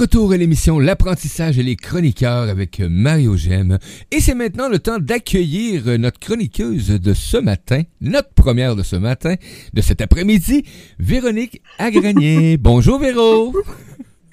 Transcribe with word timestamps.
Retour 0.00 0.32
à 0.32 0.38
l'émission 0.38 0.78
L'apprentissage 0.78 1.58
et 1.58 1.62
les 1.62 1.76
chroniqueurs 1.76 2.48
avec 2.48 2.80
Mario 2.80 3.36
Gem. 3.36 3.78
Et 4.10 4.20
c'est 4.20 4.34
maintenant 4.34 4.70
le 4.70 4.78
temps 4.78 4.98
d'accueillir 4.98 5.98
notre 5.98 6.18
chroniqueuse 6.18 6.88
de 6.88 7.12
ce 7.12 7.36
matin, 7.36 7.82
notre 8.00 8.32
première 8.32 8.76
de 8.76 8.82
ce 8.82 8.96
matin, 8.96 9.34
de 9.74 9.80
cet 9.82 10.00
après-midi, 10.00 10.64
Véronique 10.98 11.60
Agranier. 11.78 12.56
Bonjour 12.56 12.98
Véro. 12.98 13.52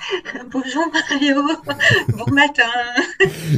Bonjour 0.52 0.84
Mario, 0.92 1.36
bon 2.18 2.34
matin. 2.34 2.64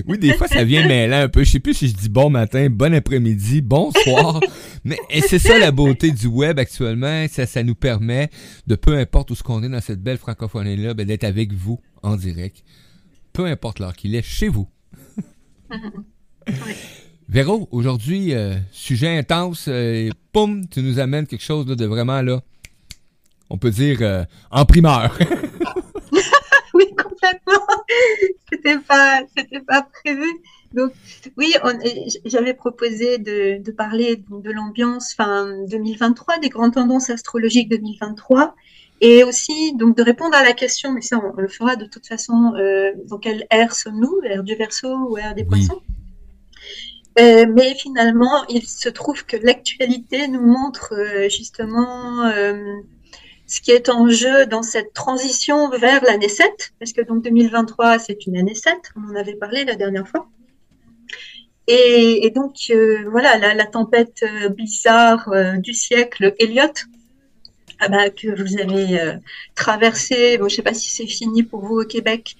Oui, 0.07 0.17
des 0.17 0.33
fois 0.33 0.47
ça 0.47 0.63
vient 0.63 0.87
mêler 0.87 1.13
un 1.13 1.29
peu. 1.29 1.43
Je 1.43 1.51
sais 1.51 1.59
plus 1.59 1.73
si 1.73 1.87
je 1.89 1.95
dis 1.95 2.09
bon 2.09 2.29
matin, 2.29 2.67
bon 2.69 2.93
après-midi, 2.93 3.61
bonsoir. 3.61 4.39
Mais 4.83 4.97
c'est 5.27 5.39
ça 5.39 5.57
la 5.59 5.71
beauté 5.71 6.11
du 6.11 6.27
web 6.27 6.59
actuellement. 6.59 7.25
Ça, 7.29 7.45
ça 7.45 7.63
nous 7.63 7.75
permet 7.75 8.29
de 8.67 8.75
peu 8.75 8.97
importe 8.97 9.31
où 9.31 9.35
ce 9.35 9.43
qu'on 9.43 9.63
est 9.63 9.69
dans 9.69 9.81
cette 9.81 10.01
belle 10.01 10.17
francophonie-là, 10.17 10.93
ben, 10.93 11.05
d'être 11.05 11.23
avec 11.25 11.53
vous 11.53 11.79
en 12.03 12.15
direct. 12.15 12.63
Peu 13.33 13.45
importe 13.45 13.79
l'heure 13.79 13.95
qu'il 13.95 14.15
est, 14.15 14.21
chez 14.21 14.47
vous. 14.47 14.67
Véro, 17.27 17.67
aujourd'hui, 17.71 18.33
euh, 18.33 18.55
sujet 18.71 19.15
intense, 19.17 19.65
euh, 19.67 20.09
poum, 20.31 20.67
tu 20.67 20.81
nous 20.81 20.99
amènes 20.99 21.27
quelque 21.27 21.43
chose 21.43 21.67
de 21.67 21.85
vraiment 21.85 22.23
là, 22.23 22.41
on 23.51 23.57
peut 23.57 23.69
dire 23.69 23.99
euh, 24.01 24.23
en 24.49 24.65
primeur. 24.65 25.15
c'était 28.51 28.77
pas, 28.79 29.21
c'était 29.35 29.61
pas 29.61 29.87
prévu. 30.03 30.27
Donc, 30.73 30.91
oui, 31.37 31.53
j'avais 32.25 32.53
proposé 32.53 33.17
de, 33.17 33.61
de, 33.61 33.71
parler 33.71 34.23
de 34.29 34.51
l'ambiance 34.51 35.13
fin 35.13 35.65
2023, 35.67 36.37
des 36.39 36.49
grandes 36.49 36.73
tendances 36.75 37.09
astrologiques 37.09 37.69
2023, 37.69 38.55
et 39.01 39.23
aussi 39.23 39.73
donc 39.75 39.97
de 39.97 40.03
répondre 40.03 40.35
à 40.35 40.43
la 40.43 40.53
question, 40.53 40.91
mais 40.91 41.01
ça 41.01 41.17
on, 41.17 41.41
le 41.41 41.47
fera 41.47 41.75
de 41.75 41.85
toute 41.85 42.05
façon, 42.05 42.53
euh, 42.55 42.91
dans 43.05 43.17
quelle 43.17 43.47
ère 43.49 43.73
sommes-nous, 43.73 44.21
ère 44.23 44.43
du 44.43 44.55
Verseau 44.55 45.09
ou 45.09 45.17
ère 45.17 45.33
des 45.33 45.43
Poissons. 45.43 45.81
Euh, 47.19 47.47
mais 47.51 47.73
finalement, 47.73 48.45
il 48.49 48.65
se 48.67 48.89
trouve 48.89 49.25
que 49.25 49.37
l'actualité 49.37 50.27
nous 50.27 50.45
montre 50.45 50.93
euh, 50.93 51.29
justement 51.29 52.29
ce 53.49 53.61
qui 53.61 53.71
est 53.71 53.89
en 53.89 54.07
jeu 54.07 54.45
dans 54.45 54.61
cette 54.61 54.93
transition 54.93 55.69
vers 55.71 56.03
l'année 56.03 56.29
7, 56.29 56.73
parce 56.79 56.93
que 56.93 57.01
donc 57.01 57.23
2023, 57.23 57.97
c'est 57.97 58.27
une 58.27 58.37
année 58.37 58.53
7, 58.53 58.75
on 58.95 59.11
en 59.11 59.15
avait 59.15 59.33
parlé 59.33 59.65
la 59.65 59.73
dernière 59.75 60.07
fois. 60.07 60.29
Et, 61.65 62.31
donc, 62.33 62.55
euh, 62.69 63.07
voilà, 63.11 63.37
la, 63.53 63.65
tempête 63.65 64.23
euh, 64.23 64.49
bizarre 64.49 65.29
euh, 65.29 65.57
du 65.57 65.73
siècle, 65.73 66.33
Elliot, 66.39 66.73
ah 67.79 67.89
bah, 67.89 68.09
que 68.09 68.27
vous 68.27 68.59
avez 68.59 69.19
traversé, 69.55 70.37
bon, 70.37 70.47
je 70.47 70.53
ne 70.53 70.55
sais 70.57 70.61
pas 70.63 70.73
si 70.73 70.89
c'est 70.89 71.07
fini 71.07 71.43
pour 71.43 71.65
vous 71.65 71.79
au 71.79 71.85
Québec, 71.85 72.35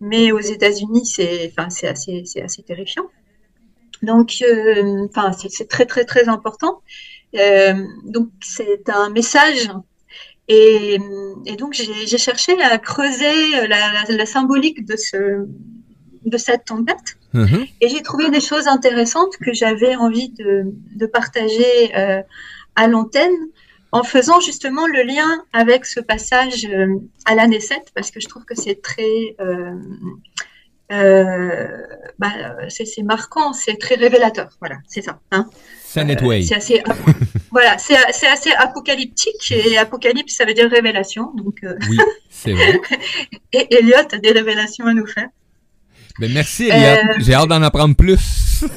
mais 0.00 0.32
aux 0.32 0.40
États-Unis, 0.40 1.06
c'est 1.06 1.52
assez, 1.56 1.86
assez 1.86 2.62
terrifiant. 2.64 3.04
Donc, 4.02 4.32
enfin, 5.04 5.32
c'est 5.32 5.68
très, 5.68 5.86
très, 5.86 6.04
très 6.04 6.28
important. 6.28 6.80
donc, 8.04 8.30
c'est 8.40 8.88
un 8.88 9.10
message 9.10 9.68
et, 10.52 10.98
donc, 11.56 11.74
j'ai 11.74 12.18
cherché 12.18 12.60
à 12.60 12.76
creuser 12.78 13.68
la, 13.68 14.26
symbolique 14.26 14.84
de, 14.84 14.96
ce, 14.96 15.46
de 16.24 16.36
cette 16.36 16.64
tempête. 16.64 17.16
Mhm. 17.32 17.66
Et 17.80 17.88
j'ai 17.88 18.02
trouvé 18.02 18.30
des 18.30 18.40
choses 18.40 18.66
intéressantes 18.66 19.36
que 19.36 19.52
j'avais 19.52 19.94
envie 19.94 20.30
de, 20.30 21.06
partager 21.06 21.96
euh, 21.96 22.20
à 22.74 22.88
l'antenne 22.88 23.36
en 23.92 24.02
faisant 24.02 24.40
justement 24.40 24.88
le 24.88 25.02
lien 25.02 25.44
avec 25.52 25.84
ce 25.84 26.00
passage 26.00 26.64
euh, 26.64 26.96
à 27.26 27.36
l'année 27.36 27.60
7, 27.60 27.92
parce 27.94 28.10
que 28.10 28.18
je 28.18 28.26
trouve 28.26 28.44
que 28.44 28.56
c'est 28.56 28.82
très... 28.82 29.36
Euh, 30.92 31.68
bah, 32.18 32.32
c'est 32.68 33.02
marquant, 33.04 33.52
c'est 33.52 33.76
très 33.76 33.94
révélateur. 33.94 34.48
Voilà, 34.58 34.78
c'est 34.88 35.02
ça. 35.02 35.20
Hein. 35.30 35.48
C'est 35.92 36.54
assez, 36.54 36.82
voilà, 37.50 37.76
c'est 37.78 37.96
assez 38.28 38.52
apocalyptique 38.52 39.50
et 39.50 39.76
apocalypse, 39.76 40.34
ça 40.34 40.44
veut 40.44 40.54
dire 40.54 40.70
révélation. 40.70 41.32
Donc, 41.34 41.64
euh, 41.64 41.76
Oui, 41.88 41.98
c'est 42.28 42.52
vrai. 42.52 42.80
et 43.52 43.74
Elliot 43.74 44.06
a 44.12 44.18
des 44.18 44.30
révélations 44.30 44.86
à 44.86 44.94
nous 44.94 45.06
faire. 45.06 45.28
Ben, 46.20 46.32
merci 46.32 46.68
Elliot, 46.68 47.10
euh, 47.10 47.14
j'ai 47.18 47.34
hâte 47.34 47.48
d'en 47.48 47.62
apprendre 47.62 47.96
plus. 47.96 48.64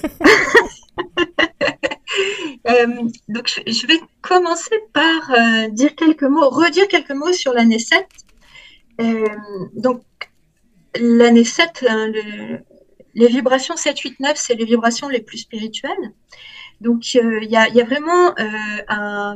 Euh, 2.70 2.88
donc 3.28 3.62
je 3.66 3.88
vais 3.88 4.00
commencer 4.22 4.76
par 4.94 5.70
dire 5.72 5.96
quelques 5.96 6.24
mots, 6.24 6.50
redire 6.50 6.88
quelques 6.88 7.12
mots 7.12 7.34
sur 7.34 7.52
l'année 7.52 7.80
7. 7.80 8.06
donc 9.74 10.04
l'année 10.96 11.44
7, 11.44 11.86
hein, 11.90 12.12
les 13.16 13.28
vibrations 13.28 13.76
7, 13.76 14.00
8, 14.00 14.20
9, 14.20 14.38
c'est 14.38 14.54
les 14.54 14.66
vibrations 14.66 15.10
les 15.10 15.22
plus 15.22 15.40
spirituelles. 15.40 16.14
Donc, 16.82 17.04
euh, 17.16 17.40
il 17.42 17.50
y, 17.50 17.56
a, 17.56 17.86
vraiment 17.86 18.34
euh, 18.40 19.36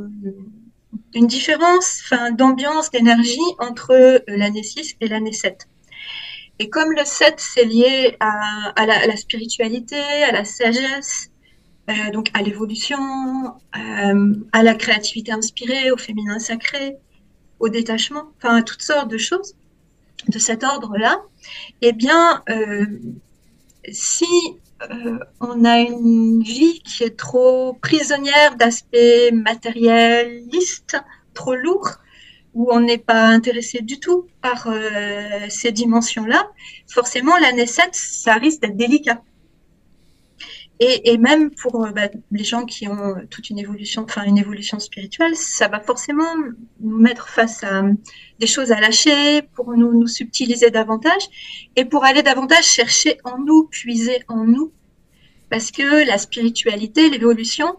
une 1.14 1.28
différence 1.28 2.04
d'ambiance, 2.38 2.92
d'énergie 2.92 3.40
entre 3.60 3.92
euh, 3.92 4.20
l'année 4.28 4.64
6 4.64 4.98
et 5.00 5.08
l'année 5.08 5.32
7. 5.32 5.68
Et 6.60 6.70
comme 6.70 6.92
le 6.92 7.06
7, 7.06 7.36
c'est 7.38 7.66
lié 7.66 8.18
à, 8.20 8.74
la, 8.86 9.16
spiritualité, 9.16 9.96
à 10.28 10.32
la 10.32 10.44
sagesse, 10.44 11.30
donc 12.12 12.30
à 12.34 12.42
l'évolution, 12.42 12.98
à 13.74 14.64
la 14.64 14.74
créativité 14.74 15.32
inspirée, 15.32 15.92
au 15.92 15.98
féminin 15.98 16.40
sacré, 16.40 16.98
au 17.60 17.70
détachement, 17.70 18.24
enfin 18.38 18.56
à 18.56 18.64
toutes 18.64 18.82
sortes 18.82 19.08
de 19.08 19.20
choses 19.20 19.54
de 20.28 20.40
cet 20.40 20.64
ordre-là, 20.64 21.22
eh 21.84 21.94
bien, 21.94 22.42
si 23.92 24.26
euh, 24.82 25.20
on 25.40 25.66
a 25.66 25.80
une 25.80 26.44
vie 26.44 26.82
qui 26.82 27.04
est 27.04 27.18
trop 27.18 27.74
prisonnière 27.74 28.56
d'aspects 28.56 29.32
matérialistes, 29.34 30.98
trop 31.34 31.56
lourds, 31.56 31.98
où 32.54 32.72
on 32.72 32.80
n'est 32.80 32.98
pas 32.98 33.26
intéressé 33.28 33.82
du 33.82 34.00
tout 34.00 34.28
par 34.42 34.68
euh, 34.68 35.48
ces 35.50 35.72
dimensions-là, 35.72 36.50
forcément 36.88 37.38
l'année 37.38 37.68
7, 37.68 37.90
ça 37.94 38.34
risque 38.36 38.62
d'être 38.62 38.78
délicat. 38.78 39.22
Et, 40.80 41.18
même 41.18 41.50
pour 41.50 41.86
euh, 41.86 41.92
bah, 41.92 42.08
les 42.32 42.44
gens 42.44 42.66
qui 42.66 42.88
ont 42.88 43.16
toute 43.32 43.50
une 43.50 43.58
évolution, 43.58 44.04
enfin 44.04 44.24
une 44.26 44.38
évolution 44.38 44.80
spirituelle, 44.80 45.36
ça 45.36 45.68
va 45.68 45.80
forcément 45.80 46.36
nous 46.80 47.00
mettre 47.00 47.30
face 47.30 47.64
à 47.64 47.82
des 48.40 48.46
choses 48.46 48.72
à 48.72 48.80
lâcher, 48.80 49.42
pour 49.56 49.76
nous, 49.76 49.98
nous 49.98 50.08
subtiliser 50.08 50.70
davantage, 50.70 51.30
et 51.76 51.86
pour 51.86 52.06
aller 52.06 52.22
davantage 52.22 52.66
chercher 52.66 53.18
en 53.24 53.40
nous, 53.40 53.64
puiser 53.64 54.24
en 54.28 54.46
nous, 54.46 54.72
parce 55.50 55.72
que 55.72 56.06
la 56.06 56.20
spiritualité, 56.20 57.10
l'évolution, 57.10 57.78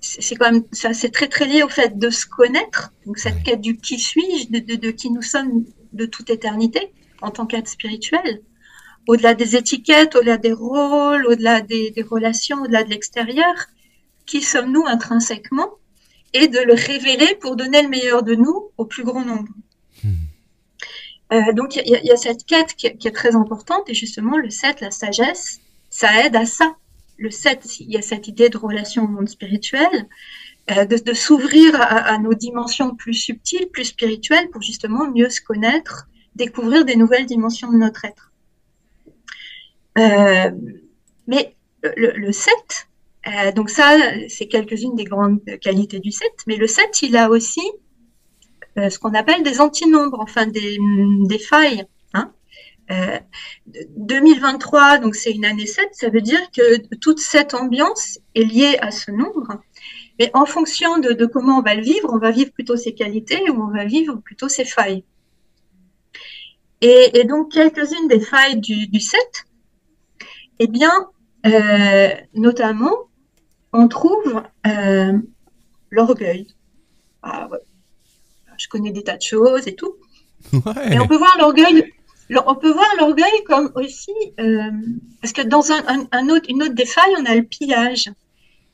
c'est 0.00 0.34
quand 0.34 0.50
même 0.50 0.64
ça, 0.72 0.92
c'est 0.92 1.10
très 1.10 1.28
très 1.28 1.46
lié 1.46 1.62
au 1.62 1.68
fait 1.68 1.98
de 1.98 2.10
se 2.10 2.26
connaître, 2.26 2.92
donc 3.06 3.18
cette 3.18 3.42
quête 3.44 3.60
du 3.60 3.76
qui 3.76 3.98
suis-je, 3.98 4.48
de, 4.48 4.74
de 4.74 4.90
qui 4.90 5.10
nous 5.10 5.22
sommes 5.22 5.64
de 5.92 6.06
toute 6.06 6.30
éternité 6.30 6.92
en 7.22 7.30
tant 7.30 7.46
qu'être 7.46 7.68
spirituel 7.68 8.42
au-delà 9.06 9.34
des 9.34 9.56
étiquettes, 9.56 10.14
au-delà 10.16 10.36
des 10.36 10.52
rôles, 10.52 11.26
au-delà 11.26 11.60
des, 11.60 11.92
relations, 12.08 12.62
au-delà 12.62 12.84
de 12.84 12.90
l'extérieur, 12.90 13.54
qui 14.26 14.42
sommes-nous 14.42 14.86
intrinsèquement, 14.86 15.70
et 16.32 16.48
de 16.48 16.60
le 16.60 16.74
révéler 16.74 17.34
pour 17.40 17.56
donner 17.56 17.82
le 17.82 17.88
meilleur 17.88 18.22
de 18.22 18.34
nous 18.34 18.70
au 18.76 18.84
plus 18.84 19.02
grand 19.02 19.24
nombre. 19.24 19.48
Hmm. 20.04 20.12
Euh, 21.32 21.52
donc 21.52 21.76
il 21.76 21.86
y, 21.86 22.10
a 22.10 22.16
cette 22.16 22.44
quête 22.44 22.74
qui, 22.74 22.86
est 22.86 23.14
très 23.14 23.34
importante, 23.34 23.88
et 23.88 23.94
justement 23.94 24.36
le 24.36 24.50
7, 24.50 24.80
la 24.80 24.90
sagesse, 24.90 25.60
ça 25.88 26.24
aide 26.24 26.36
à 26.36 26.46
ça. 26.46 26.76
Le 27.16 27.30
7, 27.30 27.80
il 27.80 27.90
y 27.90 27.96
a 27.96 28.02
cette 28.02 28.28
idée 28.28 28.48
de 28.48 28.58
relation 28.58 29.04
au 29.04 29.08
monde 29.08 29.28
spirituel, 29.28 30.08
euh, 30.70 30.84
de, 30.84 31.12
s'ouvrir 31.14 31.74
à, 31.80 32.12
à, 32.14 32.18
nos 32.18 32.34
dimensions 32.34 32.94
plus 32.94 33.14
subtiles, 33.14 33.68
plus 33.72 33.86
spirituelles, 33.86 34.50
pour 34.50 34.62
justement 34.62 35.10
mieux 35.10 35.30
se 35.30 35.40
connaître, 35.40 36.06
découvrir 36.36 36.84
des 36.84 36.96
nouvelles 36.96 37.26
dimensions 37.26 37.72
de 37.72 37.76
notre 37.76 38.04
être. 38.04 38.29
Euh, 39.98 40.50
mais 41.26 41.54
le, 41.82 42.32
7, 42.32 42.52
euh, 43.26 43.52
donc 43.52 43.70
ça, 43.70 43.96
c'est 44.28 44.46
quelques-unes 44.46 44.94
des 44.94 45.04
grandes 45.04 45.40
qualités 45.60 46.00
du 46.00 46.12
7, 46.12 46.28
mais 46.46 46.56
le 46.56 46.66
7, 46.66 47.02
il 47.02 47.16
a 47.16 47.28
aussi 47.30 47.62
euh, 48.78 48.88
ce 48.90 48.98
qu'on 48.98 49.14
appelle 49.14 49.42
des 49.42 49.60
antinombres, 49.60 50.20
enfin 50.20 50.46
des, 50.46 50.78
des 51.26 51.38
failles. 51.38 51.84
Hein. 52.14 52.32
2023, 53.96 54.98
donc 54.98 55.14
c'est 55.14 55.30
une 55.30 55.44
année 55.44 55.66
7, 55.66 55.90
ça 55.92 56.08
veut 56.08 56.20
dire 56.20 56.40
que 56.50 56.96
toute 56.96 57.20
cette 57.20 57.54
ambiance 57.54 58.18
est 58.34 58.42
liée 58.42 58.78
à 58.80 58.90
ce 58.90 59.12
nombre. 59.12 59.60
Mais 60.18 60.30
en 60.34 60.44
fonction 60.44 60.98
de, 60.98 61.12
de, 61.12 61.24
comment 61.24 61.58
on 61.58 61.62
va 61.62 61.74
le 61.74 61.82
vivre, 61.82 62.10
on 62.12 62.18
va 62.18 62.30
vivre 62.30 62.52
plutôt 62.52 62.76
ses 62.76 62.92
qualités 62.92 63.48
ou 63.48 63.62
on 63.62 63.70
va 63.70 63.84
vivre 63.84 64.16
plutôt 64.16 64.48
ses 64.48 64.64
failles. 64.64 65.04
Et, 66.80 67.18
et 67.18 67.24
donc, 67.24 67.52
quelques-unes 67.52 68.08
des 68.08 68.20
failles 68.20 68.58
du, 68.58 68.86
du 68.86 69.00
7, 69.00 69.20
eh 70.60 70.66
bien, 70.66 70.92
euh, 71.46 72.10
notamment, 72.34 72.94
on 73.72 73.88
trouve 73.88 74.42
euh, 74.66 75.18
l'orgueil. 75.90 76.48
Ah, 77.22 77.48
Je 78.58 78.68
connais 78.68 78.90
des 78.90 79.02
tas 79.02 79.16
de 79.16 79.22
choses 79.22 79.66
et 79.66 79.74
tout. 79.74 79.94
Et 80.90 80.98
on 81.00 81.06
peut 81.08 81.16
voir 81.16 81.34
l'orgueil. 81.38 81.90
on 82.46 82.54
peut 82.54 82.72
voir 82.72 82.88
l'orgueil 82.98 83.42
comme 83.46 83.72
aussi, 83.74 84.12
euh, 84.38 84.70
parce 85.22 85.32
que 85.32 85.40
dans 85.42 85.72
un, 85.72 86.28
autre, 86.28 86.46
une 86.50 86.62
autre 86.62 86.74
des 86.74 86.84
failles, 86.84 87.14
on 87.18 87.24
a 87.24 87.34
le 87.34 87.42
pillage. 87.42 88.10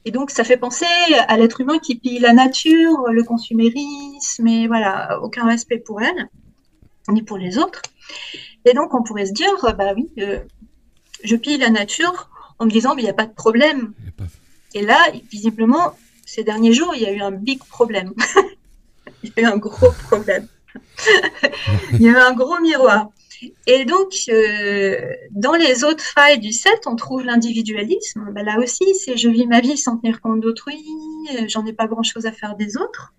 Et 0.05 0.11
donc, 0.11 0.31
ça 0.31 0.43
fait 0.43 0.57
penser 0.57 0.87
à 1.29 1.37
l'être 1.37 1.61
humain 1.61 1.79
qui 1.79 1.97
pille 1.97 2.19
la 2.19 2.33
nature, 2.33 3.07
le 3.11 3.23
consumérisme, 3.23 4.47
et 4.47 4.67
voilà, 4.67 5.21
aucun 5.23 5.47
respect 5.47 5.79
pour 5.79 6.01
elle, 6.03 6.29
ni 7.09 7.23
pour 7.23 7.39
les 7.39 7.59
autres. 7.59 7.83
Et 8.65 8.73
donc, 8.75 8.93
on 8.93 9.05
pourrait 9.05 9.27
se 9.27 9.33
dire, 9.33 9.75
bah 9.77 9.95
oui, 9.97 10.11
euh, 10.19 10.41
je 11.25 11.37
pille 11.37 11.59
la 11.59 11.71
nature 11.71 12.31
en 12.59 12.67
me 12.67 12.71
disant, 12.71 12.95
mais 12.95 13.03
il 13.03 13.05
n'y 13.05 13.11
a 13.11 13.15
pas 13.15 13.27
de 13.27 13.35
problème. 13.35 13.93
Et 14.75 14.83
là, 14.83 14.99
visiblement, 15.31 15.97
ces 16.25 16.45
derniers 16.45 16.73
jours, 16.73 16.95
il 16.95 17.03
y 17.03 17.07
a 17.07 17.13
eu 17.13 17.21
un 17.21 17.31
big 17.31 17.63
problème. 17.65 18.13
il 19.23 19.33
y 19.37 19.41
a 19.41 19.43
eu 19.43 19.47
un 19.47 19.57
gros 19.57 19.93
problème. 20.05 20.47
il 21.93 22.03
y 22.03 22.09
a 22.09 22.13
eu 22.13 22.17
un 22.17 22.33
gros 22.35 22.59
miroir. 22.61 23.09
Et 23.67 23.85
donc, 23.85 24.15
euh, 24.29 24.99
dans 25.31 25.55
les 25.55 25.85
autres 25.85 26.03
failles 26.03 26.39
du 26.39 26.53
7, 26.53 26.87
on 26.87 26.97
trouve 26.97 27.23
l'individualisme. 27.23 28.31
Ben 28.33 28.45
là 28.45 28.59
aussi, 28.59 28.95
c'est 28.95 29.17
je 29.17 29.29
vis 29.29 29.47
ma 29.47 29.61
vie 29.61 29.77
sans 29.77 29.99
tenir 29.99 30.21
compte 30.21 30.41
d'autrui, 30.41 30.83
euh, 31.35 31.45
j'en 31.49 31.67
ai 31.67 31.73
pas 31.73 31.87
grand-chose 31.87 32.27
à 32.27 32.33
faire 32.33 32.57
des 32.57 32.77
autres. 32.77 33.15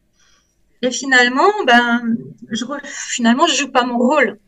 Et 0.82 0.92
finalement, 0.92 1.52
ben, 1.66 2.16
je, 2.50 2.66
finalement, 2.86 3.48
je 3.48 3.56
joue 3.56 3.72
pas 3.72 3.84
mon 3.84 3.98
rôle. 3.98 4.40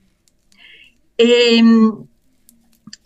Et, 1.17 1.61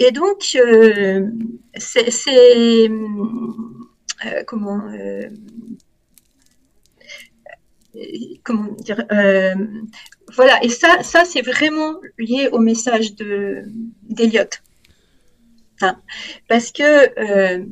et 0.03 0.11
donc, 0.11 0.55
euh, 0.55 1.29
c'est 1.77 2.89
comment 4.45 4.81
comment 8.43 8.71
dire 8.73 9.05
voilà, 10.35 10.63
et 10.63 10.69
ça, 10.69 11.03
ça 11.03 11.25
c'est 11.25 11.41
vraiment 11.41 11.95
lié 12.17 12.49
au 12.51 12.59
message 12.59 13.15
de 13.15 13.63
d'Eliott. 14.03 14.61
Hein. 15.81 15.97
parce 16.47 16.71
que, 16.71 17.19
euh, 17.19 17.65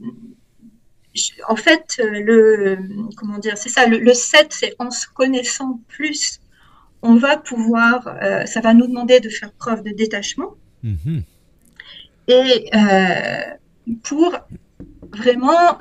en 1.48 1.56
fait, 1.56 2.02
le, 2.04 2.78
comment 3.16 3.38
dire, 3.38 3.58
c'est 3.58 3.70
ça, 3.70 3.86
le, 3.86 4.14
7, 4.14 4.48
c'est 4.50 4.76
en 4.80 4.92
se 4.92 5.08
connaissant 5.08 5.80
plus, 5.88 6.40
on 7.02 7.16
va 7.16 7.38
pouvoir, 7.38 8.08
euh, 8.22 8.46
ça 8.46 8.62
va 8.62 8.74
nous 8.74 8.88
demander 8.88 9.20
de 9.20 9.30
faire 9.30 9.52
preuve 9.54 9.84
de 9.84 9.92
détachement. 9.92 10.56
Mm-hmm. 10.84 11.24
Et 12.28 12.70
euh, 12.76 13.56
pour 14.04 14.38
vraiment 15.12 15.78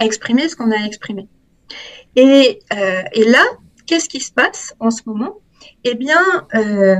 exprimer 0.00 0.48
ce 0.48 0.56
qu'on 0.56 0.70
a 0.70 0.84
exprimé. 0.86 1.28
Et, 2.16 2.60
et 3.12 3.24
là, 3.24 3.44
qu'est-ce 3.86 4.08
qui 4.08 4.20
se 4.20 4.32
passe 4.32 4.74
en 4.80 4.90
ce 4.90 5.02
moment? 5.06 5.38
Eh 5.84 5.94
bien, 5.94 6.20
euh, 6.54 6.96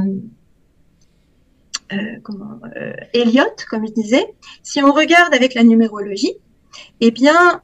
euh, 1.93 1.97
euh, 2.77 2.93
Elliot, 3.13 3.55
comme 3.69 3.85
il 3.85 3.93
disait, 3.93 4.35
si 4.63 4.83
on 4.83 4.93
regarde 4.93 5.35
avec 5.35 5.55
la 5.55 5.63
numérologie, 5.63 6.35
eh 7.01 7.11
bien, 7.11 7.61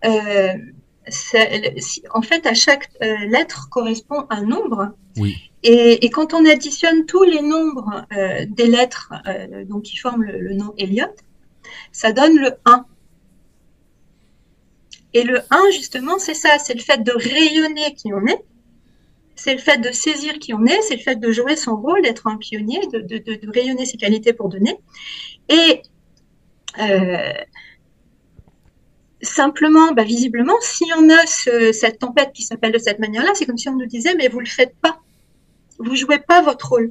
en 2.13 2.23
fait, 2.23 2.47
à 2.47 2.55
chaque 2.55 2.91
lettre 3.01 3.69
correspond 3.71 4.27
un 4.31 4.43
nombre. 4.43 4.91
Et, 5.65 6.11
quand 6.11 6.35
on 6.35 6.45
additionne 6.45 7.07
tous 7.07 7.23
les 7.23 7.41
nombres 7.41 8.05
des 8.49 8.67
lettres 8.67 9.13
donc, 9.67 9.83
qui 9.85 9.97
forment 9.97 10.25
le, 10.25 10.41
le 10.41 10.55
nom 10.55 10.75
Elliot, 10.77 11.15
ça 11.93 12.13
donne 12.13 12.37
le 12.37 12.53
1. 12.65 12.85
Et 15.15 15.25
le 15.25 15.41
1, 15.51 15.71
justement, 15.73 16.19
c'est 16.19 16.35
ça, 16.35 16.59
c'est 16.59 16.75
le 16.75 16.81
fait 16.81 17.03
de 17.03 17.13
rayonner 17.13 17.95
qui 17.95 18.13
on 18.13 18.27
est, 18.27 18.43
c'est 19.35 19.53
le 19.53 19.61
fait 19.61 19.79
de 19.79 19.91
saisir 19.91 20.35
qui 20.39 20.55
on 20.55 20.65
est, 20.65 20.81
c'est 20.83 20.97
le 20.97 21.03
fait 21.03 21.17
de 21.17 21.33
jouer 21.33 21.57
son 21.57 21.77
rôle, 21.77 22.03
d'être 22.03 22.27
un 22.27 22.37
pionnier, 22.37 22.81
de, 22.93 23.51
rayonner 23.53 23.85
ses 23.85 23.97
qualités 23.97 24.33
pour 24.33 24.49
donner. 24.49 24.77
Et 25.49 25.83
euh, 26.79 27.33
simplement, 29.21 29.93
bah, 29.93 30.05
visiblement, 30.05 30.57
si 30.61 30.85
on 30.97 31.11
a 31.11 31.27
cette 31.27 31.99
tempête 31.99 32.33
qui 32.33 32.43
s'appelle 32.43 32.73
de 32.73 32.79
cette 32.79 32.99
manière-là, 32.99 33.33
c'est 33.35 33.45
comme 33.47 33.59
si 33.59 33.69
on 33.69 33.77
nous 33.77 33.87
disait, 33.87 34.15
mais 34.15 34.29
vous 34.29 34.39
ne 34.39 34.45
le 34.45 34.51
faites 34.51 34.77
pas. 34.81 35.02
Vous 35.79 35.97
jouez 35.97 36.19
pas 36.19 36.43
votre 36.43 36.69
rôle. 36.69 36.91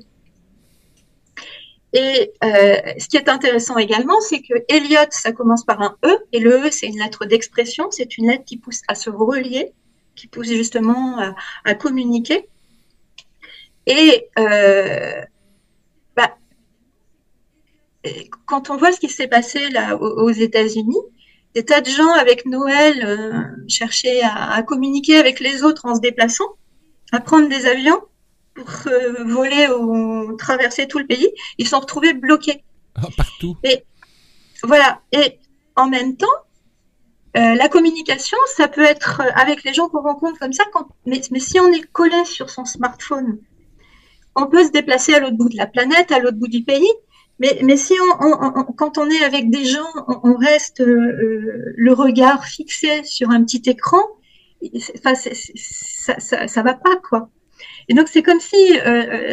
Et 1.94 2.32
euh, 2.44 2.76
ce 2.98 3.08
qui 3.08 3.18
est 3.18 3.28
intéressant 3.28 3.78
également, 3.78 4.22
c'est 4.22 4.42
que 4.42 4.54
Elliot, 4.70 5.10
ça 5.10 5.34
commence 5.34 5.66
par 5.66 5.82
un 5.82 5.98
E, 6.06 6.18
et 6.32 6.40
le 6.40 6.68
E, 6.68 6.72
c'est 6.72 6.88
une 6.88 7.00
lettre 7.00 7.26
d'expression, 7.26 7.92
c'est 7.92 8.18
une 8.18 8.30
lettre 8.30 8.46
qui 8.46 8.58
pousse 8.58 8.82
à 8.88 8.96
se 8.96 9.10
relier, 9.10 9.74
qui 10.16 10.28
pousse 10.28 10.48
justement 10.48 11.20
à, 11.66 11.76
communiquer. 11.76 12.48
Et 13.88 14.28
euh, 14.40 15.22
bah, 16.16 16.38
quand 18.46 18.70
on 18.70 18.78
voit 18.78 18.94
ce 18.94 19.00
qui 19.00 19.10
s'est 19.10 19.28
passé 19.28 19.70
là 19.70 19.98
aux, 19.98 20.32
États-Unis, 20.32 20.98
des 21.56 21.66
tas 21.66 21.82
de 21.82 21.90
gens 21.90 22.14
avec 22.14 22.46
Noël 22.46 23.04
euh, 23.06 23.42
cherchaient 23.68 24.22
à, 24.24 24.62
communiquer 24.64 25.18
avec 25.18 25.42
les 25.42 25.64
autres 25.64 25.86
en 25.86 25.96
se 25.96 26.00
déplaçant, 26.00 26.56
à 27.12 27.20
prendre 27.20 27.50
des 27.50 27.66
avions 27.66 28.00
voler 29.26 29.68
ou 29.70 30.36
traverser 30.38 30.88
tout 30.88 31.00
le 31.00 31.08
pays. 31.08 31.30
Ils 31.58 31.68
sont 31.68 31.80
retrouvés 31.80 32.14
bloqués. 32.14 32.64
Ah, 32.96 33.08
partout. 33.16 33.58
Et 33.64 33.84
voilà. 34.64 35.02
Et 35.12 35.40
en 35.76 35.88
même 35.88 36.18
temps, 36.18 36.28
euh, 37.38 37.56
la 37.56 37.70
communication, 37.70 38.38
ça 38.56 38.68
peut 38.68 38.84
être 38.84 39.22
euh, 39.22 39.30
avec 39.36 39.64
les 39.64 39.74
gens 39.74 39.88
qu'on 39.88 40.02
rencontre 40.02 40.38
comme 40.38 40.52
ça, 40.52 40.66
mais, 41.06 41.22
si 41.40 41.60
on 41.62 41.68
est 41.68 41.90
collé 41.94 42.26
sur 42.26 42.50
son 42.50 42.66
smartphone, 42.66 43.40
on 44.36 44.48
peut 44.48 44.66
se 44.66 44.72
déplacer 44.72 45.14
à 45.14 45.22
l'autre 45.22 45.38
bout 45.38 45.48
de 45.48 45.56
la 45.56 45.68
planète, 45.68 46.12
à 46.12 46.20
l'autre 46.20 46.38
bout 46.38 46.50
du 46.50 46.64
pays, 46.64 46.92
mais, 47.40 47.78
si 47.78 47.94
on, 48.20 48.64
quand 48.74 48.98
on 48.98 49.10
est 49.10 49.24
avec 49.24 49.50
des 49.50 49.66
gens, 49.66 49.88
on, 50.08 50.36
reste 50.36 50.82
euh, 50.82 51.74
le 51.76 51.94
regard 51.94 52.46
fixé 52.46 53.04
sur 53.04 53.32
un 53.32 53.44
petit 53.44 53.64
écran, 53.68 54.04
ça, 55.02 55.16
ça, 55.16 56.64
va 56.64 56.74
pas, 56.76 56.98
quoi. 57.10 57.30
Et 57.90 57.94
donc, 57.94 58.08
c'est 58.08 58.24
comme 58.24 58.40
si 58.40 58.74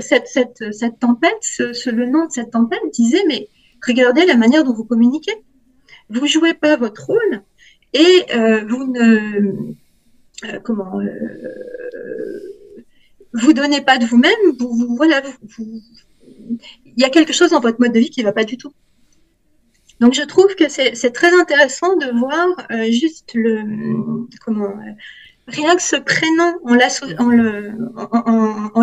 cette, 0.01 0.99
tempête, 1.01 1.59
le 1.59 2.07
nom 2.07 2.27
de 2.27 2.33
cette 2.33 2.51
tempête 2.51 2.81
disait, 2.93 3.25
mais 3.27 3.49
regardez 3.87 4.27
la 4.27 4.37
manière 4.37 4.65
dont 4.65 4.75
vous 4.75 4.85
communiquez. 4.85 5.35
Vous 6.11 6.27
jouez 6.27 6.55
pas 6.55 6.77
votre 6.77 7.07
rôle, 7.07 7.43
et 7.93 8.25
euh, 8.35 8.65
vous 8.67 8.87
ne 8.87 9.75
euh, 10.45 10.61
comment 10.63 11.01
euh, 11.01 12.55
vous 13.33 13.53
donnez 13.53 13.81
pas 13.81 13.99
de 13.99 14.07
vous-même, 14.07 14.33
vous, 14.59 14.97
voilà, 14.97 15.23
il 15.59 16.61
y 16.97 17.05
a 17.05 17.11
quelque 17.11 17.33
chose 17.33 17.51
dans 17.51 17.61
votre 17.61 17.81
mode 17.81 17.93
de 17.93 17.99
vie 17.99 18.11
qui 18.11 18.21
ne 18.21 18.27
va 18.27 18.33
pas 18.33 18.45
du 18.45 18.57
tout. 18.57 18.73
Donc 20.01 20.15
je 20.15 20.23
trouve 20.23 20.55
que 20.55 20.69
c'est 20.69 21.11
très 21.13 21.39
intéressant 21.39 21.97
de 21.97 22.07
voir 22.19 22.47
juste 22.91 23.33
le 23.35 23.63
comment 24.45 24.73
rien 25.49 25.77
que 25.77 25.83
ce 25.83 25.97
prénom 25.97 26.55
en 26.65 26.75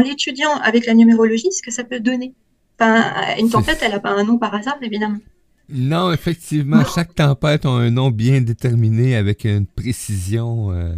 l'étudiant 0.07 0.49
en, 0.49 0.57
en, 0.57 0.61
avec 0.61 0.85
la 0.85 0.93
numérologie, 0.93 1.51
ce 1.51 1.61
que 1.61 1.71
ça 1.71 1.83
peut 1.83 1.99
donner. 1.99 2.33
Enfin, 2.79 3.13
une 3.39 3.49
tempête, 3.49 3.79
elle 3.81 3.91
n'a 3.91 3.99
pas 3.99 4.11
un 4.11 4.23
nom 4.23 4.37
par 4.37 4.53
hasard, 4.53 4.77
évidemment. 4.81 5.19
Non, 5.69 6.11
effectivement, 6.11 6.83
chaque 6.83 7.15
tempête 7.15 7.65
a 7.65 7.69
un 7.69 7.89
nom 7.89 8.11
bien 8.11 8.41
déterminé 8.41 9.15
avec 9.15 9.45
une 9.45 9.65
précision. 9.65 10.71
Euh... 10.71 10.93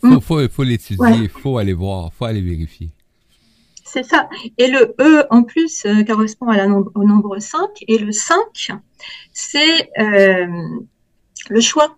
Faut, 0.00 0.40
mm. 0.40 0.48
faut, 0.48 0.62
l'étudier, 0.62 1.16
il 1.22 1.28
faut 1.28 1.58
aller 1.58 1.72
voir, 1.72 2.12
faut 2.12 2.26
aller 2.26 2.42
vérifier. 2.42 2.90
C'est 3.84 4.02
ça. 4.02 4.28
Et 4.58 4.68
le 4.68 4.94
E, 5.00 5.26
en 5.30 5.42
plus, 5.42 5.84
euh, 5.86 6.04
correspond 6.04 6.48
à 6.48 6.56
la 6.56 6.66
au 6.66 7.04
nombre 7.04 7.38
5. 7.38 7.60
Et 7.86 7.98
le 7.98 8.12
5, 8.12 8.36
c'est 9.32 9.90
euh, 9.98 10.46
le 11.48 11.60
choix. 11.60 11.96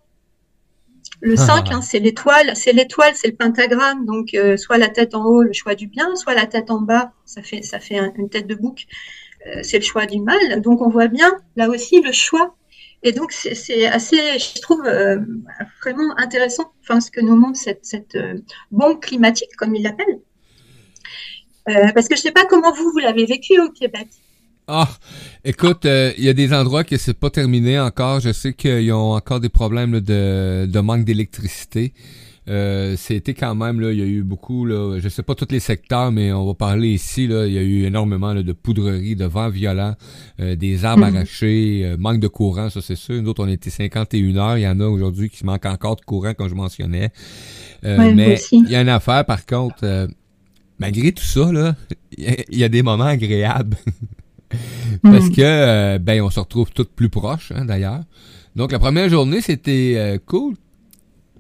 Le 1.20 1.37
5, 1.37 1.68
ah. 1.70 1.75
hein, 1.75 1.82
c'est 1.82 1.99
l'étoile. 1.99 2.52
C'est 2.54 2.73
l'étoile, 2.73 3.12
c'est 3.14 3.28
le 3.28 3.37
pentagramme. 3.37 4.04
Donc, 4.06 4.35
euh, 4.35 4.56
soit 4.56 4.78
la 4.78 4.88
tête 4.88 5.14
en 5.14 5.25
haut, 5.25 5.42
le 5.42 5.52
choix 5.52 5.75
du 5.75 5.87
bien, 5.87 6.14
soit 6.16 6.35
la 6.35 6.46
tête 6.46 6.70
en 6.70 6.80
bas, 6.80 7.12
ça 7.25 7.42
fait, 7.42 7.62
ça 7.62 7.80
fait 7.80 7.99
une 8.16 8.28
tête 8.28 8.46
de 8.46 8.54
bouc. 8.54 8.87
Euh, 9.46 9.61
c'est 9.62 9.78
le 9.78 9.85
choix 9.85 10.06
du 10.06 10.20
mal. 10.20 10.61
Donc 10.61 10.80
on 10.80 10.88
voit 10.88 11.08
bien 11.08 11.37
là 11.56 11.68
aussi 11.68 12.00
le 12.00 12.12
choix. 12.12 12.56
Et 13.02 13.12
donc 13.12 13.30
c'est 13.30 13.87
assez, 13.87 14.16
je 14.38 14.61
trouve 14.61 14.85
euh, 14.87 15.18
vraiment 15.82 16.16
intéressant, 16.18 16.73
enfin 16.80 17.00
ce 17.00 17.11
que 17.11 17.20
nous 17.20 17.37
montre 17.37 17.58
cette, 17.58 18.18
bombe 18.73 19.00
climatique 19.00 19.54
comme 19.56 19.76
il 19.76 19.82
l'appelle. 19.82 20.20
parce 21.94 22.08
que 22.08 22.16
je 22.16 22.20
ne 22.20 22.23
sais 22.23 22.32
pas 22.32 22.46
comment 22.46 22.73
vous 22.73 22.90
vous 22.90 22.99
l'avez 22.99 23.26
vécu 23.26 23.61
au 23.61 23.70
Québec. 23.70 24.08
Ah, 24.68 24.88
écoute, 25.44 25.85
il 25.85 26.25
y 26.25 26.28
a 26.28 26.32
des 26.32 26.52
endroits 26.52 26.82
que 26.82 26.96
c'est 26.96 27.14
pas 27.14 27.30
terminé 27.30 27.78
encore. 27.78 28.20
Je 28.20 28.32
sais 28.32 28.52
qu'ils 28.52 28.92
ont 28.92 29.12
encore 29.12 29.40
des 29.40 29.49
problèmes 29.49 30.00
de 30.00 30.80
manque 30.80 31.04
d'électricité. 31.04 31.92
Euh, 32.49 32.94
c'était 32.96 33.35
quand 33.35 33.56
même 33.56 33.80
là, 33.80 33.90
il 33.90 33.99
y 33.99 34.02
a 34.02 34.04
eu 34.04 34.23
beaucoup 34.23 34.66
là, 34.66 35.00
je 35.00 35.08
sais 35.08 35.25
pas 35.25 35.35
tous 35.35 35.49
les 35.50 35.58
secteurs, 35.58 36.12
mais 36.12 36.32
on 36.32 36.46
va 36.46 36.54
parler 36.54 36.90
ici 36.90 37.26
là, 37.26 37.44
il 37.46 37.52
y 37.52 37.58
a 37.58 37.62
eu 37.62 37.85
énormément 37.85 38.35
de 38.35 38.52
poudreries, 38.52 39.16
de 39.16 39.25
vents 39.25 39.49
violents, 39.49 39.96
euh, 40.38 40.54
des 40.54 40.85
arbres 40.85 41.06
mhm. 41.06 41.16
arrachés, 41.16 41.82
euh, 41.85 41.96
manque 41.99 42.20
de 42.20 42.28
courant, 42.28 42.70
ça 42.70 42.80
c'est 42.80 42.94
sûr. 42.94 43.20
Nous 43.20 43.28
autres 43.30 43.44
on 43.44 43.49
était 43.49 43.70
51 43.70 44.37
heures, 44.37 44.58
il 44.58 44.62
y 44.62 44.68
en 44.68 44.78
a 44.78 44.87
aujourd'hui 44.87 45.28
qui 45.28 45.44
manquent 45.44 45.66
encore 45.66 45.96
de 45.96 46.02
courant 46.02 46.35
comme 46.35 46.49
je 46.49 46.54
mentionnais. 46.54 47.11
mais 47.82 48.38
il 48.52 48.70
y 48.70 48.76
a 48.76 48.80
une 48.80 48.90
affaire 48.90 49.25
par 49.25 49.44
contre, 49.44 50.08
malgré 50.78 51.11
tout 51.11 51.25
ça 51.25 51.50
là, 51.50 51.75
il 52.16 52.58
y, 52.58 52.62
a 52.62 52.68
des 52.68 52.82
moments 52.82 53.04
agréables. 53.04 53.76
Parce 55.03 55.31
que, 55.31 55.41
euh, 55.41 55.99
ben, 55.99 56.23
on 56.23 56.31
se 56.31 56.41
retrouve 56.41 56.71
toutes 56.73 56.91
plus 56.91 57.09
proches, 57.09 57.53
hein, 57.55 57.65
d'ailleurs. 57.65 58.00
Donc, 58.55 58.73
la 58.73 58.79
première 58.79 59.09
journée, 59.09 59.41
c'était 59.41 59.95
euh, 59.97 60.19
cool. 60.25 60.55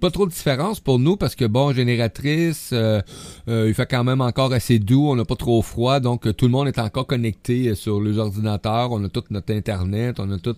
Pas 0.00 0.10
trop 0.10 0.26
de 0.26 0.30
différence 0.30 0.78
pour 0.78 0.98
nous 0.98 1.16
parce 1.16 1.34
que, 1.34 1.46
bon, 1.46 1.72
génératrice, 1.72 2.68
euh, 2.74 3.00
il 3.48 3.72
fait 3.72 3.86
quand 3.86 4.04
même 4.04 4.20
encore 4.20 4.52
assez 4.52 4.78
doux, 4.78 5.08
on 5.08 5.16
n'a 5.16 5.24
pas 5.24 5.36
trop 5.36 5.62
froid, 5.62 6.00
donc 6.00 6.36
tout 6.36 6.44
le 6.44 6.50
monde 6.50 6.68
est 6.68 6.78
encore 6.78 7.06
connecté 7.06 7.74
sur 7.74 8.02
les 8.02 8.18
ordinateurs, 8.18 8.92
on 8.92 9.02
a 9.04 9.08
tout 9.08 9.24
notre 9.30 9.54
Internet, 9.54 10.20
on 10.20 10.30
a 10.30 10.38
tout, 10.38 10.54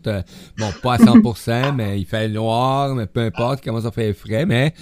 bon, 0.58 0.70
pas 0.82 0.94
à 0.94 0.98
100%, 0.98 1.72
mais 1.76 2.00
il 2.00 2.04
fait 2.04 2.28
noir, 2.28 2.96
mais 2.96 3.06
peu 3.06 3.20
importe, 3.20 3.62
comment 3.62 3.80
ça 3.80 3.92
fait 3.92 4.12
frais, 4.12 4.44
mais 4.44 4.74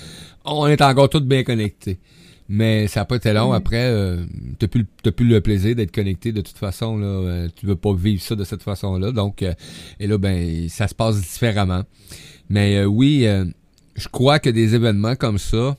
on 0.46 0.66
est 0.68 0.80
encore 0.80 1.10
tous 1.10 1.20
bien 1.20 1.42
connectés. 1.42 2.00
Mais 2.48 2.86
ça 2.86 3.00
n'a 3.00 3.04
pas 3.06 3.16
été 3.16 3.32
long. 3.32 3.52
Après, 3.52 3.86
euh, 3.86 4.24
t'as 4.58 4.68
plus, 4.68 4.84
plus 4.84 5.26
le 5.26 5.40
plaisir 5.40 5.74
d'être 5.74 5.92
connecté 5.92 6.32
de 6.32 6.40
toute 6.40 6.58
façon. 6.58 6.96
Là, 6.96 7.06
euh, 7.06 7.48
tu 7.56 7.66
veux 7.66 7.76
pas 7.76 7.92
vivre 7.92 8.22
ça 8.22 8.36
de 8.36 8.44
cette 8.44 8.62
façon-là. 8.62 9.10
Donc, 9.10 9.42
euh, 9.42 9.52
et 9.98 10.06
là, 10.06 10.16
ben, 10.16 10.68
ça 10.68 10.86
se 10.86 10.94
passe 10.94 11.20
différemment. 11.20 11.82
Mais 12.48 12.76
euh, 12.76 12.84
oui, 12.84 13.26
je 13.96 14.08
crois 14.08 14.38
que 14.38 14.50
des 14.50 14.74
événements 14.74 15.16
comme 15.16 15.38
ça 15.38 15.76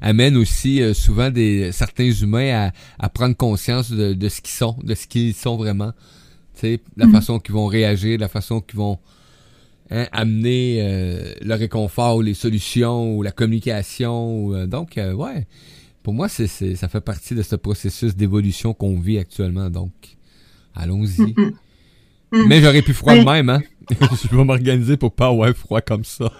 amènent 0.00 0.36
aussi 0.36 0.82
souvent 0.94 1.30
des 1.30 1.72
certains 1.72 2.10
humains 2.10 2.68
à, 2.98 3.04
à 3.04 3.08
prendre 3.08 3.36
conscience 3.36 3.90
de, 3.90 4.14
de 4.14 4.28
ce 4.28 4.40
qu'ils 4.40 4.54
sont, 4.54 4.76
de 4.82 4.94
ce 4.94 5.06
qu'ils 5.06 5.34
sont 5.34 5.56
vraiment. 5.56 5.92
Tu 6.54 6.60
sais, 6.60 6.80
la 6.96 7.06
mm. 7.06 7.12
façon 7.12 7.38
qu'ils 7.38 7.54
vont 7.54 7.66
réagir, 7.66 8.18
la 8.18 8.28
façon 8.28 8.60
qu'ils 8.60 8.78
vont 8.78 8.98
Hein, 9.88 10.06
amener 10.10 10.78
euh, 10.80 11.32
le 11.42 11.54
réconfort 11.54 12.16
ou 12.16 12.22
les 12.22 12.34
solutions 12.34 13.16
ou 13.16 13.22
la 13.22 13.30
communication. 13.30 14.52
Euh, 14.52 14.66
donc, 14.66 14.98
euh, 14.98 15.12
ouais, 15.12 15.46
pour 16.02 16.12
moi, 16.12 16.28
c'est, 16.28 16.48
ça 16.48 16.88
fait 16.88 17.00
partie 17.00 17.36
de 17.36 17.42
ce 17.42 17.54
processus 17.54 18.16
d'évolution 18.16 18.74
qu'on 18.74 18.98
vit 18.98 19.18
actuellement. 19.18 19.70
Donc, 19.70 19.92
allons-y. 20.74 21.34
Mm, 21.34 21.34
mm. 21.36 21.52
Mm. 22.32 22.46
Mais 22.48 22.60
j'aurais 22.60 22.82
pu 22.82 22.94
froid 22.94 23.16
de 23.16 23.22
même, 23.22 23.48
hein? 23.48 23.62
Je 23.90 24.36
vais 24.36 24.44
m'organiser 24.44 24.96
pour 24.96 25.12
pas 25.12 25.28
avoir 25.28 25.54
froid 25.54 25.80
comme 25.80 26.02
ça. 26.02 26.32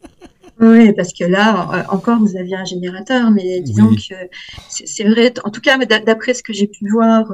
oui, 0.60 0.92
parce 0.92 1.14
que 1.14 1.24
là, 1.24 1.86
encore, 1.88 2.18
vous 2.18 2.36
aviez 2.36 2.56
un 2.56 2.66
générateur, 2.66 3.30
mais 3.30 3.62
disons 3.62 3.88
que 3.94 4.14
c'est, 4.68 5.04
vrai, 5.04 5.32
en 5.44 5.50
tout 5.50 5.62
cas, 5.62 5.78
d'après 5.78 6.34
ce 6.34 6.42
que 6.42 6.52
j'ai 6.52 6.66
pu 6.66 6.90
voir 6.90 7.24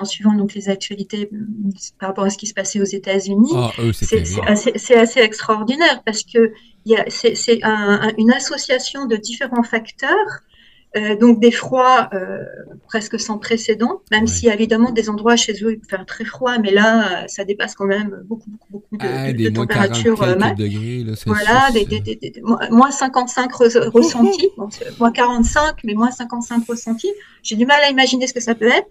en 0.00 0.04
suivant 0.04 0.34
donc 0.34 0.54
les 0.54 0.68
actualités 0.68 1.28
mm, 1.30 1.70
par 1.98 2.08
rapport 2.10 2.24
à 2.24 2.30
ce 2.30 2.38
qui 2.38 2.46
se 2.46 2.54
passait 2.54 2.80
aux 2.80 2.84
États-Unis, 2.84 3.52
ah, 3.54 3.70
c'est 4.54 4.96
assez, 4.96 5.20
extraordinaire 5.20 6.02
parce 6.04 6.22
que 6.22 6.52
c'est 7.08 7.60
une 8.18 8.32
association 8.32 9.06
de 9.06 9.16
différents 9.16 9.62
facteurs. 9.62 10.42
Euh, 10.96 11.14
donc 11.14 11.38
des 11.38 11.52
froids 11.52 12.10
euh, 12.14 12.42
presque 12.88 13.20
sans 13.20 13.38
précédent, 13.38 14.02
même 14.10 14.26
s'il 14.26 14.48
y 14.48 14.50
a 14.50 14.54
évidemment 14.54 14.90
des 14.90 15.08
endroits 15.08 15.36
chez 15.36 15.52
eux 15.62 15.68
où 15.68 15.70
il 15.70 15.78
peut 15.78 15.86
faire 15.88 16.04
très 16.04 16.24
froid, 16.24 16.58
mais 16.58 16.72
là 16.72 17.28
ça 17.28 17.44
dépasse 17.44 17.76
quand 17.76 17.86
même 17.86 18.24
beaucoup 18.24 18.50
beaucoup 18.50 18.66
beaucoup 18.72 18.96
de, 18.96 19.06
ah, 19.06 19.32
de, 19.32 19.48
température 19.50 20.20
euh, 20.20 20.34
degrés, 20.34 21.06
voilà, 21.26 21.70
des, 21.72 21.84
des, 21.84 22.00
des, 22.00 22.42
moins 22.72 22.90
55 22.90 23.52
ressentis, 23.54 24.48
moins 24.98 25.12
45, 25.12 25.76
mais 25.84 25.94
moins 25.94 26.10
55 26.10 26.66
ressentis. 26.68 27.12
J'ai 27.44 27.54
du 27.54 27.66
mal 27.66 27.80
à 27.84 27.90
imaginer 27.90 28.26
ce 28.26 28.34
que 28.34 28.40
ça 28.40 28.56
peut 28.56 28.66
être. 28.66 28.88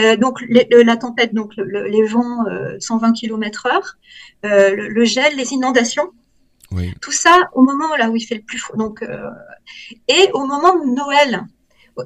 Euh, 0.00 0.16
donc 0.16 0.40
la 0.48 0.96
tempête, 0.96 1.34
donc 1.34 1.52
les 1.56 2.04
vents 2.04 2.44
120 2.80 3.12
km 3.12 3.66
heure, 3.66 3.96
euh, 4.44 4.74
le, 4.74 5.04
gel, 5.04 5.36
les 5.36 5.52
inondations. 5.52 6.10
Tout 7.00 7.12
ça 7.12 7.50
au 7.52 7.62
moment 7.62 7.94
là 7.96 8.10
où 8.10 8.16
il 8.16 8.22
fait 8.22 8.34
le 8.34 8.42
plus 8.42 8.58
froid. 8.58 8.76
Donc, 8.76 9.02
euh, 9.02 9.30
et 10.08 10.30
au 10.32 10.44
moment 10.44 10.74
de 10.76 10.86
Noël, 10.86 11.44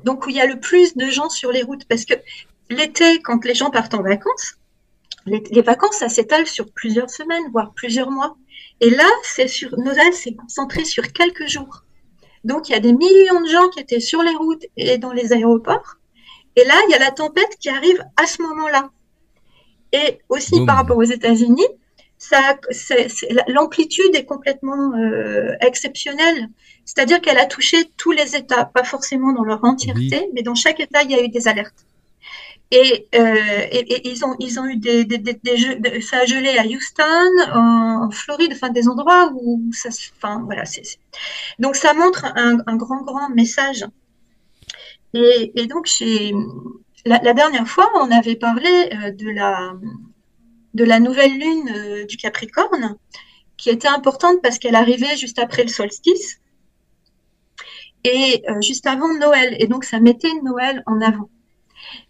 donc 0.04 0.26
où 0.26 0.30
il 0.30 0.36
y 0.36 0.40
a 0.40 0.46
le 0.46 0.60
plus 0.60 0.94
de 0.94 1.06
gens 1.06 1.30
sur 1.30 1.50
les 1.50 1.62
routes, 1.62 1.86
parce 1.86 2.04
que 2.04 2.12
l'été, 2.68 3.20
quand 3.20 3.46
les 3.46 3.54
gens 3.54 3.70
partent 3.70 3.94
en 3.94 4.02
vacances, 4.02 4.56
les, 5.24 5.42
les 5.50 5.62
vacances, 5.62 5.96
ça 5.96 6.10
s'étale 6.10 6.46
sur 6.46 6.70
plusieurs 6.72 7.08
semaines, 7.08 7.44
voire 7.50 7.72
plusieurs 7.74 8.10
mois. 8.10 8.36
Et 8.80 8.90
là, 8.90 9.08
c'est 9.22 9.48
sur 9.48 9.78
Noël, 9.78 10.12
c'est 10.12 10.34
concentré 10.34 10.84
sur 10.84 11.12
quelques 11.12 11.46
jours. 11.48 11.84
Donc, 12.44 12.68
il 12.68 12.72
y 12.72 12.74
a 12.74 12.80
des 12.80 12.92
millions 12.92 13.40
de 13.40 13.48
gens 13.48 13.68
qui 13.70 13.80
étaient 13.80 14.00
sur 14.00 14.22
les 14.22 14.34
routes 14.34 14.66
et 14.76 14.98
dans 14.98 15.12
les 15.12 15.32
aéroports 15.32 15.97
et 16.58 16.64
là, 16.64 16.74
il 16.88 16.92
y 16.92 16.94
a 16.94 16.98
la 16.98 17.12
tempête 17.12 17.56
qui 17.60 17.68
arrive 17.68 18.04
à 18.16 18.26
ce 18.26 18.42
moment-là. 18.42 18.90
Et 19.92 20.18
aussi 20.28 20.66
par 20.66 20.76
rapport 20.76 20.96
aux 20.96 21.02
États-Unis, 21.02 21.66
l'amplitude 23.46 24.14
est 24.14 24.24
complètement 24.24 24.92
euh, 24.96 25.54
exceptionnelle. 25.60 26.48
C'est-à-dire 26.84 27.20
qu'elle 27.20 27.38
a 27.38 27.46
touché 27.46 27.76
tous 27.96 28.10
les 28.10 28.34
États, 28.34 28.64
pas 28.64 28.82
forcément 28.82 29.32
dans 29.32 29.44
leur 29.44 29.64
entièreté, 29.64 30.28
mais 30.34 30.42
dans 30.42 30.56
chaque 30.56 30.80
État, 30.80 31.02
il 31.04 31.12
y 31.12 31.14
a 31.14 31.22
eu 31.22 31.28
des 31.28 31.46
alertes. 31.46 31.84
Et, 32.70 33.06
euh, 33.14 33.66
ils, 34.04 34.24
ont, 34.26 34.34
ils 34.40 34.60
ont 34.60 34.66
eu 34.66 34.76
des, 34.76 35.06
jeux, 35.56 35.78
ça 36.02 36.18
a 36.18 36.24
gelé 36.26 36.58
à 36.58 36.64
Houston, 36.64 37.54
en 37.54 38.10
Floride, 38.10 38.52
enfin 38.52 38.68
des 38.68 38.88
endroits 38.88 39.32
où 39.34 39.62
ça, 39.72 39.88
enfin 40.16 40.42
voilà, 40.44 40.64
donc 41.58 41.76
ça 41.76 41.94
montre 41.94 42.26
un, 42.36 42.58
un, 42.66 42.76
grand 42.76 43.00
grand 43.02 43.30
message 43.30 43.86
et, 45.14 45.66
donc, 45.66 45.88
la, 47.06 47.20
la, 47.22 47.32
dernière 47.32 47.66
fois, 47.66 47.90
on 47.94 48.10
avait 48.10 48.36
parlé 48.36 48.90
euh, 48.92 49.10
de, 49.12 50.84
la, 50.84 51.00
nouvelle 51.00 51.38
lune 51.38 51.70
euh, 51.74 52.04
du 52.04 52.16
Capricorne, 52.16 52.96
qui 53.56 53.70
était 53.70 53.88
importante 53.88 54.40
parce 54.42 54.58
qu'elle 54.58 54.74
arrivait 54.74 55.16
juste 55.16 55.38
après 55.38 55.62
le 55.62 55.68
solstice 55.68 56.40
et 58.04 58.44
euh, 58.48 58.60
juste 58.60 58.86
avant 58.86 59.12
Noël. 59.14 59.56
Et 59.58 59.66
donc, 59.66 59.84
ça 59.84 60.00
mettait 60.00 60.32
Noël 60.42 60.82
en 60.86 61.00
avant. 61.00 61.30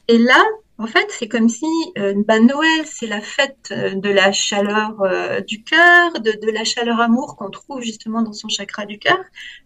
Et 0.08 0.18
là, 0.18 0.42
en 0.78 0.86
fait, 0.86 1.06
c'est 1.10 1.28
comme 1.28 1.48
si 1.48 1.66
bah, 2.26 2.38
Noël, 2.38 2.86
c'est 2.86 3.08
la 3.08 3.20
fête 3.20 3.72
de 3.72 4.08
la 4.10 4.30
chaleur 4.30 4.94
du 5.46 5.64
cœur, 5.64 6.20
de, 6.20 6.32
de, 6.32 6.50
la 6.52 6.64
chaleur 6.64 7.00
amour 7.00 7.36
qu'on 7.36 7.50
trouve 7.50 7.82
justement 7.82 8.22
dans 8.22 8.32
son 8.32 8.48
chakra 8.48 8.86
du 8.86 8.98
cœur, 8.98 9.18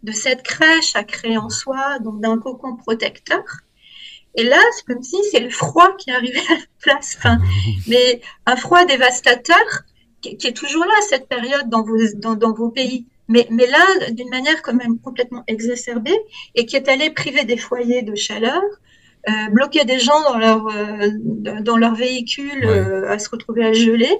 de 0.02 0.12
cette 0.12 0.42
crèche 0.42 0.96
à 0.96 1.04
créer 1.04 1.36
en 1.36 1.50
soi, 1.50 1.98
donc 1.98 2.20
d'un 2.20 2.38
cocon 2.38 2.76
protecteur. 2.76 3.44
Et 4.34 4.44
là, 4.44 4.58
c'est 4.74 4.86
comme 4.86 5.02
si 5.02 5.16
c'est 5.30 5.40
le 5.40 5.50
froid 5.50 5.94
qui 5.96 6.10
arrivait 6.10 6.40
à 6.50 6.54
la 6.54 6.60
place. 6.80 7.16
Enfin, 7.18 7.38
mais 7.88 8.20
un 8.46 8.56
froid 8.56 8.84
dévastateur 8.84 9.56
qui, 10.22 10.46
est 10.46 10.56
toujours 10.56 10.84
là 10.84 10.94
à 10.98 11.02
cette 11.02 11.28
période 11.28 11.68
dans 11.68 11.82
vos, 11.82 11.98
dans, 12.16 12.34
dans 12.34 12.52
vos 12.52 12.70
pays. 12.70 13.06
Mais, 13.28 13.46
mais 13.50 13.66
là, 13.66 13.84
d'une 14.10 14.28
manière 14.30 14.62
quand 14.62 14.74
même 14.74 14.98
complètement 14.98 15.44
exacerbée 15.46 16.18
et 16.54 16.66
qui 16.66 16.76
est 16.76 16.88
allé 16.88 17.10
priver 17.10 17.44
des 17.44 17.56
foyers 17.56 18.02
de 18.02 18.14
chaleur, 18.14 18.62
euh, 19.28 19.50
bloquer 19.52 19.84
des 19.84 20.00
gens 20.00 20.20
dans 20.22 20.36
leur 20.36 20.66
euh, 20.66 21.10
dans 21.60 21.76
leur 21.76 21.94
véhicule 21.94 22.64
euh, 22.64 23.08
à 23.08 23.20
se 23.20 23.30
retrouver 23.30 23.64
à 23.64 23.72
geler 23.72 24.12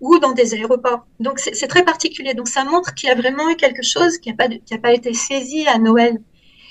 ou 0.00 0.18
dans 0.18 0.32
des 0.32 0.54
aéroports. 0.54 1.06
Donc 1.20 1.38
c'est 1.38 1.68
très 1.68 1.84
particulier. 1.84 2.32
Donc 2.32 2.48
ça 2.48 2.64
montre 2.64 2.94
qu'il 2.94 3.10
y 3.10 3.12
a 3.12 3.14
vraiment 3.14 3.50
eu 3.50 3.56
quelque 3.56 3.82
chose 3.82 4.16
qui 4.16 4.30
n'a 4.30 4.34
pas 4.34 4.48
qui 4.48 4.72
a 4.72 4.78
pas 4.78 4.94
été 4.94 5.12
saisi 5.12 5.66
à 5.68 5.78
Noël. 5.78 6.22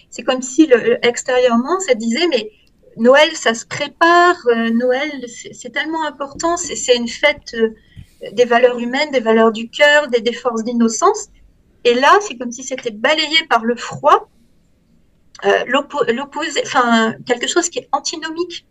C'est 0.10 0.24
comme 0.24 0.42
si 0.42 0.66
le, 0.66 1.06
extérieurement 1.06 1.80
ça 1.80 1.94
disait 1.94 2.28
mais 2.28 2.50
Noël 2.98 3.30
ça 3.36 3.54
se 3.54 3.68
prépare. 3.68 4.38
Noël 4.74 5.24
c'est 5.28 5.72
tellement 5.72 6.04
important. 6.06 6.58
C'est 6.58 6.96
une 6.96 7.08
fête 7.08 7.56
des 8.32 8.46
valeurs 8.46 8.80
humaines, 8.80 9.12
des 9.12 9.20
valeurs 9.20 9.52
du 9.52 9.70
cœur, 9.70 10.08
des, 10.08 10.22
des 10.22 10.34
forces 10.34 10.64
d'innocence. 10.64 11.28
Et 11.84 11.94
là 11.94 12.18
c'est 12.22 12.36
comme 12.36 12.52
si 12.52 12.64
c'était 12.64 12.90
balayé 12.90 13.46
par 13.48 13.64
le 13.64 13.76
froid 13.76 14.28
euh, 15.44 15.66
l'opposé, 15.68 16.62
enfin 16.66 17.14
quelque 17.26 17.48
chose 17.48 17.70
qui 17.70 17.80
est 17.80 17.90
antinomique. 17.92 18.66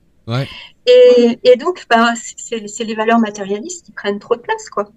Et, 0.87 1.57
donc, 1.59 1.85
bah, 1.91 2.15
c'est 2.17 2.85
les 2.85 2.95
valeurs 2.95 3.19
matérialistes 3.19 3.85
qui 3.85 3.93
prennent 3.93 4.19
trop 4.19 4.37
de 4.37 4.41
place, 4.41 4.71
quoi. 4.71 4.89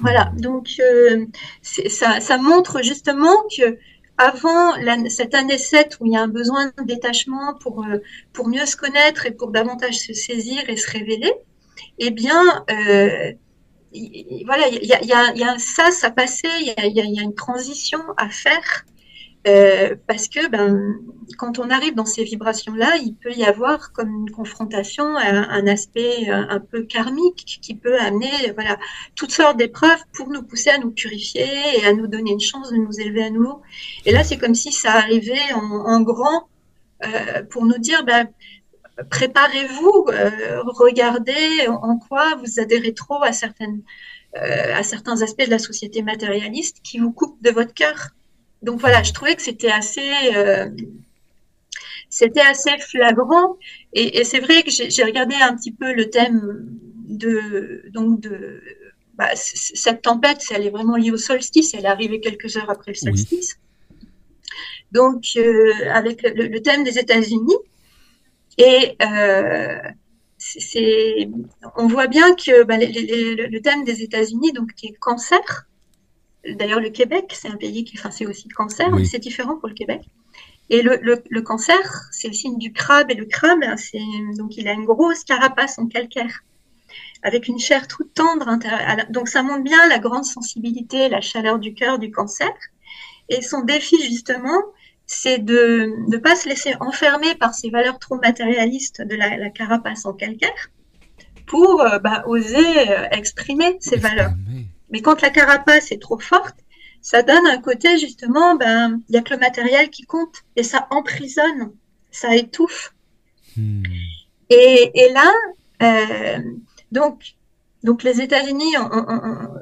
Voilà. 0.00 0.30
Donc, 0.36 0.68
euh, 0.80 1.24
ça, 1.62 2.38
montre 2.38 2.82
justement 2.82 3.34
que 3.56 3.78
avant 4.18 4.74
cette 5.08 5.34
année 5.34 5.58
7 5.58 5.98
où 6.00 6.06
il 6.06 6.12
y 6.12 6.16
a 6.16 6.20
un 6.20 6.28
besoin 6.28 6.66
de 6.66 6.82
détachement 6.84 7.54
pour, 7.54 7.84
euh, 7.84 7.98
pour 8.32 8.48
mieux 8.48 8.66
se 8.66 8.76
connaître 8.76 9.26
et 9.26 9.30
pour 9.30 9.50
davantage 9.50 9.94
se 9.94 10.12
saisir 10.12 10.68
et 10.68 10.76
se 10.76 10.90
révéler, 10.90 11.32
eh 11.98 12.10
bien, 12.10 12.64
voilà, 14.44 14.68
il 14.68 14.84
y 14.84 15.42
a, 15.42 15.58
ça, 15.58 15.90
ça 15.90 16.10
passait, 16.10 16.48
il 16.60 16.66
y 16.66 16.70
a, 16.76 16.86
y 16.86 17.18
a, 17.18 17.22
une 17.22 17.34
transition 17.34 18.00
à 18.18 18.28
faire 18.28 18.84
euh, 19.46 19.94
parce 20.06 20.28
que 20.28 20.48
ben, 20.48 20.96
quand 21.36 21.58
on 21.58 21.70
arrive 21.70 21.94
dans 21.94 22.04
ces 22.04 22.24
vibrations-là, 22.24 22.96
il 22.96 23.14
peut 23.14 23.32
y 23.32 23.44
avoir 23.44 23.92
comme 23.92 24.10
une 24.10 24.30
confrontation, 24.30 25.16
un, 25.16 25.48
un 25.48 25.66
aspect 25.66 26.28
un, 26.28 26.48
un, 26.50 26.60
peu 26.60 26.82
karmique 26.82 27.58
qui 27.62 27.74
peut 27.74 27.98
amener 27.98 28.30
voilà, 28.54 28.76
toutes 29.14 29.30
sortes 29.30 29.56
d'épreuves 29.56 30.02
pour 30.12 30.28
nous 30.28 30.42
pousser 30.42 30.70
à 30.70 30.78
nous 30.78 30.90
purifier 30.90 31.46
et 31.78 31.86
à 31.86 31.92
nous 31.92 32.08
donner 32.08 32.32
une 32.32 32.40
chance 32.40 32.70
de 32.70 32.76
nous 32.76 33.00
élever 33.00 33.24
à 33.24 33.30
nouveau. 33.30 33.62
Et 34.04 34.12
là, 34.12 34.24
c'est 34.24 34.38
comme 34.38 34.54
si 34.54 34.72
ça 34.72 34.92
arrivait 34.92 35.52
en, 35.54 36.00
grand 36.00 36.48
euh, 37.04 37.42
pour 37.44 37.64
nous 37.64 37.78
dire, 37.78 38.04
ben, 38.04 38.28
préparez-vous, 39.10 40.06
euh, 40.08 40.62
regardez 40.64 41.68
en 41.68 41.98
quoi 41.98 42.34
vous 42.36 42.60
adhérez 42.60 42.94
trop 42.94 43.22
à, 43.22 43.32
certaines, 43.32 43.82
euh, 44.36 44.74
à 44.74 44.82
certains 44.82 45.22
aspects 45.22 45.44
de 45.44 45.50
la 45.50 45.58
société 45.58 46.02
matérialiste 46.02 46.78
qui 46.82 46.98
vous 46.98 47.12
coupent 47.12 47.40
de 47.42 47.50
votre 47.50 47.72
cœur. 47.72 48.10
Donc 48.62 48.80
voilà, 48.80 49.02
je 49.02 49.12
trouvais 49.12 49.36
que 49.36 49.42
c'était 49.42 49.70
assez, 49.70 50.10
euh, 50.34 50.68
c'était 52.10 52.40
assez 52.40 52.76
flagrant. 52.78 53.56
Et, 53.92 54.24
c'est 54.24 54.40
vrai 54.40 54.62
que 54.62 54.70
j'ai 54.70 55.04
regardé 55.04 55.34
un 55.36 55.56
petit 55.56 55.72
peu 55.72 55.92
le 55.92 56.10
thème 56.10 56.66
de 57.06 57.84
donc 57.90 58.20
de 58.20 58.60
bah, 59.14 59.30
cette 59.34 60.02
tempête, 60.02 60.42
elle 60.50 60.66
est 60.66 60.70
vraiment 60.70 60.96
liée 60.96 61.10
au 61.10 61.16
solstice. 61.16 61.74
Elle 61.74 61.84
est 61.84 61.88
arrivée 61.88 62.20
quelques 62.20 62.56
heures 62.56 62.70
après 62.70 62.92
le 62.92 62.96
solstice. 62.96 63.58
Donc 64.92 65.24
euh, 65.36 65.72
avec 65.92 66.22
le, 66.22 66.58
thème 66.60 66.82
des 66.82 66.98
États-Unis 66.98 67.56
et 68.56 68.96
euh, 69.02 69.78
c'est, 70.38 71.28
on 71.76 71.86
voit 71.86 72.06
bien 72.06 72.34
que 72.34 72.64
bah, 72.64 72.76
le 72.78 73.58
thème 73.58 73.84
des 73.84 74.02
États-Unis, 74.02 74.52
donc 74.52 74.72
qui 74.74 74.86
est 74.86 74.92
cancer. 74.94 75.68
D'ailleurs, 76.54 76.80
le 76.80 76.90
Québec, 76.90 77.32
c'est 77.34 77.48
un 77.48 77.56
pays 77.56 77.84
qui, 77.84 77.98
enfin, 77.98 78.10
c'est 78.10 78.26
aussi 78.26 78.48
le 78.48 78.54
cancer, 78.54 78.90
mais 78.90 79.04
c'est 79.04 79.18
différent 79.18 79.56
pour 79.56 79.68
le 79.68 79.74
Québec. 79.74 80.02
Et 80.70 80.82
le, 80.82 81.00
le, 81.02 81.42
cancer, 81.42 82.08
c'est 82.12 82.28
le 82.28 82.34
signe 82.34 82.58
du 82.58 82.72
crabe, 82.72 83.10
et 83.10 83.14
le 83.14 83.24
crabe, 83.24 83.64
c'est 83.76 84.02
donc 84.36 84.56
il 84.56 84.68
a 84.68 84.72
une 84.72 84.84
grosse 84.84 85.24
carapace 85.24 85.78
en 85.78 85.86
calcaire, 85.86 86.40
avec 87.22 87.48
une 87.48 87.58
chair 87.58 87.88
toute 87.88 88.12
tendre. 88.12 88.58
Donc 89.10 89.28
ça 89.28 89.42
montre 89.42 89.62
bien 89.62 89.88
la 89.88 89.98
grande 89.98 90.24
sensibilité, 90.24 91.08
la 91.08 91.22
chaleur 91.22 91.58
du 91.58 91.72
cœur 91.74 91.98
du 91.98 92.10
cancer. 92.10 92.52
Et 93.30 93.40
son 93.40 93.62
défi 93.62 93.96
justement, 94.02 94.62
c'est 95.06 95.38
de 95.38 95.94
ne 96.06 96.16
pas 96.18 96.36
se 96.36 96.48
laisser 96.48 96.74
enfermer 96.80 97.34
par 97.34 97.54
ces 97.54 97.70
valeurs 97.70 97.98
trop 97.98 98.16
matérialistes 98.16 99.00
de 99.00 99.16
la, 99.16 99.48
carapace 99.50 100.04
en 100.04 100.12
calcaire 100.12 100.70
pour 101.46 101.80
euh, 101.80 101.98
bah, 101.98 102.24
oser 102.26 102.90
euh, 102.90 103.08
exprimer 103.10 103.78
ces 103.80 103.96
valeurs. 103.96 104.32
Mais 104.90 105.00
quand 105.00 105.20
la 105.22 105.30
carapace 105.30 105.92
est 105.92 106.00
trop 106.00 106.18
forte, 106.18 106.56
ça 107.00 107.22
donne 107.22 107.46
un 107.46 107.58
côté 107.58 107.98
justement, 107.98 108.56
ben, 108.56 109.00
il 109.08 109.12
n'y 109.12 109.18
a 109.18 109.22
que 109.22 109.34
le 109.34 109.40
matériel 109.40 109.90
qui 109.90 110.02
compte 110.02 110.44
et 110.56 110.62
ça 110.62 110.86
emprisonne, 110.90 111.72
ça 112.10 112.34
étouffe. 112.34 112.94
Hmm. 113.56 113.82
Et, 114.50 115.10
là, 115.12 115.32
euh, 115.82 116.38
donc, 116.90 117.34
donc 117.84 118.02
les 118.02 118.20
États-Unis 118.20 118.74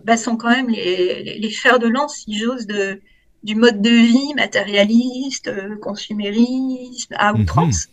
ben, 0.05 0.17
sont 0.17 0.37
quand 0.37 0.51
même 0.51 0.69
les, 0.69 1.39
les, 1.39 1.51
fers 1.51 1.79
de 1.79 1.89
lance, 1.89 2.19
si 2.25 2.39
j'ose, 2.39 2.67
de, 2.67 3.01
du 3.43 3.57
mode 3.57 3.83
de 3.83 3.91
vie 3.91 4.35
matérialiste, 4.35 5.51
consumériste, 5.81 7.13
à 7.17 7.33
mhm. 7.33 7.43
outrance. 7.43 7.89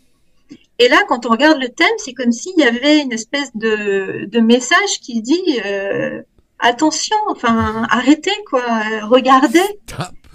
Et 0.80 0.88
là, 0.90 0.98
quand 1.08 1.26
on 1.26 1.30
regarde 1.30 1.62
le 1.62 1.70
thème, 1.70 1.96
c'est 1.98 2.14
comme 2.14 2.32
s'il 2.32 2.58
y 2.58 2.64
avait 2.64 3.00
une 3.00 3.12
espèce 3.12 3.56
de, 3.56 4.26
de 4.26 4.40
message 4.40 5.00
qui 5.02 5.22
dit 5.22 5.60
euh, 5.66 6.22
attention, 6.64 7.18
enfin 7.30 7.86
arrêtez 7.90 8.32
quoi, 8.50 8.64
regardez, 9.04 9.60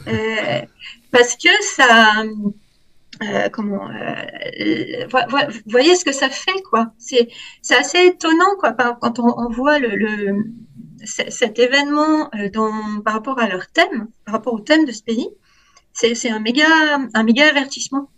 euh, 0.06 0.60
parce 1.10 1.36
que 1.36 1.48
ça, 1.62 2.22
comment, 3.52 3.88
voyez 5.66 5.96
ce 5.96 6.04
que 6.04 6.12
ça 6.12 6.28
fait 6.28 6.62
quoi. 6.70 6.92
C'est 6.98 7.28
c'est 7.62 7.76
assez 7.76 8.06
étonnant 8.06 8.54
quoi 8.60 8.72
quand 9.00 9.18
on, 9.18 9.34
on 9.36 9.48
voit 9.50 9.78
le, 9.78 9.88
le 9.96 10.44
cet 11.04 11.58
événement 11.58 12.28
euh, 12.34 12.50
dans, 12.50 13.00
par 13.04 13.14
rapport 13.14 13.38
à 13.38 13.48
leur 13.48 13.66
thème, 13.68 14.08
par 14.24 14.34
rapport 14.34 14.54
au 14.54 14.60
thème 14.60 14.84
de 14.84 14.92
ce 14.92 15.02
pays, 15.02 15.28
c'est 15.92 16.30
un 16.30 16.38
méga, 16.38 16.66
un 17.14 17.22
méga 17.24 17.48
avertissement. 17.48 18.10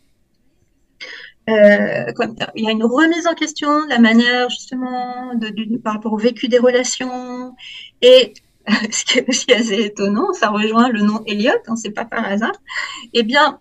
Euh, 1.51 2.13
il 2.55 2.65
y 2.65 2.69
a 2.69 2.71
une 2.71 2.85
remise 2.85 3.27
en 3.27 3.35
question 3.35 3.85
de 3.85 3.89
la 3.89 3.99
manière 3.99 4.49
justement 4.51 5.35
de, 5.35 5.77
par 5.79 5.95
rapport 5.95 6.13
au 6.13 6.19
vécu 6.19 6.49
des 6.49 6.59
relations 6.59 7.55
et 8.03 8.35
ce 8.91 9.05
qui 9.05 9.19
est 9.19 9.29
aussi 9.29 9.53
assez 9.53 9.81
étonnant, 9.81 10.33
ça 10.33 10.49
rejoint 10.49 10.89
le 10.89 11.01
nom 11.01 11.23
Elliot, 11.27 11.53
hein, 11.67 11.77
c'est 11.77 11.91
pas 11.91 12.05
par 12.05 12.25
hasard. 12.25 12.53
Eh 13.13 13.23
bien, 13.23 13.59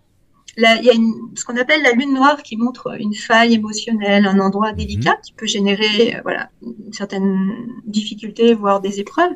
il 0.56 0.84
y 0.84 0.90
a 0.90 0.94
ce 1.36 1.44
qu'on 1.44 1.56
appelle 1.56 1.82
la 1.82 1.92
lune 1.92 2.14
noire 2.14 2.42
qui 2.42 2.56
montre 2.56 2.96
une 2.98 3.14
faille 3.14 3.54
émotionnelle, 3.54 4.26
un 4.26 4.38
endroit 4.40 4.72
délicat 4.72 5.12
mhm. 5.12 5.20
qui 5.22 5.32
peut 5.32 5.46
générer 5.46 6.16
euh, 6.16 6.20
voilà, 6.22 6.50
une 6.62 6.92
certaine 6.92 7.50
difficulté, 7.86 8.54
voire 8.54 8.80
des 8.80 9.00
épreuves, 9.00 9.32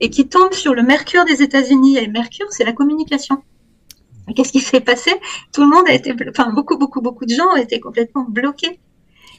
et 0.00 0.10
qui 0.10 0.28
tombe 0.28 0.52
sur 0.52 0.74
le 0.74 0.82
Mercure 0.82 1.24
des 1.24 1.42
États-Unis. 1.42 1.98
Et 1.98 2.08
Mercure, 2.08 2.46
c'est 2.50 2.64
la 2.64 2.72
communication. 2.72 3.42
Qu'est-ce 4.34 4.52
qui 4.52 4.60
s'est 4.60 4.80
passé? 4.80 5.10
Tout 5.52 5.62
le 5.62 5.68
monde 5.68 5.84
a 5.86 5.92
été, 5.92 6.14
enfin 6.30 6.50
beaucoup, 6.52 6.78
beaucoup, 6.78 7.02
beaucoup 7.02 7.26
de 7.26 7.34
gens 7.34 7.48
ont 7.52 7.56
été 7.56 7.78
complètement 7.80 8.24
bloqués. 8.28 8.80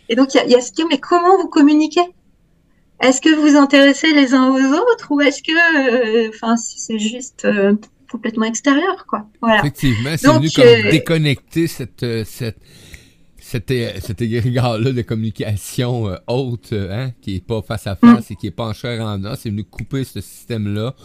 Et 0.10 0.16
donc 0.16 0.34
il 0.34 0.38
y 0.38 0.40
a, 0.42 0.46
y 0.46 0.56
a 0.56 0.62
ce 0.62 0.72
mais 0.90 1.00
comment 1.00 1.38
vous 1.42 1.48
communiquez? 1.48 2.08
Est-ce 3.02 3.20
que 3.20 3.34
vous 3.36 3.42
vous 3.42 3.58
intéressez 3.58 4.14
les 4.14 4.34
uns 4.34 4.48
aux 4.50 4.74
autres 4.74 5.08
ou 5.12 5.20
est-ce 5.22 5.44
que, 5.44 5.52
euh, 5.52 6.30
enfin, 6.30 6.56
c'est 6.56 6.98
juste 6.98 7.44
euh, 7.44 7.76
complètement 8.10 8.46
extérieur, 8.46 9.06
quoi? 9.06 9.28
Voilà. 9.42 9.60
Effectivement, 9.60 10.12
c'est 10.16 10.28
venu 10.28 10.50
comme 10.50 10.66
euh, 10.66 10.92
déconnecter 10.92 11.68
cette, 11.68 12.04
euh, 12.04 12.24
cette, 12.26 12.58
cet, 13.38 13.74
cet 14.02 14.22
égrégore-là 14.22 14.92
de 14.94 15.02
communication 15.02 16.08
euh, 16.08 16.16
haute, 16.28 16.72
hein, 16.72 17.12
qui 17.22 17.36
est 17.36 17.46
pas 17.46 17.62
face 17.62 17.86
à 17.86 17.96
face 17.98 18.32
et 18.32 18.36
qui 18.36 18.48
est 18.48 18.52
pas 18.52 18.68
en 18.68 18.74
chair 18.74 19.02
en 19.06 19.22
os. 19.26 19.40
C'est 19.42 19.50
venu 19.50 19.66
couper 19.66 20.06
ce 20.06 20.22
système-là 20.22 20.96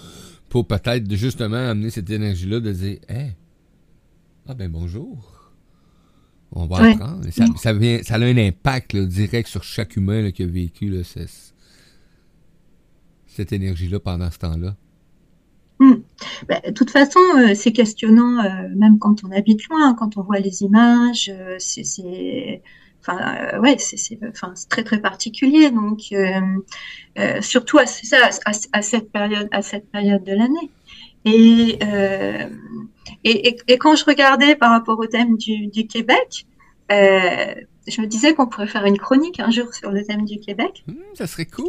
pour 0.49 0.67
peut-être 0.69 1.13
justement 1.17 1.71
amener 1.71 1.91
cette 1.91 2.11
énergie-là 2.11 2.61
de 2.61 2.73
dire, 2.73 2.99
hey, 3.09 3.33
ah 4.51 4.55
ben 4.55 4.69
bonjour. 4.69 5.17
On 6.51 6.67
va 6.67 6.79
apprendre. 6.79 7.25
Ça, 7.31 7.45
ça, 7.57 7.73
vient, 7.73 8.03
ça 8.03 8.17
a 8.17 8.19
un 8.19 8.37
impact 8.37 8.97
direct 8.97 9.49
sur 9.49 9.63
chaque 9.63 9.97
humain 9.97 10.33
qui 10.33 10.43
a 10.43 10.47
vécu 10.47 10.89
là, 10.89 11.03
cette 13.29 13.53
énergie-là 13.53 14.01
pendant 14.01 14.29
ce 14.29 14.39
temps-là. 14.39 14.75
Hmm. 15.79 16.01
Bah, 16.49 16.61
de 16.67 16.73
toute 16.73 16.91
façon, 16.91 17.21
euh, 17.39 17.55
c'est 17.55 17.71
questionnant, 17.71 18.45
euh, 18.45 18.69
même 18.75 18.99
quand 18.99 19.23
on 19.23 19.31
habite 19.31 19.69
loin, 19.69 19.95
quand 19.95 20.17
on 20.17 20.23
voit 20.23 20.41
les 20.41 20.63
images, 20.63 21.31
euh, 21.33 21.55
c'est, 21.61 22.61
enfin, 23.01 23.57
ouais, 23.61 23.77
c'est, 23.79 24.19
enfin, 24.29 24.53
très 24.69 24.83
très 24.83 25.01
particulier. 25.01 25.71
Donc, 25.71 26.13
surtout 27.41 27.79
à, 27.79 27.87
ça, 27.87 28.17
à, 28.73 28.83
cette 28.83 29.13
période, 29.13 29.49
à 29.53 29.63
cette 29.63 29.89
période 29.93 30.25
de 30.25 30.33
l'année. 30.33 30.71
Et, 31.25 31.79
et, 33.25 33.57
et, 33.69 33.79
quand 33.79 33.95
je 33.95 34.05
regardais 34.05 34.57
par 34.57 34.71
rapport 34.71 34.99
au 34.99 35.07
thème 35.07 35.37
du, 35.37 35.67
du 35.67 35.87
Québec, 35.87 36.47
je 37.91 38.01
me 38.01 38.07
disais 38.07 38.35
qu'on 38.35 38.47
pourrait 38.47 38.67
faire 38.67 38.85
une 38.85 38.99
chronique 38.99 39.41
un 39.41 39.51
jour 39.51 39.73
sur 39.75 39.91
le 39.91 40.05
thème 40.05 40.25
du 40.25 40.39
Québec. 40.39 40.85
Mmh, 40.87 40.95
ça 41.15 41.27
serait 41.27 41.47
cool. 41.47 41.67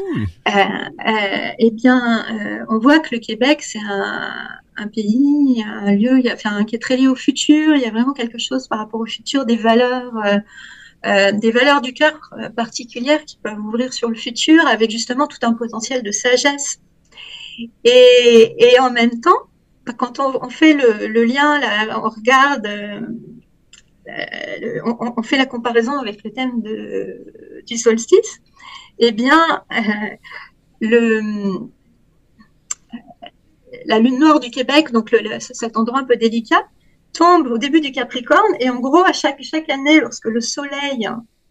Euh, 0.47 0.51
euh, 0.51 1.49
eh 1.57 1.71
bien, 1.71 2.25
euh, 2.31 2.65
on 2.69 2.79
voit 2.79 2.99
que 2.99 3.09
le 3.15 3.19
Québec, 3.19 3.61
c'est 3.61 3.79
un, 3.79 4.87
pays, 4.87 5.63
un 5.65 5.93
lieu 5.93 6.19
il 6.19 6.25
y 6.25 6.29
a, 6.29 6.33
enfin, 6.33 6.63
qui 6.63 6.75
est 6.75 6.79
très 6.79 6.97
lié 6.97 7.07
au 7.07 7.15
futur. 7.15 7.75
Il 7.75 7.81
y 7.81 7.85
a 7.85 7.91
vraiment 7.91 8.13
quelque 8.13 8.37
chose 8.37 8.67
par 8.67 8.79
rapport 8.79 8.99
au 8.99 9.05
futur, 9.05 9.45
des 9.45 9.55
valeurs, 9.55 10.13
des 11.03 11.51
valeurs 11.51 11.81
du 11.81 11.93
cœur 11.93 12.19
particulières 12.55 13.23
qui 13.25 13.37
peuvent 13.41 13.59
ouvrir 13.59 13.93
sur 13.93 14.09
le 14.09 14.15
futur, 14.15 14.65
avec 14.67 14.91
justement 14.91 15.27
tout 15.27 15.37
un 15.43 15.53
potentiel 15.53 16.03
de 16.03 16.11
sagesse. 16.11 16.79
Et, 17.84 18.76
en 18.80 18.91
même 18.91 19.19
temps, 19.21 19.50
quand 19.97 20.19
on, 20.19 20.50
fait 20.50 20.74
le, 20.74 21.24
lien, 21.24 21.60
on 21.95 22.10
regarde 22.10 22.67
euh, 24.08 24.82
on, 24.84 25.21
fait 25.21 25.38
la 25.38 25.45
comparaison 25.45 26.00
avec 26.00 26.24
le 26.24 26.32
thème 26.32 26.62
du 27.65 27.78
solstice, 27.78 28.41
eh 29.00 29.12
bien, 29.12 29.63
euh, 30.82 31.19
la 33.86 34.00
lune 34.00 34.19
noire 34.19 34.39
du 34.39 34.50
Québec, 34.50 34.91
donc 34.91 35.15
cet 35.39 35.78
endroit 35.78 36.00
un 36.00 36.04
peu 36.04 36.15
délicat, 36.15 36.63
tombe 37.13 37.47
au 37.47 37.58
début 37.58 37.82
du 37.82 37.91
Capricorne 37.91 38.56
et 38.60 38.69
en 38.69 38.80
gros 38.80 39.04
à 39.04 39.13
chaque 39.13 39.41
chaque 39.43 39.69
année 39.69 40.00
lorsque 40.00 40.26
le 40.26 40.41
Soleil 40.41 41.10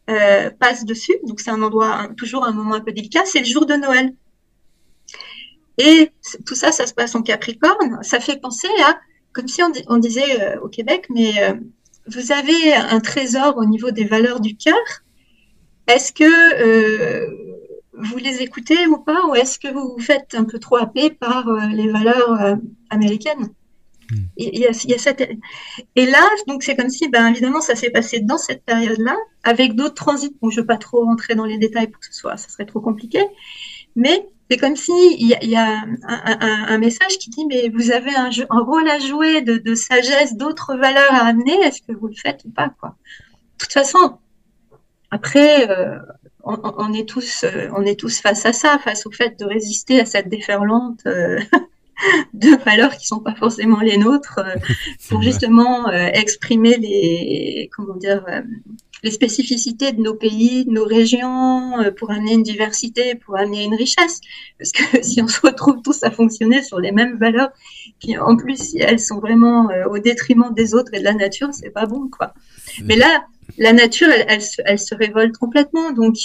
euh, 0.09 0.51
passe 0.51 0.85
dessus, 0.85 1.17
donc 1.27 1.41
c'est 1.41 1.51
un 1.51 1.63
endroit 1.63 2.09
toujours 2.17 2.45
un 2.45 2.53
moment 2.53 2.75
un 2.75 2.81
peu 2.81 2.93
délicat, 2.93 3.25
c'est 3.25 3.41
le 3.41 3.47
jour 3.47 3.67
de 3.67 3.75
Noël. 3.75 4.15
Et 5.79 6.11
tout 6.47 6.55
ça, 6.55 6.73
ça 6.73 6.87
se 6.87 6.95
passe 6.95 7.15
en 7.15 7.23
Capricorne. 7.23 7.99
Ça 8.03 8.21
fait 8.21 8.41
penser 8.41 8.69
à 8.85 8.99
comme 9.33 9.47
si 9.47 9.63
on, 9.87 9.99
disait 9.99 10.59
au 10.59 10.69
Québec, 10.69 11.07
mais 11.09 11.35
vous 12.09 12.33
avez 12.33 12.75
un 12.75 13.01
trésor 13.01 13.57
au 13.57 13.65
niveau 13.65 13.91
des 13.91 14.05
valeurs 14.05 14.41
du 14.41 14.57
cœur. 14.57 14.75
Est-ce 15.87 16.13
que 16.13 16.25
euh, 16.25 17.27
vous 17.95 18.19
les 18.19 18.43
écoutez 18.43 18.87
ou 18.87 18.99
pas, 18.99 19.27
ou 19.27 19.35
est-ce 19.35 19.59
que 19.59 19.69
vous 19.69 19.95
vous 19.97 20.03
faites 20.03 20.35
un 20.35 20.45
peu 20.45 20.59
trop 20.59 20.77
happer 20.77 21.11
par 21.11 21.49
euh, 21.49 21.67
les 21.73 21.89
valeurs 21.89 22.41
euh, 22.41 22.57
américaines? 22.91 23.49
Hmm. 24.11 24.25
il 24.37 24.59
y, 24.59 24.67
a, 24.67 24.99
cette... 24.99 25.31
Et 25.95 26.07
là, 26.07 26.29
donc 26.49 26.65
c'est 26.65 26.75
comme 26.75 26.89
si, 26.89 27.09
ben, 27.09 27.29
évidemment, 27.29 27.61
ça 27.61 27.77
s'est 27.77 27.91
passé 27.91 28.19
dans 28.19 28.39
cette 28.39 28.65
période-là, 28.65 29.17
avec 29.45 29.75
d'autres 29.75 29.95
transits. 29.95 30.37
Bon, 30.43 30.51
je 30.51 30.57
ne 30.57 30.63
veux 30.63 30.67
pas 30.67 30.79
trop 30.79 31.05
rentrer 31.05 31.37
dans 31.37 31.45
les 31.45 31.59
détails 31.59 31.87
pour 31.87 32.01
que 32.01 32.07
ce 32.07 32.13
soit, 32.13 32.37
ça 32.37 32.49
serait 32.49 32.67
trop 32.67 32.81
compliqué, 32.81 33.21
mais 33.95 34.29
c'est 34.51 34.57
comme 34.57 34.75
si 34.75 34.93
il 35.17 35.29
y 35.29 35.57
a, 35.57 35.85
un, 36.03 36.79
message 36.79 37.19
qui 37.19 37.31
dit 37.31 37.47
mais 37.47 37.69
vous 37.69 37.93
avez 37.93 38.11
un, 38.17 38.31
rôle 38.51 38.89
à 38.89 38.99
jouer 38.99 39.43
de, 39.43 39.75
sagesse, 39.77 40.35
d'autres 40.35 40.75
valeurs 40.75 41.13
à 41.15 41.27
amener. 41.27 41.55
Est-ce 41.63 41.83
que 41.83 41.93
vous 41.93 42.09
le 42.09 42.15
faites 42.15 42.43
ou 42.45 42.51
pas 42.51 42.69
quoi? 42.81 42.97
De 43.59 43.65
toute 43.65 43.73
façon, 43.73 44.19
après, 45.13 45.71
euh, 45.71 46.01
on, 46.43 46.93
est 46.93 47.09
tous, 47.09 47.45
euh, 47.45 47.69
on 47.77 47.83
est 47.83 47.99
tous 47.99 48.21
face 48.21 48.45
à 48.45 48.53
ça, 48.53 48.79
face 48.79 49.07
au 49.07 49.13
fait 49.13 49.39
de 49.39 49.45
résister 49.45 50.01
à 50.01 50.05
cette 50.05 50.29
déferlante 50.29 51.01
euh, 51.07 51.39
de 52.35 52.57
valeurs 52.65 52.97
qui 52.97 53.07
sont 53.07 53.21
pas 53.21 53.35
forcément 53.35 53.81
les 53.81 53.99
nôtres 53.99 54.39
euh, 54.39 54.55
pour 55.09 55.23
justement 55.23 55.89
euh, 55.89 56.09
exprimer 56.13 56.77
les 56.77 57.71
comment 57.75 57.97
dire 57.97 58.25
euh, 58.29 58.43
les 59.03 59.11
spécificités 59.11 59.93
de 59.93 60.03
nos 60.03 60.15
pays, 60.15 60.67
de 60.67 60.73
nos 60.73 60.85
régions, 60.85 61.73
pour 61.97 62.11
amener 62.11 62.35
une 62.35 62.43
diversité, 62.43 63.15
pour 63.15 63.39
amener 63.39 63.65
une 63.65 63.75
richesse. 63.75 64.21
Parce 64.59 64.73
que 64.73 64.83
si 65.03 65.23
on 65.23 65.27
se 65.27 65.41
retrouve 65.41 65.81
tous 65.83 66.03
à 66.03 66.11
fonctionner 66.11 66.63
sur 66.63 66.79
les 66.79 66.93
mêmes 66.93 67.17
valeurs, 67.17 67.49
qui 67.99 68.19
en 68.19 68.37
plus 68.37 68.59
si 68.59 68.79
elles 68.79 69.01
sont 69.01 69.19
vraiment 69.19 69.71
au 69.91 69.99
détriment 69.99 70.53
des 70.55 70.75
autres 70.75 70.93
et 70.93 70.99
de 70.99 71.05
la 71.05 71.15
nature, 71.15 71.49
c'est 71.53 71.71
pas 71.71 71.87
bon 71.87 72.09
quoi. 72.09 72.35
Mais 72.85 72.97
là, 72.97 73.25
la 73.57 73.73
nature, 73.73 74.09
elle, 74.11 74.27
elle, 74.29 74.43
se, 74.43 74.61
elle 74.67 74.79
se 74.79 74.95
révolte 74.95 75.39
complètement. 75.39 75.93
Donc 75.93 76.17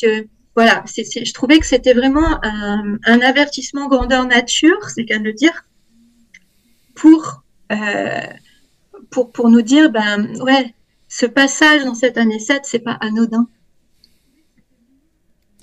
voilà, 0.56 0.84
je 0.88 1.34
trouvais 1.34 1.60
que 1.60 1.66
c'était 1.66 1.94
vraiment 1.94 2.40
un, 2.44 3.22
avertissement 3.22 3.88
grandeur 3.88 4.26
nature, 4.26 4.90
c'est 4.90 5.06
qu'à 5.06 5.20
le 5.20 5.34
dire, 5.34 5.66
pour, 6.96 7.44
euh, 7.74 8.22
pour, 9.10 9.32
pour 9.32 9.50
nous 9.50 9.62
dire, 9.62 9.92
ben 9.92 10.34
ouais, 10.42 10.74
ce 11.10 11.26
passage 11.26 11.84
dans 11.84 11.94
cette 11.94 12.18
année 12.18 12.40
7, 12.40 12.62
c'est 12.64 12.80
pas 12.80 12.98
anodin. 13.02 13.48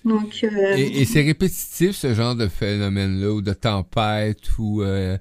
Donc, 0.04 0.40
euh, 0.42 0.74
et, 0.76 1.04
c'est 1.04 1.22
répétitif 1.22 1.92
ce 1.92 2.12
genre 2.12 2.34
de 2.34 2.48
phénomène-là, 2.48 3.32
ou 3.32 3.40
de 3.40 3.52
tempête, 3.52 4.58
ou 4.58 4.82
euh, 4.82 5.16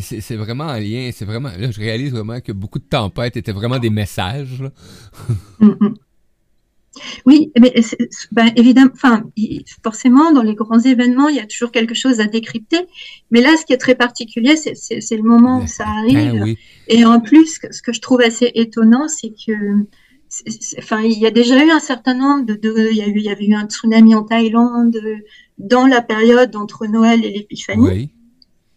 c'est 0.00 0.36
vraiment 0.36 0.64
en 0.64 0.78
lien, 0.78 1.10
c'est 1.12 1.24
vraiment, 1.24 1.50
là 1.56 1.70
je 1.70 1.78
réalise 1.78 2.10
vraiment 2.10 2.40
que 2.40 2.52
beaucoup 2.52 2.80
de 2.80 2.84
tempêtes 2.84 3.36
étaient 3.36 3.52
vraiment 3.52 3.78
des 3.78 3.90
messages. 3.90 4.62
Mm, 5.58 5.68
mm. 5.80 5.94
Oui, 7.24 7.52
mais 7.60 7.74
ben, 8.32 8.50
évidemment, 8.56 8.90
enfin, 8.94 9.24
forcément, 9.82 10.32
dans 10.32 10.42
les 10.42 10.54
grands 10.54 10.78
événements, 10.78 11.28
il 11.28 11.36
y 11.36 11.40
a 11.40 11.46
toujours 11.46 11.72
quelque 11.72 11.94
chose 11.94 12.20
à 12.20 12.26
décrypter. 12.26 12.86
Mais 13.30 13.40
là, 13.40 13.56
ce 13.56 13.64
qui 13.64 13.72
est 13.72 13.78
très 13.78 13.94
particulier, 13.94 14.56
c'est 14.56 15.16
le 15.16 15.22
moment 15.22 15.62
où 15.62 15.66
ça 15.66 15.84
arrive. 15.86 16.40
Ben 16.40 16.56
Et 16.88 17.04
en 17.04 17.20
plus, 17.20 17.60
ce 17.70 17.82
que 17.82 17.92
je 17.92 18.00
trouve 18.00 18.20
assez 18.20 18.50
étonnant, 18.54 19.08
c'est 19.08 19.30
que, 19.30 19.52
enfin, 20.78 21.02
il 21.02 21.18
y 21.18 21.26
a 21.26 21.30
déjà 21.30 21.64
eu 21.64 21.70
un 21.70 21.80
certain 21.80 22.14
nombre 22.14 22.46
de, 22.46 22.90
il, 22.90 22.96
y 22.96 23.02
a 23.02 23.06
eu, 23.06 23.16
il 23.16 23.24
y 23.24 23.30
avait 23.30 23.46
eu 23.46 23.54
un 23.54 23.66
tsunami 23.66 24.14
en 24.14 24.22
Thaïlande 24.22 24.98
dans 25.58 25.86
la 25.86 26.02
période 26.02 26.54
entre 26.56 26.86
Noël 26.86 27.24
et 27.24 27.30
l'Épiphanie. 27.30 27.88
Oui. 27.88 28.10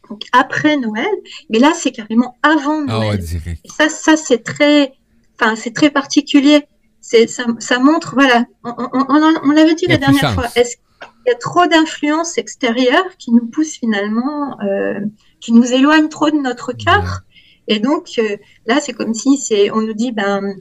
Donc 0.10 0.24
après 0.32 0.76
Noël, 0.78 1.06
mais 1.52 1.60
là, 1.60 1.72
c'est 1.76 1.92
carrément 1.92 2.36
avant 2.42 2.84
ah 2.88 2.94
Noël. 2.94 3.20
et 3.46 3.70
ça, 3.70 3.90
ça 3.90 4.18
c'est 4.18 4.44
très, 4.44 4.94
enfin, 5.40 5.56
c'est 5.56 5.72
très 5.72 5.92
particulier 5.92 6.66
ça, 7.02 7.18
ça, 7.60 7.80
montre, 7.80 8.14
voilà, 8.14 8.46
on, 8.64 8.74
on, 8.78 9.34
on, 9.44 9.52
l'avait 9.52 9.76
dit 9.76 9.86
la 9.88 9.98
dernière 9.98 10.34
fois, 10.34 10.48
est-ce 10.56 10.76
qu'il 10.78 11.08
y 11.28 11.32
a 11.32 11.36
trop 11.36 11.66
d'influences 11.66 12.38
extérieures 12.38 13.18
qui 13.18 13.32
nous 13.32 13.48
poussent 13.48 13.78
finalement, 13.78 14.60
euh, 14.62 15.00
qui 15.40 15.54
nous 15.54 15.74
éloignent 15.74 16.10
trop 16.10 16.30
de 16.30 16.38
notre 16.38 16.74
cœur 16.74 17.22
Et 17.68 17.80
donc 17.80 18.10
euh, 18.20 18.38
là, 18.66 18.80
c'est 18.82 18.94
comme 18.94 19.14
si 19.14 19.38
c'est, 19.38 19.72
on 19.72 19.82
nous 19.82 19.94
dit, 19.94 20.12
ben, 20.12 20.56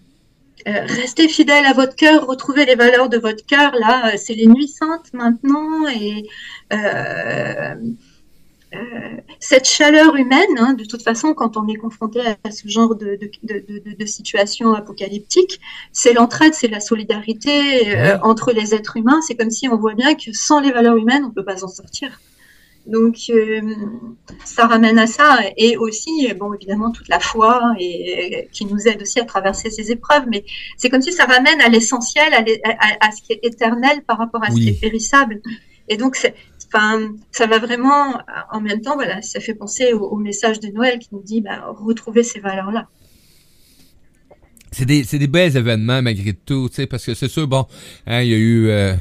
euh, 0.66 0.80
restez 0.86 1.28
fidèle 1.28 1.66
à 1.66 1.72
votre 1.72 1.96
cœur, 1.96 2.26
retrouvez 2.26 2.66
les 2.66 2.74
valeurs 2.74 3.08
de 3.08 3.18
votre 3.18 3.44
cœur. 3.46 3.72
Là, 3.74 4.16
c'est 4.16 4.34
les 4.34 4.46
nuits 4.46 4.68
saintes 4.68 5.12
maintenant 5.12 5.86
et 5.88 6.28
cette 9.40 9.66
chaleur 9.66 10.14
humaine, 10.16 10.58
hein, 10.58 10.74
de 10.74 10.84
toute 10.84 11.02
façon, 11.02 11.32
quand 11.32 11.56
on 11.56 11.66
est 11.68 11.76
confronté 11.76 12.20
à 12.44 12.50
ce 12.50 12.68
genre 12.68 12.94
de, 12.94 13.18
de, 13.42 14.06
situation 14.06 14.74
apocalyptique, 14.74 15.60
c'est 15.92 16.12
l'entraide, 16.12 16.54
c'est 16.54 16.68
la 16.68 16.80
solidarité 16.80 17.96
euh, 17.96 18.18
entre 18.22 18.52
les 18.52 18.74
êtres 18.74 18.96
humains. 18.96 19.20
C'est 19.22 19.36
comme 19.36 19.50
si 19.50 19.68
on 19.68 19.76
voit 19.76 19.94
bien 19.94 20.14
que 20.14 20.32
sans 20.32 20.60
les 20.60 20.72
valeurs 20.72 20.96
humaines, 20.96 21.24
on 21.24 21.28
ne 21.28 21.32
peut 21.32 21.44
pas 21.44 21.56
s'en 21.56 21.68
sortir. 21.68 22.20
Donc, 22.86 23.16
euh, 23.28 23.60
ça 24.44 24.66
ramène 24.66 24.98
à 24.98 25.06
ça, 25.06 25.40
et 25.58 25.76
aussi, 25.76 26.32
bon, 26.38 26.54
évidemment, 26.54 26.90
toute 26.90 27.08
la 27.08 27.20
foi 27.20 27.74
et, 27.78 28.48
qui 28.50 28.64
nous 28.64 28.88
aide 28.88 29.02
aussi 29.02 29.20
à 29.20 29.24
traverser 29.24 29.70
ces 29.70 29.90
épreuves, 29.92 30.24
mais 30.26 30.44
c'est 30.78 30.88
comme 30.88 31.02
si 31.02 31.12
ça 31.12 31.26
ramène 31.26 31.60
à 31.60 31.68
l'essentiel, 31.68 32.32
à, 32.32 33.10
ce 33.12 33.22
qui 33.22 33.34
est 33.34 33.40
éternel 33.42 34.02
par 34.06 34.16
rapport 34.16 34.42
à 34.42 34.50
ce 34.50 34.56
qui 34.56 34.70
est 34.70 34.80
périssable. 34.80 35.42
Et 35.88 35.98
donc, 35.98 36.16
c'est 36.16 36.34
Enfin, 36.72 37.14
ça 37.32 37.46
va 37.46 37.58
vraiment, 37.58 38.20
en 38.52 38.60
même 38.60 38.82
temps, 38.82 38.94
voilà, 38.94 39.22
ça 39.22 39.40
fait 39.40 39.54
penser 39.54 39.94
au, 39.94 40.16
message 40.16 40.60
de 40.60 40.68
Noël 40.68 40.98
qui 40.98 41.08
nous 41.12 41.22
dit, 41.22 41.40
bah, 41.40 41.64
retrouver 41.68 42.22
ces 42.22 42.40
valeurs-là. 42.40 42.88
C'est 44.70 44.84
des, 44.84 45.02
des 45.02 45.26
bels 45.26 45.56
événements 45.56 46.02
malgré 46.02 46.34
tout, 46.34 46.68
parce 46.90 47.06
que 47.06 47.14
c'est 47.14 47.28
sûr, 47.28 47.48
bon, 47.48 47.66
hein, 48.06 48.20
il 48.20 48.28
y 48.28 48.34
a 48.34 48.36
eu, 48.36 48.68
euh, 48.68 48.94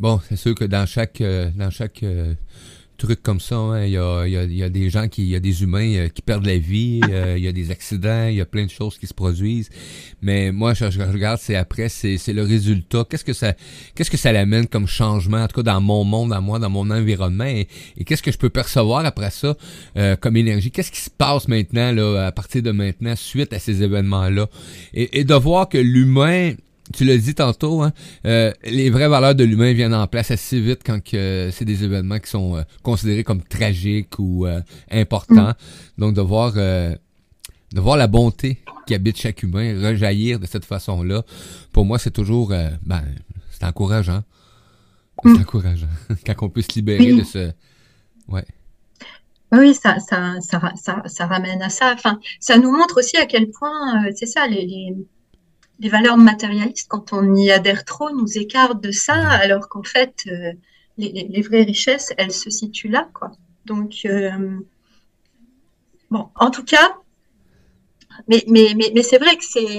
bon, 0.00 0.20
c'est 0.26 0.36
sûr 0.36 0.54
que 0.54 0.64
dans 0.64 0.86
chaque, 0.86 1.20
euh, 1.20 1.50
dans 1.54 1.70
chaque 1.70 2.02
euh, 2.02 2.34
trucs 3.04 3.22
comme 3.22 3.40
ça. 3.40 3.56
Hein. 3.56 3.84
Il, 3.84 3.92
y 3.92 3.98
a, 3.98 4.26
y 4.26 4.62
a, 4.62 4.68
des 4.68 4.90
gens 4.90 5.08
qui, 5.08 5.22
il 5.22 5.28
y 5.28 5.36
a 5.36 5.40
des 5.40 5.62
humains 5.62 5.94
euh, 5.94 6.08
qui 6.08 6.22
perdent 6.22 6.46
la 6.46 6.58
vie, 6.58 7.00
euh, 7.08 7.34
il 7.36 7.44
y 7.44 7.48
a 7.48 7.52
des 7.52 7.70
accidents, 7.70 8.28
il 8.28 8.36
y 8.36 8.40
a 8.40 8.46
plein 8.46 8.64
de 8.64 8.70
choses 8.70 8.98
qui 8.98 9.06
se 9.06 9.14
produisent. 9.14 9.70
Mais 10.22 10.52
moi, 10.52 10.74
je, 10.74 10.84
regarde, 10.84 11.38
c'est 11.40 11.56
après, 11.56 11.88
c'est, 11.88 12.18
le 12.28 12.42
résultat. 12.42 13.04
Qu'est-ce 13.08 13.24
que 13.24 13.32
ça, 13.32 13.54
qu'est-ce 13.94 14.10
que 14.10 14.16
ça 14.16 14.32
l'amène 14.32 14.66
comme 14.66 14.86
changement, 14.86 15.42
en 15.42 15.46
tout 15.46 15.62
cas 15.62 15.72
dans 15.72 15.80
mon 15.80 16.04
monde, 16.04 16.30
dans 16.30 16.42
moi, 16.42 16.58
dans 16.58 16.70
mon 16.70 16.90
environnement, 16.90 17.44
et, 17.44 17.68
qu'est-ce 18.04 18.22
que 18.22 18.32
je 18.32 18.38
peux 18.38 18.50
percevoir 18.50 19.04
après 19.04 19.30
ça 19.30 19.56
euh, 19.96 20.16
comme 20.16 20.36
énergie? 20.36 20.70
Qu'est-ce 20.70 20.90
qui 20.90 21.00
se 21.00 21.10
passe 21.10 21.48
maintenant 21.48 21.92
là, 21.92 22.26
à 22.26 22.32
partir 22.32 22.62
de 22.62 22.70
maintenant, 22.70 23.14
suite 23.16 23.52
à 23.52 23.58
ces 23.58 23.82
événements-là, 23.82 24.48
et, 24.94 25.20
et 25.20 25.24
de 25.24 25.34
voir 25.34 25.68
que 25.68 25.78
l'humain 25.78 26.54
tu 26.92 27.04
l'as 27.04 27.16
dit 27.16 27.34
tantôt, 27.34 27.82
hein, 27.82 27.92
euh, 28.26 28.52
les 28.64 28.90
vraies 28.90 29.08
valeurs 29.08 29.34
de 29.34 29.44
l'humain 29.44 29.72
viennent 29.72 29.94
en 29.94 30.06
place 30.06 30.30
assez 30.30 30.60
vite 30.60 30.80
quand 30.84 31.00
c'est 31.10 31.64
des 31.64 31.84
événements 31.84 32.18
qui 32.18 32.28
sont 32.28 32.56
euh, 32.56 32.62
considérés 32.82 33.24
comme 33.24 33.42
tragiques 33.42 34.18
ou 34.18 34.46
euh, 34.46 34.60
importants. 34.90 35.50
Mm. 35.50 35.98
Donc 35.98 36.14
de 36.14 36.20
voir 36.20 36.52
de 36.52 37.80
voir 37.80 37.96
la 37.96 38.06
bonté 38.06 38.60
qui 38.86 38.94
habite 38.94 39.18
chaque 39.18 39.42
humain 39.42 39.74
rejaillir 39.80 40.38
de 40.38 40.46
cette 40.46 40.64
façon-là, 40.64 41.22
pour 41.72 41.84
moi 41.84 41.98
c'est 41.98 42.10
toujours 42.10 42.48
ben 42.48 43.02
c'est 43.50 43.64
encourageant. 43.64 44.22
C'est 45.22 45.30
mm. 45.30 45.40
encourageant 45.40 45.88
quand 46.26 46.34
on 46.42 46.48
peut 46.50 46.62
se 46.62 46.74
libérer 46.74 47.12
de 47.12 47.24
ce 47.24 47.50
ouais. 48.28 48.44
Oui, 49.52 49.72
ça, 49.72 50.00
ça, 50.00 50.34
ça, 50.40 50.72
ça, 50.74 51.02
ça 51.06 51.26
ramène 51.26 51.62
à 51.62 51.68
ça. 51.68 51.92
Enfin, 51.94 52.18
ça 52.40 52.58
nous 52.58 52.72
montre 52.76 52.98
aussi 52.98 53.16
à 53.18 53.26
quel 53.26 53.50
point, 53.50 54.02
c'est 54.16 54.26
ça, 54.26 54.48
les, 54.48 54.66
les 54.66 54.96
les 55.84 55.90
valeurs 55.90 56.16
matérialistes, 56.16 56.88
quand 56.88 57.12
on 57.12 57.34
y 57.34 57.50
adhère 57.50 57.84
trop, 57.84 58.10
nous 58.10 58.38
écartent 58.38 58.82
de 58.82 58.90
ça, 58.90 59.16
alors 59.16 59.68
qu'en 59.68 59.82
fait, 59.82 60.24
euh, 60.28 60.54
les, 60.96 61.42
vraies 61.42 61.64
richesses, 61.64 62.14
elles 62.16 62.32
se 62.32 62.48
situent 62.48 62.88
là, 62.88 63.10
quoi. 63.12 63.32
Donc, 63.66 63.92
euh, 64.06 64.56
bon, 66.10 66.28
en 66.36 66.50
tout 66.50 66.64
cas, 66.64 66.96
mais, 68.28 68.42
mais, 68.48 68.72
mais, 68.74 68.92
mais 68.94 69.02
c'est 69.02 69.18
vrai 69.18 69.36
que 69.36 69.44
c'est 69.44 69.78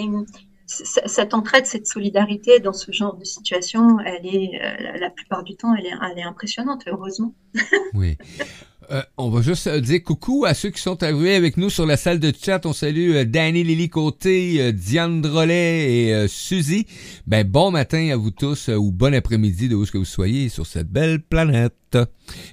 cette 0.68 1.34
entraide, 1.34 1.66
cette 1.66 1.88
solidarité 1.88 2.60
dans 2.60 2.74
ce 2.74 2.92
genre 2.92 3.16
de 3.16 3.24
situation, 3.24 4.00
elle 4.00 4.28
est, 4.28 4.62
euh, 4.62 5.00
la 5.00 5.10
plupart 5.10 5.44
du 5.44 5.56
temps, 5.56 5.74
elle 5.74 5.88
est, 5.88 5.94
elle 6.12 6.20
est 6.20 6.24
impressionnante, 6.24 6.84
heureusement. 6.86 7.34
Oui. 7.96 8.16
Euh, 8.92 9.02
on 9.18 9.30
va 9.30 9.42
juste 9.42 9.68
euh, 9.68 9.80
dire 9.80 10.04
coucou 10.04 10.46
à 10.46 10.54
ceux 10.54 10.70
qui 10.70 10.82
sont 10.82 11.02
arrivés 11.02 11.36
avec 11.36 11.58
nous 11.58 11.70
sur 11.70 11.86
la 11.86 11.98
salle 11.98 12.20
de 12.20 12.32
chat. 12.38 12.66
On 12.66 12.74
salue 12.74 13.16
euh, 13.16 13.26
Danny 13.26 13.64
Lily 13.64 13.90
Côté, 13.90 14.74
Diane 14.74 15.22
Drolet 15.22 15.92
et 15.92 16.28
Suzy. 16.28 16.86
Ben 17.26 17.48
bon 17.48 17.72
matin 17.72 18.10
à 18.12 18.16
vous 18.16 18.32
tous 18.32 18.70
ou 18.70 18.92
bon 18.92 19.14
après-midi 19.14 19.70
de 19.70 19.76
où 19.76 19.86
que 19.86 19.98
vous 19.98 20.06
soyez 20.06 20.50
sur 20.50 20.66
cette 20.66 20.90
belle 20.90 21.22
planète. 21.22 21.98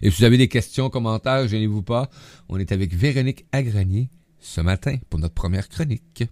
Et 0.01 0.11
si 0.11 0.19
vous 0.19 0.25
avez 0.25 0.39
des 0.39 0.49
questions, 0.49 0.91
commentaires, 0.91 1.49
gênez-vous 1.49 1.83
pas. 1.83 2.09
On 2.49 2.59
est 2.59 2.73
avec 2.73 2.95
Véronique 2.95 3.45
Agranier 3.53 4.09
ce 4.41 4.61
matin 4.61 4.97
pour 5.11 5.21
notre 5.21 5.35
première 5.35 5.69
chronique. 5.69 6.25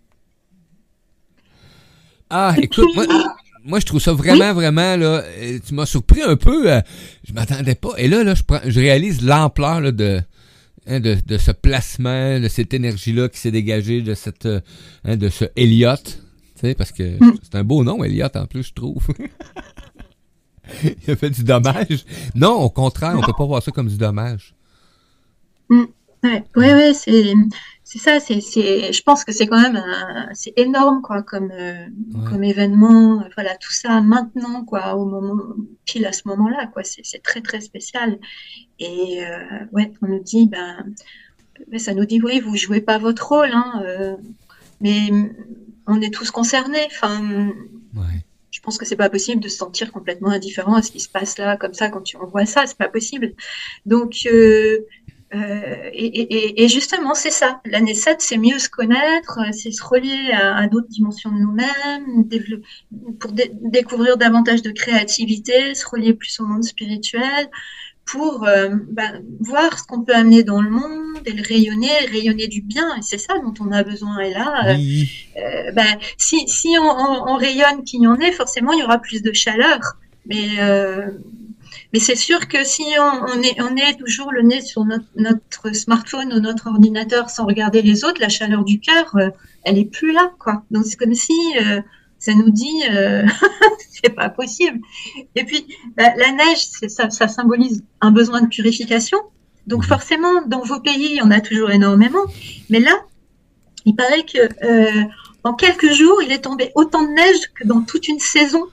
Ah, 2.30 2.54
écoute, 2.58 2.88
moi, 2.94 3.06
moi, 3.70 3.78
je 3.78 3.87
trouve 3.87 4.00
ça 4.00 4.12
vraiment, 4.12 4.52
vraiment, 4.52 4.96
là, 4.96 5.22
euh, 5.22 5.59
tu 5.64 5.74
m'as 5.74 5.87
surpris 5.87 6.22
un 6.22 6.37
peu. 6.37 6.70
Euh, 6.70 6.80
je 7.26 7.33
m'attendais 7.33 7.76
pas. 7.76 7.90
Et 7.98 8.09
là, 8.09 8.24
là, 8.24 8.35
je, 8.35 8.42
prends, 8.42 8.61
je 8.66 8.80
réalise 8.80 9.22
l'ampleur 9.22 9.92
de, 9.92 10.20
hein, 10.87 11.00
de, 11.00 11.16
de, 11.24 11.38
ce 11.38 11.52
placement, 11.52 12.40
de 12.40 12.48
cette 12.48 12.74
énergie-là 12.74 13.28
qui 13.28 13.38
s'est 13.38 13.52
dégagée 13.52 14.02
de 14.02 14.14
cette, 14.14 14.46
euh, 14.46 14.61
hein, 15.04 15.16
de 15.16 15.28
ce 15.28 15.44
Elliot. 15.54 15.96
Tu 16.04 16.12
sais, 16.61 16.74
parce 16.74 16.90
que 16.90 17.16
mm. 17.24 17.37
c'est 17.42 17.54
un 17.54 17.64
beau 17.64 17.85
nom, 17.85 18.02
Elliot, 18.02 18.26
en 18.35 18.46
plus, 18.46 18.64
je 18.64 18.72
trouve. 18.74 19.06
Il 20.85 21.11
a 21.12 21.16
fait 21.16 21.30
du 21.30 21.44
dommage. 21.44 22.04
Non, 22.35 22.54
au 22.54 22.70
contraire, 22.70 23.14
on 23.16 23.22
peut 23.22 23.33
pas 23.37 23.46
voir 23.46 23.62
ça 23.62 23.70
comme 23.70 23.88
du 23.88 23.96
dommage. 23.96 24.54
Mm. 25.68 25.85
Ouais, 26.22 26.44
ouais, 26.56 26.74
ouais 26.74 26.94
c'est 26.94 27.35
c'est 27.92 27.98
ça, 27.98 28.20
c'est, 28.20 28.40
je 28.92 29.02
pense 29.02 29.24
que 29.24 29.33
c'est 29.33 29.48
quand 29.48 29.61
même, 29.61 29.83
c'est 30.33 30.52
énorme 30.56 31.02
quoi, 31.02 31.24
comme, 31.24 31.50
euh, 31.50 31.87
comme 32.28 32.44
événement. 32.44 33.24
Voilà, 33.35 33.56
tout 33.56 33.72
ça 33.72 34.00
maintenant 34.00 34.64
quoi, 34.64 34.94
au 34.94 35.06
moment, 35.06 35.42
pile 35.87 36.06
à 36.06 36.12
ce 36.12 36.22
moment-là 36.28 36.68
quoi, 36.68 36.85
c'est, 36.85 37.20
très 37.20 37.40
très 37.40 37.61
spécial. 37.61 38.20
Et 38.78 39.24
euh, 39.26 39.64
ouais, 39.72 39.92
on 40.02 40.06
nous 40.06 40.22
dit, 40.22 40.46
ben, 40.46 40.94
ça 41.78 41.92
nous 41.92 42.04
dit 42.04 42.20
oui, 42.22 42.38
vous 42.38 42.54
jouez 42.56 42.80
pas 42.80 42.98
votre 42.98 43.26
rôle, 43.26 43.50
hein, 43.52 43.83
euh, 43.85 44.16
mais 44.80 45.11
on 45.88 46.00
est 46.00 46.14
tous 46.14 46.30
concernés. 46.30 46.87
Enfin, 46.92 47.50
je 48.52 48.61
pense 48.61 48.78
que 48.78 48.85
c'est 48.85 48.94
pas 48.94 49.11
possible 49.11 49.42
de 49.42 49.48
se 49.48 49.56
sentir 49.56 49.90
complètement 49.90 50.30
indifférent 50.30 50.74
à 50.74 50.83
ce 50.83 50.92
qui 50.92 51.00
se 51.00 51.09
passe 51.09 51.38
là, 51.38 51.56
comme 51.56 51.74
ça, 51.74 51.88
quand 51.88 52.02
tu, 52.02 52.16
on 52.18 52.26
voit 52.26 52.46
ça, 52.46 52.66
c'est 52.66 52.76
pas 52.76 52.88
possible. 52.88 53.33
Donc 53.87 54.28
et, 55.32 56.68
justement, 56.68 57.14
c'est 57.14 57.30
ça. 57.30 57.60
L'année 57.64 57.94
7, 57.94 58.20
c'est 58.20 58.38
mieux 58.38 58.58
se 58.58 58.68
connaître, 58.68 59.38
c'est 59.52 59.70
se 59.70 59.82
relier 59.82 60.32
à, 60.32 60.66
d'autres 60.66 60.88
dimensions 60.88 61.30
de 61.30 61.38
nous-mêmes, 61.38 62.28
pour 63.18 63.32
découvrir 63.32 64.16
davantage 64.16 64.62
de 64.62 64.70
créativité, 64.70 65.74
se 65.74 65.86
relier 65.88 66.14
plus 66.14 66.40
au 66.40 66.46
monde 66.46 66.64
spirituel, 66.64 67.48
pour 68.10 68.44
euh, 68.44 68.70
bah, 68.90 69.12
voir 69.40 69.78
ce 69.78 69.84
qu'on 69.84 70.02
peut 70.02 70.14
amener 70.14 70.42
dans 70.42 70.60
le 70.60 70.70
monde 70.70 71.20
et 71.26 71.32
le 71.32 71.42
rayonner, 71.46 71.90
rayonner 72.10 72.48
du 72.48 72.60
bien. 72.60 72.96
Et 72.96 73.02
c'est 73.02 73.18
ça 73.18 73.34
dont 73.38 73.54
on 73.60 73.70
a 73.70 73.82
besoin. 73.84 74.18
Et 74.18 74.32
là, 74.32 74.62
euh, 74.66 74.76
euh, 75.36 75.72
bah, 75.72 75.82
si, 76.16 76.48
si 76.48 76.76
on, 76.78 77.36
rayonne 77.36 77.84
qui 77.84 77.98
y 77.98 78.06
en 78.06 78.16
est, 78.16 78.32
forcément, 78.32 78.72
il 78.72 78.80
y 78.80 78.82
aura 78.82 78.98
plus 78.98 79.22
de 79.22 79.32
chaleur. 79.32 79.78
Mais, 80.26 80.58
mais 81.92 81.98
c'est 81.98 82.16
sûr 82.16 82.48
que 82.48 82.64
si 82.64 82.85
on, 82.98 83.42
est, 83.42 83.61
on 83.61 83.76
est 83.76 83.94
toujours 83.98 84.33
le 84.33 84.42
nez 84.42 84.61
sur 84.61 84.85
notre, 84.85 85.07
notre, 85.16 85.74
smartphone 85.74 86.33
ou 86.33 86.40
notre 86.40 86.68
ordinateur 86.68 87.31
sans 87.31 87.46
regarder 87.46 87.83
les 87.83 88.05
autres, 88.05 88.20
la 88.20 88.29
chaleur 88.29 88.64
du 88.64 88.81
cœur, 88.81 89.16
elle 89.64 89.79
est 89.79 89.90
plus 89.90 90.12
là. 90.12 90.33
Quoi. 90.38 90.62
Donc 90.70 90.85
c'est 90.87 90.96
comme 90.96 91.14
si 91.14 91.35
ça 92.20 92.35
nous 92.35 92.50
dit 92.50 92.83
euh, 92.92 93.24
c'est 93.90 94.11
pas 94.11 94.29
possible. 94.29 94.79
Et 95.35 95.44
puis 95.44 95.66
la, 95.96 96.14
neige, 96.14 96.66
ça, 96.88 97.11
ça 97.11 97.26
symbolise 97.26 97.83
un 98.00 98.12
besoin 98.12 98.42
de 98.42 98.46
purification. 98.46 99.18
Donc 99.66 99.83
mhm. 99.83 99.88
forcément, 99.88 100.42
dans 100.46 100.62
vos 100.62 100.81
pays, 100.81 101.09
il 101.11 101.16
y 101.16 101.22
en 101.22 101.31
a 101.31 101.40
toujours 101.40 101.70
énormément. 101.70 102.24
Mais 102.68 102.79
là, 102.79 102.92
il 103.87 103.96
paraît 103.96 104.24
que 104.24 104.38
euh, 104.64 105.05
en 105.42 105.55
quelques 105.55 105.90
jours, 105.92 106.22
il 106.22 106.31
est 106.31 106.42
tombé 106.42 106.70
autant 106.74 107.03
de 107.03 107.09
neige 107.09 107.40
que 107.55 107.66
dans 107.66 107.81
toute 107.81 108.07
une 108.07 108.20
saison. 108.20 108.64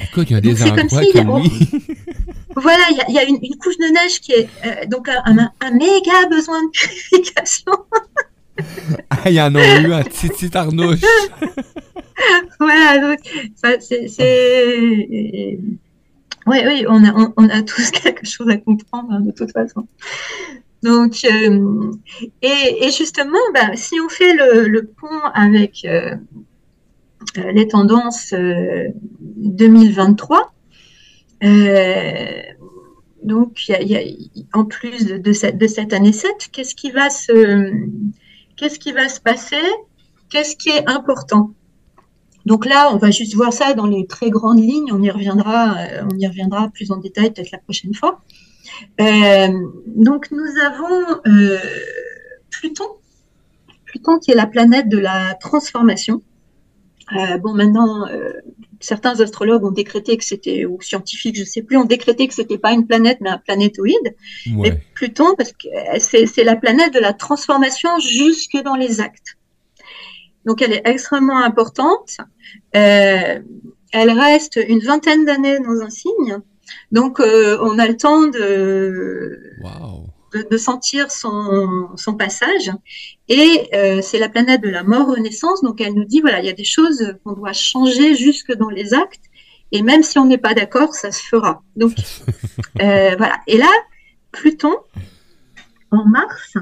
Écoute, 0.00 0.28
il 0.28 0.34
y 0.34 0.36
a 0.36 0.40
des 0.42 0.62
endroits 0.62 1.42
Voilà, 2.56 2.84
il 2.90 3.14
y 3.14 3.18
a, 3.18 3.24
une, 3.24 3.38
couche 3.58 3.76
de 3.76 3.92
neige 3.92 4.20
qui 4.20 4.32
est 4.32 4.48
euh, 4.64 4.86
donc 4.86 5.10
un, 5.10 5.50
un, 5.60 5.70
méga 5.72 6.26
besoin 6.30 6.62
de 6.62 6.70
purification. 6.70 7.72
ah, 9.10 9.18
il 9.26 9.34
y 9.34 9.42
en 9.42 9.54
a 9.54 9.80
eu 9.80 9.92
un 9.92 10.02
petit, 10.02 10.28
petit 10.28 10.56
arnouche. 10.56 11.02
voilà, 12.58 12.98
donc, 12.98 13.18
c'est. 13.80 15.58
Oui, 16.46 16.58
oui, 16.64 16.86
on 16.88 17.04
a, 17.04 17.32
on, 17.36 17.48
a 17.50 17.62
tous 17.62 17.90
quelque 17.90 18.24
chose 18.24 18.48
à 18.48 18.56
comprendre 18.56 19.12
hein, 19.12 19.20
de 19.20 19.32
toute 19.32 19.52
façon. 19.52 19.86
Donc, 20.82 21.26
euh, 21.30 21.92
et, 22.40 22.90
justement, 22.90 23.36
bah, 23.52 23.72
si 23.74 24.00
on 24.00 24.08
fait 24.08 24.32
le, 24.32 24.80
pont 24.82 25.20
avec 25.34 25.84
euh, 25.84 26.14
les 27.52 27.68
tendances 27.68 28.32
2023, 28.32 30.54
donc, 33.26 33.68
y 33.68 33.96
a, 33.96 34.00
en 34.52 34.64
plus 34.64 35.06
de, 35.06 35.32
cette, 35.32 35.92
année 35.92 36.12
7, 36.12 36.48
qu'est-ce 36.52 36.74
qui 36.74 36.90
va 36.90 37.10
se, 37.10 37.72
passer? 39.20 39.56
Qu'est-ce 40.30 40.56
qui 40.56 40.70
est 40.70 40.88
important? 40.88 41.50
Donc 42.46 42.64
là, 42.64 42.90
on 42.94 42.98
va 42.98 43.10
juste 43.10 43.34
voir 43.34 43.52
ça 43.52 43.74
dans 43.74 43.86
les 43.86 44.06
très 44.06 44.30
grandes 44.30 44.60
lignes. 44.60 44.92
On 44.92 45.02
y 45.02 45.10
reviendra, 45.10 45.76
euh, 45.78 46.04
on 46.08 46.16
y 46.16 46.26
reviendra 46.26 46.68
plus 46.68 46.92
en 46.92 46.98
détail 46.98 47.32
peut-être 47.32 47.50
la 47.50 47.58
prochaine 47.58 47.92
fois. 47.92 48.20
Euh, 49.00 49.48
donc 49.96 50.30
nous 50.30 50.46
avons 50.64 51.20
euh, 51.26 51.58
Pluton, 52.50 52.86
Pluton 53.86 54.18
qui 54.18 54.30
est 54.30 54.36
la 54.36 54.46
planète 54.46 54.88
de 54.88 54.98
la 54.98 55.34
transformation. 55.34 56.22
bon, 57.40 57.54
maintenant, 57.54 58.06
certains 58.86 59.20
astrologues 59.20 59.64
ont 59.64 59.72
décrété 59.72 60.16
que 60.16 60.24
c'était, 60.24 60.64
ou 60.64 60.80
scientifiques, 60.80 61.36
je 61.36 61.40
ne 61.40 61.46
sais 61.46 61.62
plus, 61.62 61.76
ont 61.76 61.84
décrété 61.84 62.28
que 62.28 62.34
c'était 62.34 62.58
pas 62.58 62.72
une 62.72 62.86
planète, 62.86 63.18
mais 63.20 63.30
un 63.30 63.38
planétoïde. 63.38 64.14
Mais 64.46 64.80
Pluton, 64.94 65.34
parce 65.36 65.52
que 65.52 65.68
c'est 65.98 66.44
la 66.44 66.56
planète 66.56 66.94
de 66.94 67.00
la 67.00 67.12
transformation 67.12 67.98
jusque 67.98 68.56
dans 68.64 68.76
les 68.76 69.00
actes. 69.00 69.36
Donc 70.44 70.62
elle 70.62 70.72
est 70.72 70.82
extrêmement 70.84 71.38
importante. 71.38 72.16
Euh, 72.76 73.40
elle 73.92 74.10
reste 74.10 74.60
une 74.68 74.80
vingtaine 74.80 75.24
d'années 75.24 75.58
dans 75.58 75.80
un 75.84 75.90
signe. 75.90 76.38
Donc 76.92 77.18
euh, 77.18 77.58
on 77.60 77.78
a 77.78 77.86
le 77.88 77.96
temps 77.96 78.28
de, 78.28 79.40
de, 80.44 80.56
sentir 80.56 81.10
son, 81.10 81.88
son, 81.96 82.14
passage. 82.14 82.70
Et 83.28 83.68
euh, 83.74 84.02
c'est 84.02 84.18
la 84.18 84.28
planète 84.28 84.62
de 84.62 84.68
la 84.68 84.82
mort-renaissance. 84.82 85.62
Donc 85.62 85.80
elle 85.80 85.94
nous 85.94 86.04
dit, 86.04 86.20
voilà, 86.20 86.40
il 86.40 86.46
y 86.46 86.50
a 86.50 86.54
des 86.54 86.64
choses 86.64 87.14
qu'on 87.24 87.32
doit 87.32 87.52
changer 87.52 88.14
jusque 88.14 88.52
dans 88.52 88.70
les 88.70 88.94
actes. 88.94 89.24
Et 89.72 89.82
même 89.82 90.02
si 90.02 90.18
on 90.18 90.26
n'est 90.26 90.38
pas 90.38 90.54
d'accord, 90.54 90.94
ça 90.94 91.10
se 91.12 91.22
fera. 91.22 91.62
Donc 91.76 91.94
voilà. 92.74 93.38
Et 93.46 93.58
là, 93.58 93.70
Pluton, 94.32 94.74
en 95.90 96.04
mars, 96.04 96.54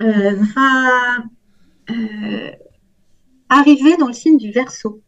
va 0.00 1.18
arrivé 3.48 3.96
dans 3.96 4.06
le 4.06 4.12
signe 4.12 4.38
du 4.38 4.50
Verseau. 4.50 5.02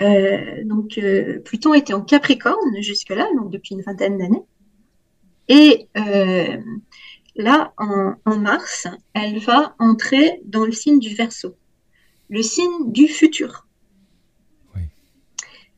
Euh, 0.00 0.64
donc 0.64 0.96
euh, 0.98 1.40
Pluton 1.44 1.74
était 1.74 1.92
en 1.92 2.02
Capricorne 2.02 2.80
jusque-là, 2.80 3.28
donc 3.36 3.50
depuis 3.50 3.74
une 3.74 3.82
vingtaine 3.82 4.18
d'années. 4.18 4.42
Et 5.48 5.88
euh, 5.96 6.56
là, 7.36 7.72
en, 7.78 8.36
mars, 8.38 8.86
elle 9.14 9.38
va 9.38 9.74
entrer 9.78 10.40
dans 10.44 10.64
le 10.64 10.72
signe 10.72 10.98
du 10.98 11.14
Verseau, 11.14 11.56
le 12.28 12.42
signe 12.42 12.92
du 12.92 13.08
futur. 13.08 13.64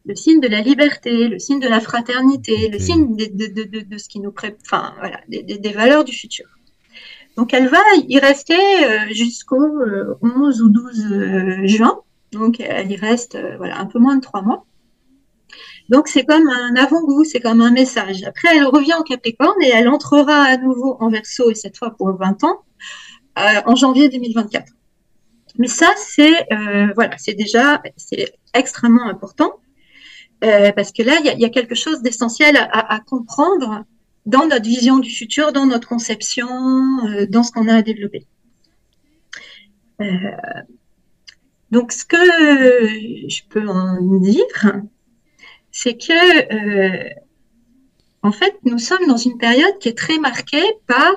Le 0.07 0.17
signe 0.17 0.41
de 0.41 0.49
la 0.49 0.63
liberté, 0.63 1.29
le 1.29 1.39
signe 1.39 1.61
de 1.61 1.69
la 1.69 1.79
fraternité, 1.79 2.69
le 2.71 2.79
signe 2.79 3.15
de, 3.17 3.99
ce 3.99 4.09
qui 4.09 4.19
nous 4.19 4.33
prépare, 4.33 4.59
enfin 4.65 4.95
voilà, 4.99 5.21
des 5.29 5.73
valeurs 5.73 6.05
du 6.05 6.13
futur. 6.13 6.47
Donc 7.37 7.55
elle 7.55 7.69
va 7.69 7.83
y 8.09 8.19
rester 8.19 8.55
euh, 8.55 9.09
jusqu'au 9.11 9.57
11 10.23 10.61
euh, 10.61 10.65
ou 10.65 10.69
12 10.69 11.13
euh, 11.13 11.67
juin. 11.67 12.01
Donc 12.33 12.61
elle 12.61 12.91
y 12.91 12.97
reste 12.97 13.39
voilà, 13.57 13.81
un 13.81 13.87
peu 13.87 13.99
moins 13.99 14.17
de 14.17 14.21
trois 14.21 14.43
mois. 14.43 14.67
Donc 15.91 16.09
c'est 16.09 16.25
comme 16.25 16.49
un 16.49 16.77
avant-goût, 16.77 17.25
c'est 17.25 17.41
comme 17.41 17.61
un 17.61 17.71
message. 17.71 18.23
Après, 18.25 18.57
elle 18.57 18.65
revient 18.65 18.95
en 18.95 19.03
Capricorne 19.03 19.61
et 19.63 19.69
elle 19.69 19.89
entrera 19.89 20.45
à 20.45 20.57
nouveau 20.57 20.97
en 21.01 21.11
Verseau, 21.11 21.51
et 21.51 21.55
cette 21.55 21.77
fois 21.77 21.91
pour 21.91 22.17
20 22.17 22.45
ans, 22.45 22.65
en 23.37 23.75
janvier 23.75 24.09
2024. 24.09 24.73
Mais 25.59 25.67
ça, 25.67 25.93
c'est 25.97 26.47
voilà, 26.95 27.19
c'est 27.19 27.35
déjà 27.35 27.83
c'est 27.97 28.33
extrêmement 28.55 29.07
important 29.09 29.61
parce 30.41 30.93
que 30.93 31.03
là, 31.03 31.17
il 31.23 31.41
y, 31.41 31.45
a 31.45 31.51
quelque 31.51 31.75
chose 31.75 32.03
d'essentiel 32.03 32.57
à, 32.57 33.01
comprendre 33.07 33.85
dans 34.27 34.47
notre 34.47 34.65
vision 34.65 34.99
du 34.99 35.11
futur, 35.11 35.53
dans 35.53 35.67
notre 35.67 35.89
conception, 35.89 36.49
euh, 37.07 37.27
dans 37.27 37.43
ce 37.43 37.53
qu'on 37.53 37.69
a 37.69 37.75
à 37.75 37.83
développer. 37.83 38.27
Euh, 40.01 40.07
donc, 41.71 41.93
ce 41.93 42.05
que 42.05 42.17
je 42.17 43.43
peux 43.49 43.69
en 43.69 44.19
dire, 44.21 44.45
c'est 45.73 45.95
que, 45.95 46.55
euh, 46.55 47.09
en 48.23 48.33
fait, 48.33 48.55
nous 48.65 48.79
sommes 48.79 49.07
dans 49.07 49.17
une 49.17 49.39
période 49.39 49.79
qui 49.79 49.89
est 49.89 49.97
très 49.97 50.19
marquée 50.19 50.65
par 50.87 51.15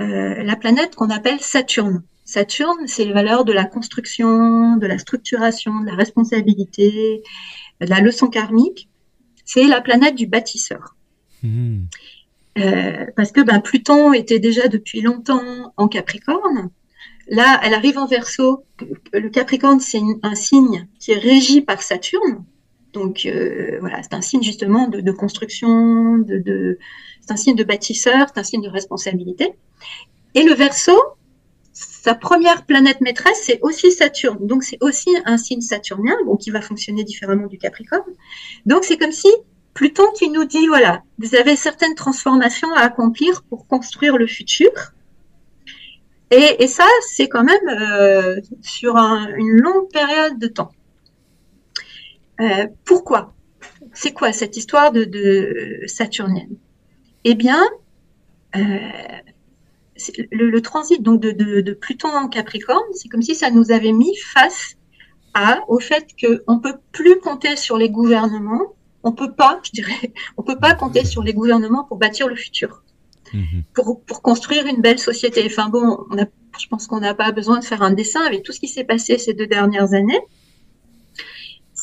la 0.00 0.54
planète 0.54 0.94
qu'on 0.94 1.10
appelle 1.10 1.40
Saturne. 1.40 2.04
Saturne, 2.28 2.86
c'est 2.86 3.06
les 3.06 3.14
valeurs 3.14 3.46
de 3.46 3.54
la 3.54 3.64
construction, 3.64 4.76
de 4.76 4.86
la 4.86 4.98
structuration, 4.98 5.80
de 5.80 5.86
la 5.86 5.94
responsabilité, 5.94 7.22
de 7.80 7.86
la 7.86 8.00
leçon 8.00 8.26
karmique. 8.26 8.90
C'est 9.46 9.64
la 9.64 9.80
planète 9.80 10.14
du 10.14 10.26
bâtisseur. 10.26 10.94
Hmm. 11.42 11.84
Euh, 12.58 13.06
parce 13.16 13.32
que 13.32 13.40
ben, 13.40 13.60
Pluton 13.60 14.12
était 14.12 14.40
déjà 14.40 14.68
depuis 14.68 15.00
longtemps 15.00 15.72
en 15.78 15.88
Capricorne. 15.88 16.68
Là, 17.28 17.58
elle 17.62 17.72
arrive 17.72 17.96
en 17.96 18.06
Verseau. 18.06 18.62
Le 19.14 19.30
Capricorne, 19.30 19.80
c'est 19.80 20.02
un 20.22 20.34
signe 20.34 20.86
qui 20.98 21.12
est 21.12 21.18
régi 21.18 21.62
par 21.62 21.80
Saturne. 21.80 22.44
Donc 22.92 23.26
euh, 23.26 23.78
voilà, 23.80 24.02
c'est 24.02 24.14
un 24.14 24.22
signe 24.22 24.42
justement 24.42 24.88
de, 24.88 25.10
construction, 25.12 26.18
de, 26.18 26.78
c'est 27.20 27.32
un 27.32 27.36
signe 27.36 27.56
de 27.56 27.64
bâtisseur, 27.64 28.28
c'est 28.28 28.40
un 28.40 28.44
signe 28.44 28.62
de 28.62 28.68
responsabilité. 28.68 29.54
Et 30.34 30.42
le 30.42 30.54
Verseau, 30.54 30.98
sa 31.72 32.14
première 32.14 32.64
planète 32.64 33.00
maîtresse, 33.00 33.42
c'est 33.44 33.60
aussi 33.62 33.92
Saturne. 33.92 34.46
Donc 34.46 34.64
c'est 34.64 34.78
aussi 34.80 35.10
un 35.26 35.36
signe 35.36 35.60
saturnien, 35.60 36.16
bon, 36.24 36.36
qui 36.36 36.50
va 36.50 36.60
fonctionner 36.60 37.04
différemment 37.04 37.46
du 37.46 37.58
Capricorne. 37.58 38.12
Donc 38.66 38.84
c'est 38.84 38.96
comme 38.96 39.12
si 39.12 39.28
Pluton 39.74 40.10
qui 40.16 40.30
nous 40.30 40.44
dit, 40.44 40.66
voilà, 40.66 41.02
vous 41.18 41.34
avez 41.36 41.54
certaines 41.54 41.94
transformations 41.94 42.72
à 42.74 42.80
accomplir 42.80 43.42
pour 43.44 43.66
construire 43.68 44.16
le 44.16 44.26
futur. 44.26 44.70
Et, 46.30 46.66
ça, 46.66 46.84
c'est 47.08 47.28
quand 47.28 47.44
même 47.44 47.68
euh, 47.68 48.40
sur 48.60 48.96
une 48.96 49.60
longue 49.60 49.88
période 49.90 50.38
de 50.38 50.46
temps. 50.46 50.72
Euh, 52.40 52.66
pourquoi? 52.84 53.34
C'est 53.92 54.12
quoi 54.12 54.32
cette 54.32 54.56
histoire 54.56 54.92
de, 54.92 55.80
saturnienne? 55.86 56.56
Eh 57.24 57.34
bien, 57.34 57.62
euh, 58.56 58.78
le, 60.30 60.60
transit 60.60 61.02
donc 61.02 61.20
de, 61.20 61.72
Pluton 61.72 62.08
en 62.08 62.28
Capricorne, 62.28 62.84
c'est 62.94 63.08
comme 63.08 63.22
si 63.22 63.34
ça 63.34 63.50
nous 63.50 63.72
avait 63.72 63.92
mis 63.92 64.16
face 64.16 64.76
à, 65.34 65.60
au 65.68 65.80
fait 65.80 66.06
qu'on 66.20 66.56
ne 66.56 66.60
peut 66.60 66.78
plus 66.92 67.18
compter 67.18 67.56
sur 67.56 67.76
les 67.76 67.90
gouvernements 67.90 68.74
on 69.02 69.12
peut 69.12 69.32
pas, 69.32 69.60
je 69.62 69.70
dirais, 69.72 70.12
on 70.36 70.42
peut 70.42 70.58
pas 70.58 70.74
compter 70.74 71.04
sur 71.04 71.22
les 71.22 71.34
gouvernements 71.34 71.84
pour 71.84 71.98
bâtir 71.98 72.28
le 72.28 72.36
futur. 72.36 72.82
mhm. 73.32 73.62
pour, 73.74 74.02
pour, 74.02 74.22
construire 74.22 74.66
une 74.66 74.80
belle 74.80 74.98
société. 74.98 75.42
Enfin 75.46 75.68
bon, 75.68 75.98
on 76.10 76.18
a, 76.18 76.24
je 76.58 76.66
pense 76.68 76.86
qu'on 76.86 77.00
n'a 77.00 77.14
pas 77.14 77.32
besoin 77.32 77.58
de 77.58 77.64
faire 77.64 77.82
un 77.82 77.90
dessin 77.90 78.22
avec 78.22 78.42
tout 78.42 78.52
ce 78.52 78.60
qui 78.60 78.68
s'est 78.68 78.84
passé 78.84 79.18
ces 79.18 79.34
deux 79.34 79.46
dernières 79.46 79.92
années. 79.92 80.20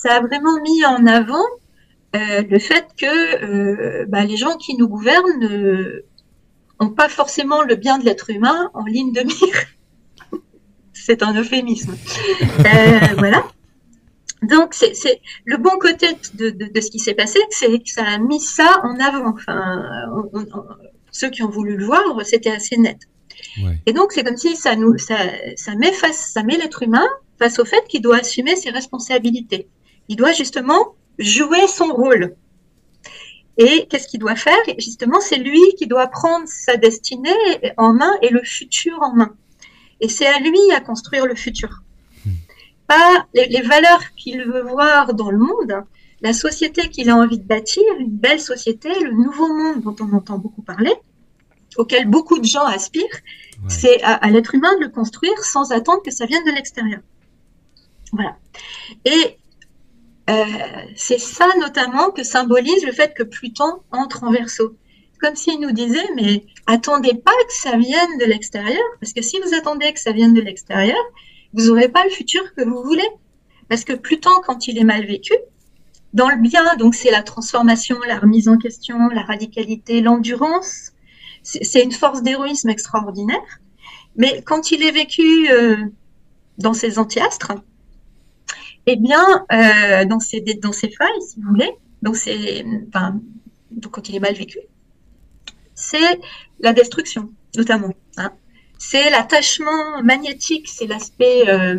Ça 0.05 0.17
a 0.17 0.19
vraiment 0.19 0.61
mis 0.61 0.85
en 0.85 1.07
avant 1.07 1.43
euh, 2.15 2.43
le 2.47 2.59
fait 2.59 2.85
que 2.95 3.43
euh, 3.43 4.05
bah, 4.07 4.23
les 4.23 4.37
gens 4.37 4.55
qui 4.55 4.77
nous 4.77 4.87
gouvernent 4.87 6.03
n'ont 6.79 6.91
pas 6.91 7.09
forcément 7.09 7.63
le 7.63 7.73
bien 7.73 7.97
de 7.97 8.05
l'être 8.05 8.29
humain 8.29 8.69
en 8.75 8.85
ligne 8.85 9.11
de 9.13 9.21
mire. 9.21 9.65
c'est 10.93 11.23
un 11.23 11.33
euphémisme. 11.33 11.97
Euh, 12.59 12.99
voilà. 13.17 13.47
Donc, 14.43 14.75
c'est 14.75 15.21
le 15.43 15.57
bon 15.57 15.75
côté 15.79 16.09
de, 16.35 16.51
de, 16.51 16.81
ce 16.81 16.91
qui 16.91 16.99
s'est 16.99 17.15
passé, 17.15 17.39
c'est 17.49 17.79
que 17.79 17.89
ça 17.89 18.03
a 18.03 18.19
mis 18.19 18.39
ça 18.39 18.81
en 18.83 18.99
avant. 18.99 19.33
Enfin, 19.33 19.89
ceux 21.09 21.31
qui 21.31 21.41
ont 21.41 21.49
voulu 21.49 21.77
le 21.77 21.85
voir, 21.85 22.03
c'était 22.23 22.51
assez 22.51 22.77
net. 22.77 22.99
Et 23.87 23.93
donc, 23.93 24.11
c'est 24.11 24.23
comme 24.23 24.37
si 24.37 24.55
ça 24.55 24.75
nous, 24.75 24.99
ça, 24.99 25.17
ça 25.55 25.73
met 25.73 25.91
face, 25.93 26.29
ça 26.31 26.43
met 26.43 26.57
l'être 26.57 26.83
humain 26.83 27.07
face 27.39 27.57
au 27.57 27.65
fait 27.65 27.83
qu'il 27.87 28.03
doit 28.03 28.17
assumer 28.17 28.55
ses 28.55 28.69
responsabilités. 28.69 29.67
Il 30.07 30.15
doit 30.15 30.33
justement 30.33 30.95
jouer 31.17 31.67
son 31.67 31.87
rôle. 31.87 32.35
Et 33.57 33.87
qu'est-ce 33.89 34.07
qu'il 34.07 34.19
doit 34.19 34.35
faire? 34.35 34.57
Justement, 34.77 35.21
c'est 35.21 35.37
lui 35.37 35.61
qui 35.77 35.87
doit 35.87 36.07
prendre 36.07 36.47
sa 36.47 36.75
destinée 36.75 37.31
en 37.77 37.93
main 37.93 38.13
et 38.21 38.29
le 38.29 38.43
futur 38.43 39.01
en 39.01 39.13
main. 39.13 39.33
Et 40.01 40.09
c'est 40.09 40.27
à 40.27 40.39
lui 40.39 40.59
à 40.75 40.81
construire 40.81 41.25
le 41.25 41.35
futur 41.35 41.81
pas 42.87 43.27
les, 43.33 43.61
valeurs 43.61 44.13
qu'il 44.15 44.43
veut 44.43 44.63
voir 44.63 45.13
dans 45.13 45.31
le 45.31 45.37
monde, 45.37 45.83
la 46.21 46.33
société 46.33 46.89
qu'il 46.89 47.09
a 47.09 47.15
envie 47.15 47.39
de 47.39 47.43
bâtir, 47.43 47.83
une 47.99 48.09
belle 48.11 48.39
société, 48.39 48.89
le 48.99 49.11
nouveau 49.11 49.47
monde 49.47 49.81
dont 49.81 49.95
on 49.99 50.13
entend 50.15 50.37
beaucoup 50.37 50.61
parler, 50.61 50.93
auquel 51.77 52.07
beaucoup 52.07 52.39
de 52.39 52.45
gens 52.45 52.65
aspirent, 52.65 53.03
c'est 53.67 54.01
à, 54.03 54.29
l'être 54.29 54.53
humain 54.55 54.75
de 54.79 54.85
le 54.85 54.89
construire 54.89 55.37
sans 55.43 55.71
attendre 55.71 56.01
que 56.03 56.11
ça 56.11 56.25
vienne 56.25 56.43
de 56.45 56.51
l'extérieur. 56.51 56.99
Voilà. 58.11 58.37
Et 59.03 59.37
c'est 60.95 61.19
ça 61.19 61.47
notamment 61.59 62.11
que 62.11 62.23
symbolise 62.23 62.83
le 62.85 62.91
fait 62.91 63.13
que 63.13 63.23
Pluton 63.23 63.81
entre 63.91 64.23
en 64.23 64.31
verso. 64.31 64.75
Comme 65.21 65.35
s'il 65.35 65.59
nous 65.59 65.71
disait, 65.71 66.07
mais 66.15 66.45
attendez 66.67 67.13
pas 67.13 67.31
que 67.47 67.53
ça 67.53 67.77
vienne 67.77 68.17
de 68.19 68.25
l'extérieur, 68.25 68.83
parce 68.99 69.13
que 69.13 69.21
si 69.21 69.39
vous 69.39 69.53
attendez 69.53 69.93
que 69.93 69.99
ça 69.99 70.11
vienne 70.11 70.33
de 70.33 70.41
l'extérieur, 70.41 70.97
vous 71.53 71.67
n'aurez 71.67 71.89
pas 71.89 72.03
le 72.03 72.09
futur 72.09 72.41
que 72.55 72.63
vous 72.63 72.83
voulez. 72.83 73.07
Parce 73.69 73.83
que 73.83 73.93
Pluton, 73.93 74.41
quand 74.45 74.67
il 74.67 74.77
est 74.77 74.83
mal 74.83 75.05
vécu, 75.05 75.33
dans 76.13 76.29
le 76.29 76.37
bien, 76.37 76.75
donc 76.77 76.95
c'est 76.95 77.11
la 77.11 77.23
transformation, 77.23 77.97
la 78.07 78.19
remise 78.19 78.47
en 78.47 78.57
question, 78.57 78.97
la 79.09 79.23
radicalité, 79.23 80.01
l'endurance, 80.01 80.91
c'est 81.43 81.83
une 81.83 81.91
force 81.91 82.23
d'héroïsme 82.23 82.69
extraordinaire. 82.69 83.59
Mais 84.15 84.41
quand 84.45 84.71
il 84.71 84.83
est 84.83 84.91
vécu 84.91 85.49
euh, 85.51 85.77
dans 86.57 86.73
ses 86.73 86.99
antiastres, 86.99 87.53
eh 88.87 88.95
bien, 88.95 89.45
euh, 89.51 90.05
dans, 90.05 90.19
ses, 90.19 90.41
dans 90.41 90.71
ses 90.71 90.89
failles, 90.89 91.21
si 91.21 91.39
vous 91.39 91.49
voulez, 91.49 91.71
donc, 92.01 92.15
enfin, 92.89 93.19
donc 93.71 93.91
quand 93.91 94.09
il 94.09 94.15
est 94.15 94.19
mal 94.19 94.35
vécu, 94.35 94.59
c'est 95.73 96.19
la 96.59 96.73
destruction, 96.73 97.31
notamment. 97.55 97.93
Hein 98.17 98.31
c'est 98.77 99.09
l'attachement 99.09 100.01
magnétique, 100.03 100.67
c'est 100.69 100.87
l'aspect 100.87 101.49
euh, 101.49 101.75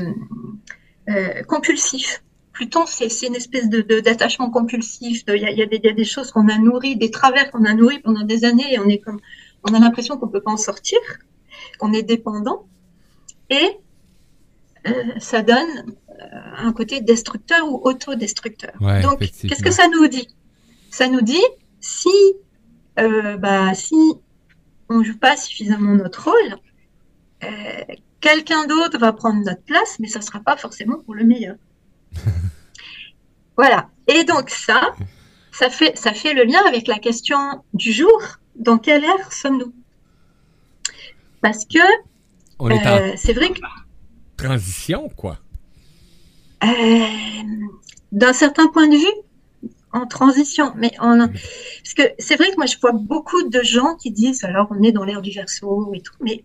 euh, 1.09 1.43
compulsif. 1.45 2.23
Pluton, 2.53 2.87
c'est 2.87 3.09
une 3.27 3.35
espèce 3.35 3.69
d'attachement 3.69 4.51
compulsif. 4.51 5.23
Il 5.29 5.43
y, 5.43 5.63
a, 5.63 5.93
des 5.93 6.05
choses 6.05 6.33
qu'on 6.33 6.49
a 6.49 6.57
nourries, 6.57 6.97
des 6.97 7.11
travers 7.11 7.51
qu'on 7.51 7.65
a 7.65 7.75
nourris 7.75 7.99
pendant 7.99 8.23
des 8.23 8.47
années, 8.47 8.73
et 8.73 8.79
on 8.79 8.89
est 8.89 8.99
comme, 8.99 9.21
on 9.69 9.75
a 9.75 9.79
l'impression 9.79 10.17
qu'on 10.17 10.29
peut 10.29 10.41
pas 10.41 10.53
en 10.53 10.57
sortir, 10.57 10.99
qu'on 11.79 11.93
est 11.93 12.03
dépendant, 12.03 12.67
et 13.51 13.77
ça 15.19 15.43
donne 15.43 15.95
un 16.57 16.73
côté 16.73 17.01
destructeur 17.01 17.71
ou 17.71 17.81
autodestructeur. 17.85 18.73
Donc, 19.03 19.19
qu'est-ce 19.19 19.63
que 19.63 19.71
ça 19.71 19.89
nous 19.89 20.07
dit? 20.09 20.29
Ça 20.91 21.09
nous 21.09 21.21
dit 21.21 21.45
si, 21.81 22.09
bah, 22.97 23.75
si 23.75 23.97
on 24.89 25.03
joue 25.03 25.19
pas 25.19 25.37
suffisamment 25.37 25.95
notre 25.95 26.25
rôle, 26.25 26.59
euh, 27.45 27.95
quelqu'un 28.21 28.67
d'autre 28.67 28.99
va 28.99 29.13
prendre 29.13 29.43
notre 29.45 29.63
place, 29.63 29.99
mais 29.99 30.09
ça 30.09 30.21
ne 30.21 30.25
sera 30.25 30.41
pas 30.41 30.57
forcément 30.57 30.99
pour 31.01 31.15
le 31.15 31.25
meilleur. 31.25 31.57
voilà. 33.57 33.89
Et 34.07 34.25
donc 34.25 34.51
ça, 34.51 34.95
ça 35.53 35.71
fait, 35.71 35.97
ça 35.99 36.13
fait 36.13 36.35
le 36.35 36.45
lien 36.45 36.61
avec 36.69 36.87
la 36.87 36.99
question 36.99 37.63
du 37.75 37.93
jour. 37.93 38.21
Dans 38.55 38.79
quelle 38.79 39.05
ère 39.05 39.33
sommes-nous? 39.33 39.75
Parce 41.43 41.65
que 41.67 41.79
euh, 42.63 43.13
c'est 43.17 43.35
vrai 43.35 43.51
que 43.51 43.61
transition 44.37 45.09
quoi? 45.09 45.39
Euh, 46.65 46.69
d'un 48.13 48.33
certain 48.33 48.69
point 48.69 48.89
de 48.89 48.97
vue, 48.97 49.23
en 49.93 50.07
transition, 50.07 50.73
mais 50.77 50.93
parce 50.99 51.95
que 51.97 52.03
c'est 52.19 52.37
vrai 52.37 52.51
que 52.51 52.57
moi 52.57 52.67
je 52.67 52.77
vois 52.81 52.93
beaucoup 52.93 53.49
de 53.49 53.63
gens 53.63 53.95
qui 53.97 54.11
disent 54.11 54.45
alors 54.45 54.69
on 54.71 54.83
est 54.83 54.93
dans 54.93 55.05
l'ère 55.05 55.23
du 55.23 55.31
verso 55.31 55.93
et 55.95 56.01
tout, 56.01 56.15
mais 56.21 56.45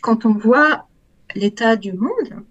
quand 0.00 0.26
on 0.26 0.34
voit 0.34 0.86
l'état 1.34 1.76
du 1.76 1.92
monde, 1.92 2.44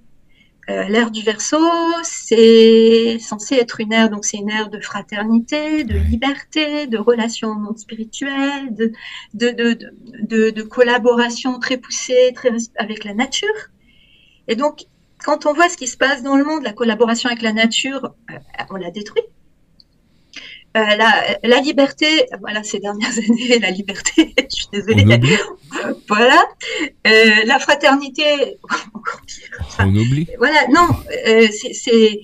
euh, 0.70 0.84
l'ère 0.84 1.12
du 1.12 1.22
verso, 1.22 1.58
c'est 2.04 3.18
censé 3.20 3.56
être 3.56 3.80
une 3.80 3.92
ère, 3.94 4.10
donc 4.10 4.26
c'est 4.26 4.38
une 4.38 4.50
ère 4.50 4.70
de 4.70 4.80
fraternité, 4.80 5.84
de 5.84 5.98
liberté, 5.98 6.88
de 6.88 6.98
relations 6.98 7.56
non 7.56 7.76
spirituelles, 7.76 8.74
de, 8.74 8.92
de, 9.34 10.62
collaboration 10.62 11.60
très 11.60 11.78
poussée 11.78 12.32
très, 12.36 12.52
avec 12.78 13.04
la 13.04 13.14
nature. 13.14 13.50
Et 14.52 14.56
donc, 14.58 14.82
quand 15.24 15.46
on 15.46 15.54
voit 15.54 15.70
ce 15.70 15.78
qui 15.78 15.88
se 15.88 15.96
passe 15.96 16.24
dans 16.24 16.36
le 16.36 16.44
monde, 16.44 16.64
la 16.64 16.74
collaboration 16.74 17.30
avec 17.30 17.42
la 17.42 17.54
nature, 17.54 18.14
euh, 18.30 18.36
on 18.70 18.76
la 18.76 18.92
détruit. 18.92 19.24
Euh, 20.76 20.82
la, 21.44 21.62
liberté, 21.62 22.28
voilà, 22.42 22.62
ces 22.64 22.80
dernières 22.80 23.18
années, 23.30 23.60
la 23.60 23.72
liberté, 23.72 24.36
je 24.50 24.56
suis 24.56 24.68
désolée. 24.74 25.06
voilà. 26.10 26.46
Euh, 27.08 27.46
la 27.46 27.60
fraternité, 27.60 28.58
encore 28.94 29.22
pire. 29.26 29.58
on 29.80 29.96
oublie. 29.96 30.28
Voilà, 30.38 30.68
non, 30.68 30.88
c'est 31.52 32.22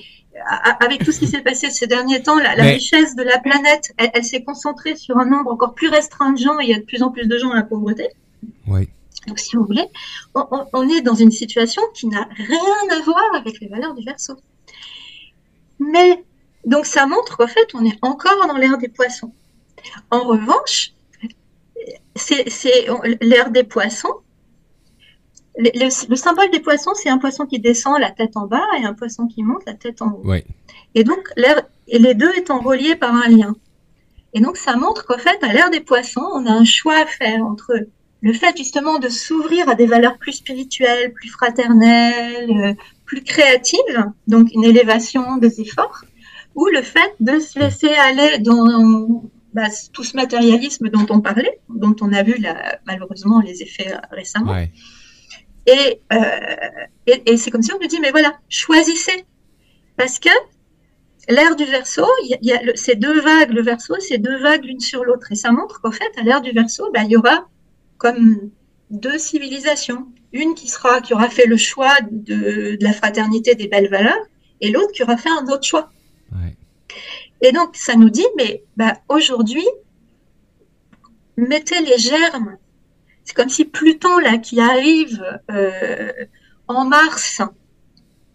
avec 0.82 1.04
tout 1.04 1.14
ce 1.14 1.20
qui 1.20 1.28
s'est 1.28 1.42
passé 1.42 1.70
ces 1.70 1.88
derniers 1.88 2.22
temps, 2.22 2.38
la, 2.38 2.52
richesse 2.52 3.16
de 3.16 3.24
la 3.24 3.40
planète, 3.40 3.94
elle, 3.98 4.24
s'est 4.24 4.44
concentrée 4.44 4.98
sur 4.98 5.18
un 5.18 5.26
nombre 5.26 5.52
encore 5.52 5.74
plus 5.74 5.88
restreint 5.88 6.34
de 6.34 6.38
gens 6.38 6.60
et 6.60 6.66
il 6.66 6.70
y 6.70 6.74
a 6.74 6.80
de 6.80 6.86
plus 6.86 7.04
en 7.04 7.10
plus 7.10 7.26
de 7.26 7.38
gens 7.38 7.48
dans 7.48 7.56
la 7.56 7.64
pauvreté. 7.64 8.10
Oui. 8.68 8.90
Donc, 9.28 9.40
si 9.40 9.56
vous 9.56 9.66
voulez, 9.66 9.86
on, 10.36 10.66
on 10.74 10.90
est 10.90 11.02
dans 11.02 11.16
une 11.16 11.32
situation 11.32 11.82
qui 11.94 12.08
n'a 12.08 12.28
rien 12.36 12.98
à 12.98 13.02
voir 13.02 13.36
avec 13.36 13.60
les 13.60 13.68
valeurs 13.68 13.94
du 13.94 14.04
verso. 14.04 14.36
Mais 15.80 16.24
donc 16.68 16.86
ça 16.86 17.08
montre 17.08 17.38
qu'en 17.38 17.48
fait, 17.48 17.74
on 17.74 17.86
est 17.86 17.98
encore 18.02 18.48
dans 18.48 18.58
l'ère 18.58 18.78
des 18.78 18.90
poissons. 18.90 19.34
En 20.12 20.22
revanche, 20.24 20.92
c'est 22.16 22.46
l'ère 23.22 23.52
des 23.52 23.64
poissons. 23.64 24.14
Le, 25.58 26.16
symbole 26.16 26.52
des 26.52 26.60
poissons, 26.60 26.92
c'est 26.94 27.10
un 27.10 27.18
poisson 27.18 27.46
qui 27.46 27.60
descend 27.60 28.00
la 28.00 28.12
tête 28.12 28.36
en 28.36 28.46
bas 28.46 28.68
et 28.80 28.84
un 28.84 28.94
poisson 28.94 29.28
qui 29.28 29.44
monte 29.44 29.66
la 29.66 29.74
tête 29.74 30.02
en 30.02 30.12
haut. 30.12 30.34
Et 30.94 31.04
donc, 31.04 31.30
et 31.88 32.00
les 32.00 32.14
deux 32.14 32.32
étant 32.36 32.60
reliés 32.60 32.96
par 32.96 33.16
un 33.16 33.28
lien. 33.30 33.56
Et 34.34 34.42
donc, 34.42 34.58
ça 34.58 34.76
montre 34.76 35.06
qu'en 35.06 35.18
fait, 35.18 35.42
à 35.44 35.54
l'ère 35.54 35.72
des 35.72 35.80
poissons, 35.80 36.28
on 36.34 36.46
a 36.46 36.52
un 36.52 36.66
choix 36.66 36.98
à 36.98 37.06
faire 37.06 37.44
entre 37.44 37.74
le 38.28 38.34
fait 38.34 38.58
justement 38.58 39.00
de 39.00 39.08
s'ouvrir 39.08 39.70
à 39.70 39.76
des 39.76 39.86
valeurs 39.86 40.18
plus 40.18 40.34
spirituelles, 40.34 41.14
plus 41.14 41.30
fraternelles, 41.30 42.52
euh, 42.52 42.74
plus 43.06 43.24
créatives, 43.24 44.00
donc 44.28 44.50
une 44.54 44.66
élévation 44.66 45.38
des 45.38 45.62
efforts, 45.62 46.04
ou 46.54 46.66
le 46.66 46.82
fait 46.82 47.14
de 47.22 47.40
se 47.40 47.58
laisser 47.58 47.88
aller 47.88 48.40
dans 48.40 49.24
bah, 49.54 49.70
tout 49.94 50.04
ce 50.04 50.18
matérialisme 50.18 50.90
dont 50.90 51.06
on 51.10 51.22
parlait, 51.22 51.58
dont 51.70 51.96
on 52.02 52.12
a 52.12 52.22
vu 52.22 52.36
malheureusement 52.86 53.40
les 53.40 53.62
effets 53.62 53.94
récemment. 54.12 54.56
Euh, 54.56 54.66
et, 57.08 57.32
et, 57.32 57.38
c'est 57.38 57.50
comme 57.50 57.62
si 57.62 57.72
on 57.72 57.80
nous 57.80 57.88
dit, 57.88 58.02
mais 58.02 58.12
voilà, 58.12 58.38
choisissez. 58.50 59.26
Parce 59.96 60.20
que 60.20 60.30
l'ère 61.30 61.56
du 61.56 61.64
verso, 61.64 62.06
il 62.24 62.38
y, 62.42 62.52
a, 62.52 62.60
ces 62.76 62.96
deux 62.96 63.22
vagues, 63.22 63.52
le 63.52 63.62
verso, 63.62 63.96
c'est 64.00 64.18
deux 64.18 64.38
vagues 64.42 64.66
l'une 64.66 64.82
sur 64.82 65.06
l'autre. 65.06 65.32
Et 65.32 65.36
ça 65.36 65.52
montre 65.52 65.80
qu'en 65.82 65.92
fait, 65.92 66.12
à 66.18 66.24
l'ère 66.24 66.42
du 66.42 66.52
verso, 66.52 66.90
bah, 66.94 67.04
il 67.06 67.12
y 67.12 67.18
aura 67.18 67.48
comme 67.98 68.52
deux 68.90 69.18
civilisations. 69.18 70.08
Une 70.34 70.56
qui 70.56 70.68
sera, 70.68 71.02
qui 71.02 71.14
aura 71.14 71.30
fait 71.30 71.46
le 71.46 71.58
choix 71.58 71.96
de, 72.12 72.76
de 72.76 72.84
la 72.84 72.94
fraternité 72.94 73.56
des 73.56 73.68
belles 73.68 73.90
valeurs, 73.90 74.20
et 74.62 74.72
l'autre 74.72 74.92
qui 74.92 75.04
aura 75.04 75.18
fait 75.18 75.30
un 75.30 75.48
autre 75.48 75.64
choix. 75.64 75.90
Et 77.42 77.52
donc, 77.52 77.76
ça 77.76 77.96
nous 77.96 78.10
dit, 78.10 78.26
mais 78.36 78.64
bah, 78.78 78.98
aujourd'hui, 79.10 79.68
mettez 81.38 81.80
les 81.82 81.98
germes. 81.98 82.58
C'est 83.24 83.36
comme 83.36 83.50
si 83.50 83.66
Pluton, 83.66 84.18
là, 84.20 84.38
qui 84.38 84.60
arrive 84.60 85.24
euh, 85.52 86.12
en 86.68 86.86
mars, 86.86 87.42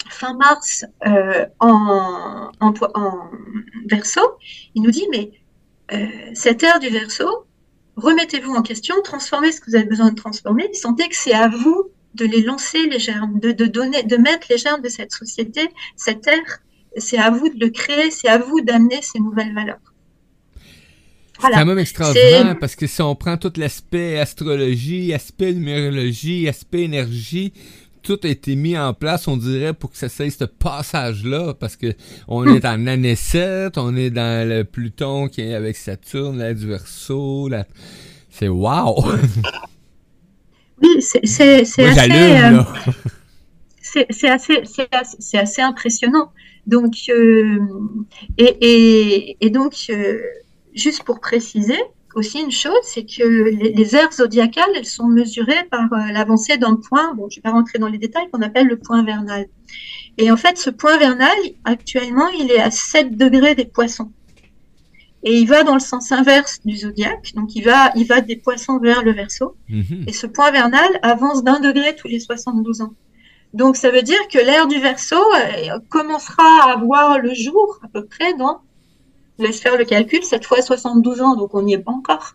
fin 0.08 0.34
mars, 0.34 0.84
euh, 1.06 1.46
en, 1.58 2.50
en, 2.60 3.30
verso, 3.86 4.20
il 4.74 4.82
nous 4.82 4.90
dit, 4.90 5.06
mais 5.10 5.32
euh, 5.92 6.06
cette 6.34 6.62
ère 6.62 6.78
du 6.78 6.88
verso, 6.88 7.46
remettez-vous 7.96 8.54
en 8.54 8.62
question, 8.62 8.94
transformez 9.02 9.52
ce 9.52 9.60
que 9.60 9.70
vous 9.70 9.76
avez 9.76 9.86
besoin 9.86 10.10
de 10.10 10.14
transformer, 10.14 10.72
sentez 10.74 11.08
que 11.08 11.16
c'est 11.16 11.34
à 11.34 11.48
vous 11.48 11.90
de 12.14 12.24
les 12.24 12.42
lancer 12.42 12.86
les 12.88 12.98
germes, 12.98 13.38
de, 13.40 13.52
donner, 13.66 14.02
de 14.02 14.16
mettre 14.16 14.46
les 14.50 14.58
germes 14.58 14.82
de 14.82 14.88
cette 14.88 15.12
société, 15.12 15.68
cette 15.96 16.26
ère. 16.26 16.58
C'est 16.98 17.16
à 17.16 17.30
vous 17.30 17.48
de 17.48 17.58
le 17.58 17.70
créer, 17.70 18.10
c'est 18.10 18.28
à 18.28 18.36
vous 18.36 18.60
d'amener 18.60 19.00
ces 19.00 19.18
nouvelles 19.18 19.54
valeurs. 19.54 19.80
C'est 21.40 21.50
quand 21.50 21.66
même 21.66 21.78
extraordinaire 21.78 22.56
parce 22.60 22.76
que 22.76 22.86
si 22.86 23.02
on 23.02 23.16
prend 23.16 23.36
tout 23.36 23.52
l'aspect 23.56 24.18
astrologie, 24.18 25.12
aspect 25.12 25.52
numérologie, 25.54 26.48
aspect 26.48 26.82
énergie, 26.82 27.52
tout 28.02 28.18
a 28.24 28.28
été 28.28 28.56
mis 28.56 28.76
en 28.76 28.94
place, 28.94 29.28
on 29.28 29.36
dirait, 29.36 29.74
pour 29.74 29.90
que 29.90 29.96
ça 29.96 30.08
cesse 30.08 30.38
ce 30.38 30.44
passage-là, 30.44 31.54
parce 31.54 31.76
que 31.76 31.94
on 32.28 32.46
est 32.46 32.64
en 32.64 32.86
année 32.86 33.16
7, 33.16 33.78
on 33.78 33.96
est 33.96 34.10
dans 34.10 34.48
le 34.48 34.64
Pluton 34.64 35.28
qui 35.28 35.42
est 35.42 35.54
avec 35.54 35.76
Saturne, 35.76 36.38
là, 36.38 36.52
du 36.54 36.66
Verseau, 36.66 37.48
c'est 38.30 38.48
wow! 38.48 39.04
Oui, 40.82 41.00
c'est 41.00 41.22
assez, 41.22 41.80
euh, 41.80 42.62
c'est 44.10 44.28
assez, 44.28 44.62
c'est 44.64 45.38
assez, 45.38 45.62
impressionnant. 45.62 46.32
Donc, 46.66 46.94
euh, 47.08 47.58
et, 48.36 48.56
et, 48.60 49.36
et, 49.40 49.50
donc, 49.50 49.74
euh, 49.90 50.18
juste 50.74 51.04
pour 51.04 51.20
préciser, 51.20 51.78
aussi 52.14 52.40
une 52.40 52.50
chose, 52.50 52.72
c'est 52.82 53.04
que 53.04 53.22
les, 53.22 53.72
les, 53.72 53.96
aires 53.96 54.12
zodiacales, 54.12 54.70
elles 54.74 54.86
sont 54.86 55.08
mesurées 55.08 55.64
par 55.70 55.92
euh, 55.92 56.12
l'avancée 56.12 56.56
d'un 56.58 56.76
point, 56.76 57.14
bon, 57.14 57.28
je 57.30 57.38
ne 57.38 57.38
vais 57.38 57.42
pas 57.42 57.52
rentrer 57.52 57.78
dans 57.78 57.88
les 57.88 57.98
détails, 57.98 58.28
qu'on 58.30 58.42
appelle 58.42 58.66
le 58.66 58.78
point 58.78 59.02
vernal. 59.02 59.46
Et 60.18 60.30
en 60.30 60.36
fait, 60.36 60.58
ce 60.58 60.70
point 60.70 60.98
vernal, 60.98 61.36
actuellement, 61.64 62.28
il 62.28 62.50
est 62.50 62.60
à 62.60 62.70
7 62.70 63.16
degrés 63.16 63.54
des 63.54 63.64
poissons. 63.64 64.12
Et 65.24 65.38
il 65.38 65.46
va 65.46 65.62
dans 65.62 65.74
le 65.74 65.80
sens 65.80 66.10
inverse 66.10 66.60
du 66.64 66.76
zodiaque, 66.76 67.32
donc 67.36 67.54
il 67.54 67.64
va, 67.64 67.92
il 67.94 68.06
va 68.06 68.20
des 68.20 68.36
poissons 68.36 68.78
vers 68.80 69.02
le 69.04 69.12
verso. 69.12 69.56
Mhm. 69.68 70.04
Et 70.08 70.12
ce 70.12 70.26
point 70.26 70.50
vernal 70.50 70.88
avance 71.02 71.44
d'un 71.44 71.60
degré 71.60 71.94
tous 71.94 72.08
les 72.08 72.18
72 72.18 72.80
ans. 72.80 72.94
Donc 73.54 73.76
ça 73.76 73.90
veut 73.90 74.02
dire 74.02 74.18
que 74.32 74.38
l'ère 74.38 74.66
du 74.66 74.78
verso 74.80 75.16
euh, 75.16 75.78
commencera 75.90 76.72
à 76.72 76.76
voir 76.76 77.20
le 77.20 77.34
jour 77.34 77.78
à 77.82 77.88
peu 77.88 78.04
près 78.04 78.34
dans 78.34 78.62
laisse 79.42 79.60
faire 79.60 79.76
le 79.76 79.84
calcul, 79.84 80.22
cette 80.22 80.46
fois 80.46 80.62
72 80.62 81.20
ans, 81.20 81.36
donc 81.36 81.54
on 81.54 81.62
n'y 81.62 81.74
est 81.74 81.78
pas 81.78 81.92
encore. 81.92 82.34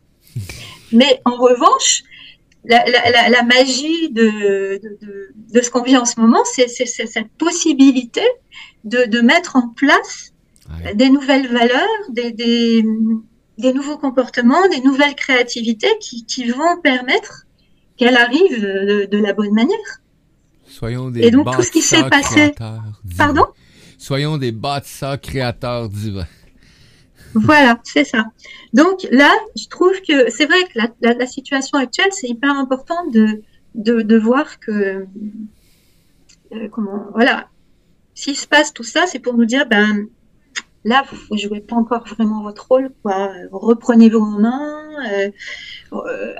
Mais 0.92 1.22
en 1.26 1.36
revanche, 1.36 2.04
la, 2.66 3.44
magie 3.44 4.10
de, 4.12 4.80
de, 5.54 5.62
ce 5.62 5.70
qu'on 5.70 5.84
vit 5.84 5.98
en 5.98 6.06
ce 6.06 6.20
moment, 6.20 6.44
c'est 6.46 6.68
cette 6.68 7.30
possibilité 7.38 8.22
de, 8.84 9.22
mettre 9.22 9.56
en 9.56 9.70
place 9.70 10.34
des 10.96 11.10
nouvelles 11.10 11.48
valeurs, 11.48 11.88
des, 12.10 12.32
des, 12.32 13.74
nouveaux 13.74 13.98
comportements, 13.98 14.68
des 14.70 14.82
nouvelles 14.82 15.16
créativités 15.16 15.92
qui, 16.00 16.26
qui 16.26 16.46
vont 16.46 16.80
permettre 16.84 17.46
qu'elle 17.96 18.18
arrive 18.18 18.62
de, 18.62 19.18
la 19.18 19.34
bonne 19.34 19.54
manière. 19.54 20.02
Soyons 20.68 21.10
des 21.10 21.22
Et 21.22 21.32
donc 21.32 21.52
tout 21.56 21.64
ce 21.64 21.72
qui 21.72 21.82
s'est 21.82 22.08
passé. 22.10 22.54
Pardon? 23.18 23.46
Soyons 23.98 24.38
des 24.38 24.52
bâtisseurs 24.52 25.20
créateurs 25.20 25.90
divins. 25.90 26.28
Voilà, 27.40 27.80
c'est 27.84 28.04
ça. 28.04 28.26
Donc 28.74 29.08
là, 29.12 29.32
je 29.56 29.68
trouve 29.68 29.94
que 30.08 30.30
c'est 30.30 30.46
vrai 30.46 30.64
que 30.64 30.80
la, 31.02 31.28
situation 31.28 31.78
actuelle, 31.78 32.12
c'est 32.12 32.28
hyper 32.28 32.52
important 32.52 33.06
de, 33.08 33.44
de, 33.76 34.18
voir 34.18 34.60
que, 34.60 35.06
euh, 36.52 36.68
comment, 36.72 37.08
voilà, 37.14 37.50
s'il 38.14 38.36
se 38.36 38.48
passe 38.48 38.74
tout 38.74 38.84
ça, 38.84 39.06
c'est 39.06 39.20
pour 39.20 39.36
nous 39.36 39.46
dire, 39.46 39.68
ben, 39.68 40.08
là, 40.84 41.04
vous 41.12 41.36
ne 41.36 41.38
jouez 41.38 41.62
pas 41.62 41.76
encore 41.76 42.08
vraiment 42.08 42.42
votre 42.42 42.68
rôle, 42.68 42.92
quoi. 43.04 43.32
Reprenez-vous 43.52 44.20
en 44.20 44.40
main, 44.40 44.88
euh, 45.12 45.30
euh, 45.94 46.34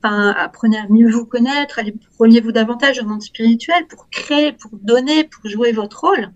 apprenez 0.00 0.78
à 0.78 0.86
mieux 0.88 1.10
vous 1.10 1.26
connaître, 1.26 1.78
allez, 1.78 1.94
vous 2.18 2.52
davantage 2.52 3.00
au 3.00 3.04
monde 3.04 3.22
spirituel 3.22 3.86
pour 3.88 4.08
créer, 4.10 4.52
pour 4.52 4.70
donner, 4.74 5.24
pour 5.24 5.48
jouer 5.50 5.72
votre 5.72 6.00
rôle. 6.00 6.30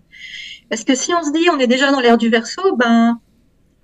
Parce 0.69 0.83
que 0.83 0.95
si 0.95 1.13
on 1.13 1.23
se 1.23 1.31
dit 1.31 1.49
on 1.49 1.57
est 1.59 1.67
déjà 1.67 1.91
dans 1.91 1.99
l'ère 1.99 2.17
du 2.17 2.29
verso, 2.29 2.75
ben 2.75 3.19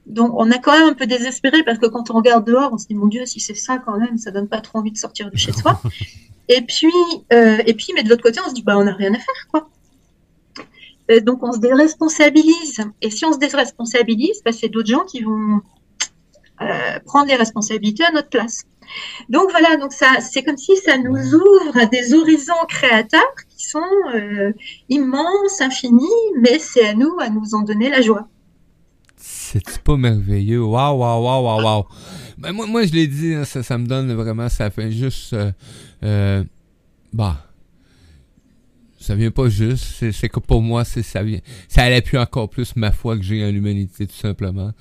donc 0.05 0.31
on 0.35 0.51
a 0.51 0.57
quand 0.57 0.71
même 0.71 0.89
un 0.89 0.93
peu 0.93 1.07
désespéré 1.07 1.63
parce 1.63 1.79
que 1.79 1.87
quand 1.87 2.11
on 2.11 2.15
regarde 2.15 2.45
dehors, 2.45 2.71
on 2.73 2.77
se 2.77 2.87
dit 2.87 2.95
mon 2.95 3.07
Dieu, 3.07 3.25
si 3.25 3.39
c'est 3.39 3.55
ça 3.55 3.77
quand 3.79 3.97
même, 3.97 4.17
ça 4.17 4.31
donne 4.31 4.47
pas 4.47 4.61
trop 4.61 4.79
envie 4.79 4.91
de 4.91 4.97
sortir 4.97 5.31
de 5.31 5.37
chez 5.37 5.51
soi. 5.61 5.81
et 6.49 6.61
puis, 6.61 6.93
euh, 7.33 7.57
et 7.65 7.73
puis, 7.73 7.93
mais 7.95 8.03
de 8.03 8.09
l'autre 8.09 8.23
côté, 8.23 8.39
on 8.45 8.49
se 8.49 8.53
dit 8.53 8.63
bah 8.63 8.77
on 8.77 8.83
n'a 8.83 8.93
rien 8.93 9.13
à 9.13 9.19
faire 9.19 9.47
quoi. 9.51 9.69
Euh, 11.11 11.19
donc 11.21 11.43
on 11.43 11.51
se 11.51 11.59
déresponsabilise. 11.59 12.81
Et 13.01 13.09
si 13.09 13.25
on 13.25 13.33
se 13.33 13.37
déresponsabilise, 13.37 14.41
bah, 14.43 14.51
c'est 14.51 14.69
d'autres 14.69 14.89
gens 14.89 15.03
qui 15.05 15.21
vont 15.21 15.61
euh, 16.61 16.99
prendre 17.05 17.27
les 17.27 17.35
responsabilités 17.35 18.03
à 18.05 18.11
notre 18.11 18.29
place. 18.29 18.63
Donc 19.29 19.49
voilà, 19.51 19.77
donc 19.77 19.93
ça, 19.93 20.19
c'est 20.21 20.43
comme 20.43 20.57
si 20.57 20.75
ça 20.77 20.97
nous 20.97 21.35
ouvre 21.35 21.77
à 21.77 21.85
des 21.85 22.13
horizons 22.13 22.53
créateurs 22.69 23.21
qui 23.49 23.65
sont 23.65 23.79
euh, 24.13 24.53
immenses, 24.89 25.59
infinis, 25.59 26.05
mais 26.39 26.59
c'est 26.59 26.87
à 26.87 26.93
nous 26.93 27.17
à 27.19 27.29
nous 27.29 27.55
en 27.55 27.61
donner 27.61 27.89
la 27.89 28.01
joie. 28.01 28.27
C'est 29.65 29.81
pas 29.81 29.97
merveilleux, 29.97 30.63
waouh, 30.63 30.97
waouh, 30.97 31.23
waouh, 31.23 31.43
waouh, 31.43 31.63
waouh. 31.63 31.85
Ben 32.37 32.51
moi, 32.51 32.67
moi, 32.67 32.85
je 32.85 32.93
l'ai 32.93 33.07
dit, 33.07 33.33
hein, 33.33 33.45
ça, 33.45 33.63
ça 33.63 33.77
me 33.77 33.87
donne 33.87 34.11
vraiment, 34.13 34.49
ça 34.49 34.69
fait 34.69 34.91
juste, 34.91 35.33
euh, 35.33 35.51
euh, 36.03 36.43
bah, 37.13 37.45
ça 39.05 39.13
vient 39.13 39.29
pas 39.29 39.49
juste. 39.49 40.11
C'est 40.11 40.29
que 40.29 40.39
pour 40.39 40.63
moi, 40.63 40.83
ça 40.83 41.21
vient. 41.21 41.39
Ça 41.67 41.83
appuie 41.83 42.17
encore 42.17 42.49
plus 42.49 42.75
ma 42.75 42.91
foi 42.91 43.15
que 43.15 43.23
j'ai 43.23 43.45
en 43.45 43.51
l'humanité, 43.51 44.07
tout 44.07 44.15
simplement. 44.15 44.71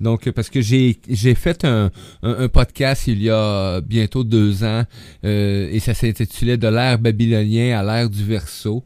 Donc, 0.00 0.30
parce 0.30 0.50
que 0.50 0.60
j'ai 0.60 0.98
j'ai 1.08 1.34
fait 1.34 1.64
un, 1.64 1.90
un, 2.22 2.48
podcast 2.48 3.08
il 3.08 3.20
y 3.22 3.28
a 3.30 3.80
bientôt 3.80 4.22
deux 4.22 4.62
ans 4.62 4.84
euh, 5.24 5.68
et 5.72 5.80
ça 5.80 5.94
s'intitulait 5.94 6.56
De 6.56 6.68
l'ère 6.68 6.98
babylonien 6.98 7.76
à 7.76 7.82
l'ère 7.82 8.08
du 8.08 8.22
verso. 8.24 8.84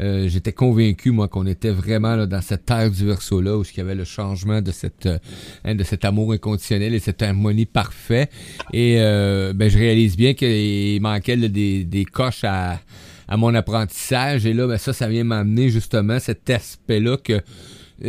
Euh, 0.00 0.28
j'étais 0.28 0.52
convaincu 0.52 1.12
moi 1.12 1.28
qu'on 1.28 1.46
était 1.46 1.70
vraiment 1.70 2.16
là, 2.16 2.26
dans 2.26 2.40
cette 2.40 2.68
ère 2.70 2.90
du 2.90 3.06
verso 3.06 3.40
là 3.40 3.56
où 3.56 3.62
il 3.62 3.76
y 3.76 3.80
avait 3.80 3.94
le 3.94 4.02
changement 4.02 4.60
de 4.60 4.72
cette 4.72 5.06
euh, 5.06 5.18
hein, 5.64 5.76
de 5.76 5.84
cet 5.84 6.04
amour 6.04 6.32
inconditionnel 6.32 6.94
et 6.94 6.98
cette 6.98 7.22
harmonie 7.22 7.64
parfaite 7.64 8.28
et 8.72 8.96
euh, 8.98 9.52
ben 9.54 9.70
je 9.70 9.78
réalise 9.78 10.16
bien 10.16 10.34
qu'il 10.34 11.00
manquait 11.00 11.36
des, 11.36 11.84
des 11.84 12.04
coches 12.04 12.42
à 12.42 12.80
à 13.28 13.36
mon 13.36 13.54
apprentissage. 13.54 14.46
Et 14.46 14.52
là, 14.52 14.66
ben, 14.66 14.78
ça, 14.78 14.92
ça 14.92 15.08
vient 15.08 15.24
m'amener 15.24 15.68
justement 15.68 16.18
cet 16.18 16.48
aspect-là 16.50 17.16
que 17.16 17.40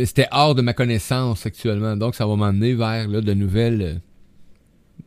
c'était 0.04 0.28
hors 0.30 0.54
de 0.54 0.62
ma 0.62 0.72
connaissance 0.72 1.46
actuellement. 1.46 1.96
Donc, 1.96 2.14
ça 2.14 2.26
va 2.26 2.36
m'amener 2.36 2.74
vers 2.74 3.08
là, 3.08 3.20
de 3.20 3.34
nouvelles 3.34 3.82
euh, 3.82 3.94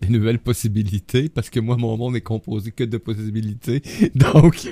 de 0.01 0.13
nouvelles 0.13 0.39
possibilités 0.39 1.27
parce 1.29 1.49
que 1.49 1.59
moi, 1.59 1.75
mon 1.75 1.97
monde 1.97 2.15
est 2.15 2.21
composé 2.21 2.71
que 2.71 2.85
de 2.85 2.97
possibilités. 2.97 3.81
Donc, 4.15 4.67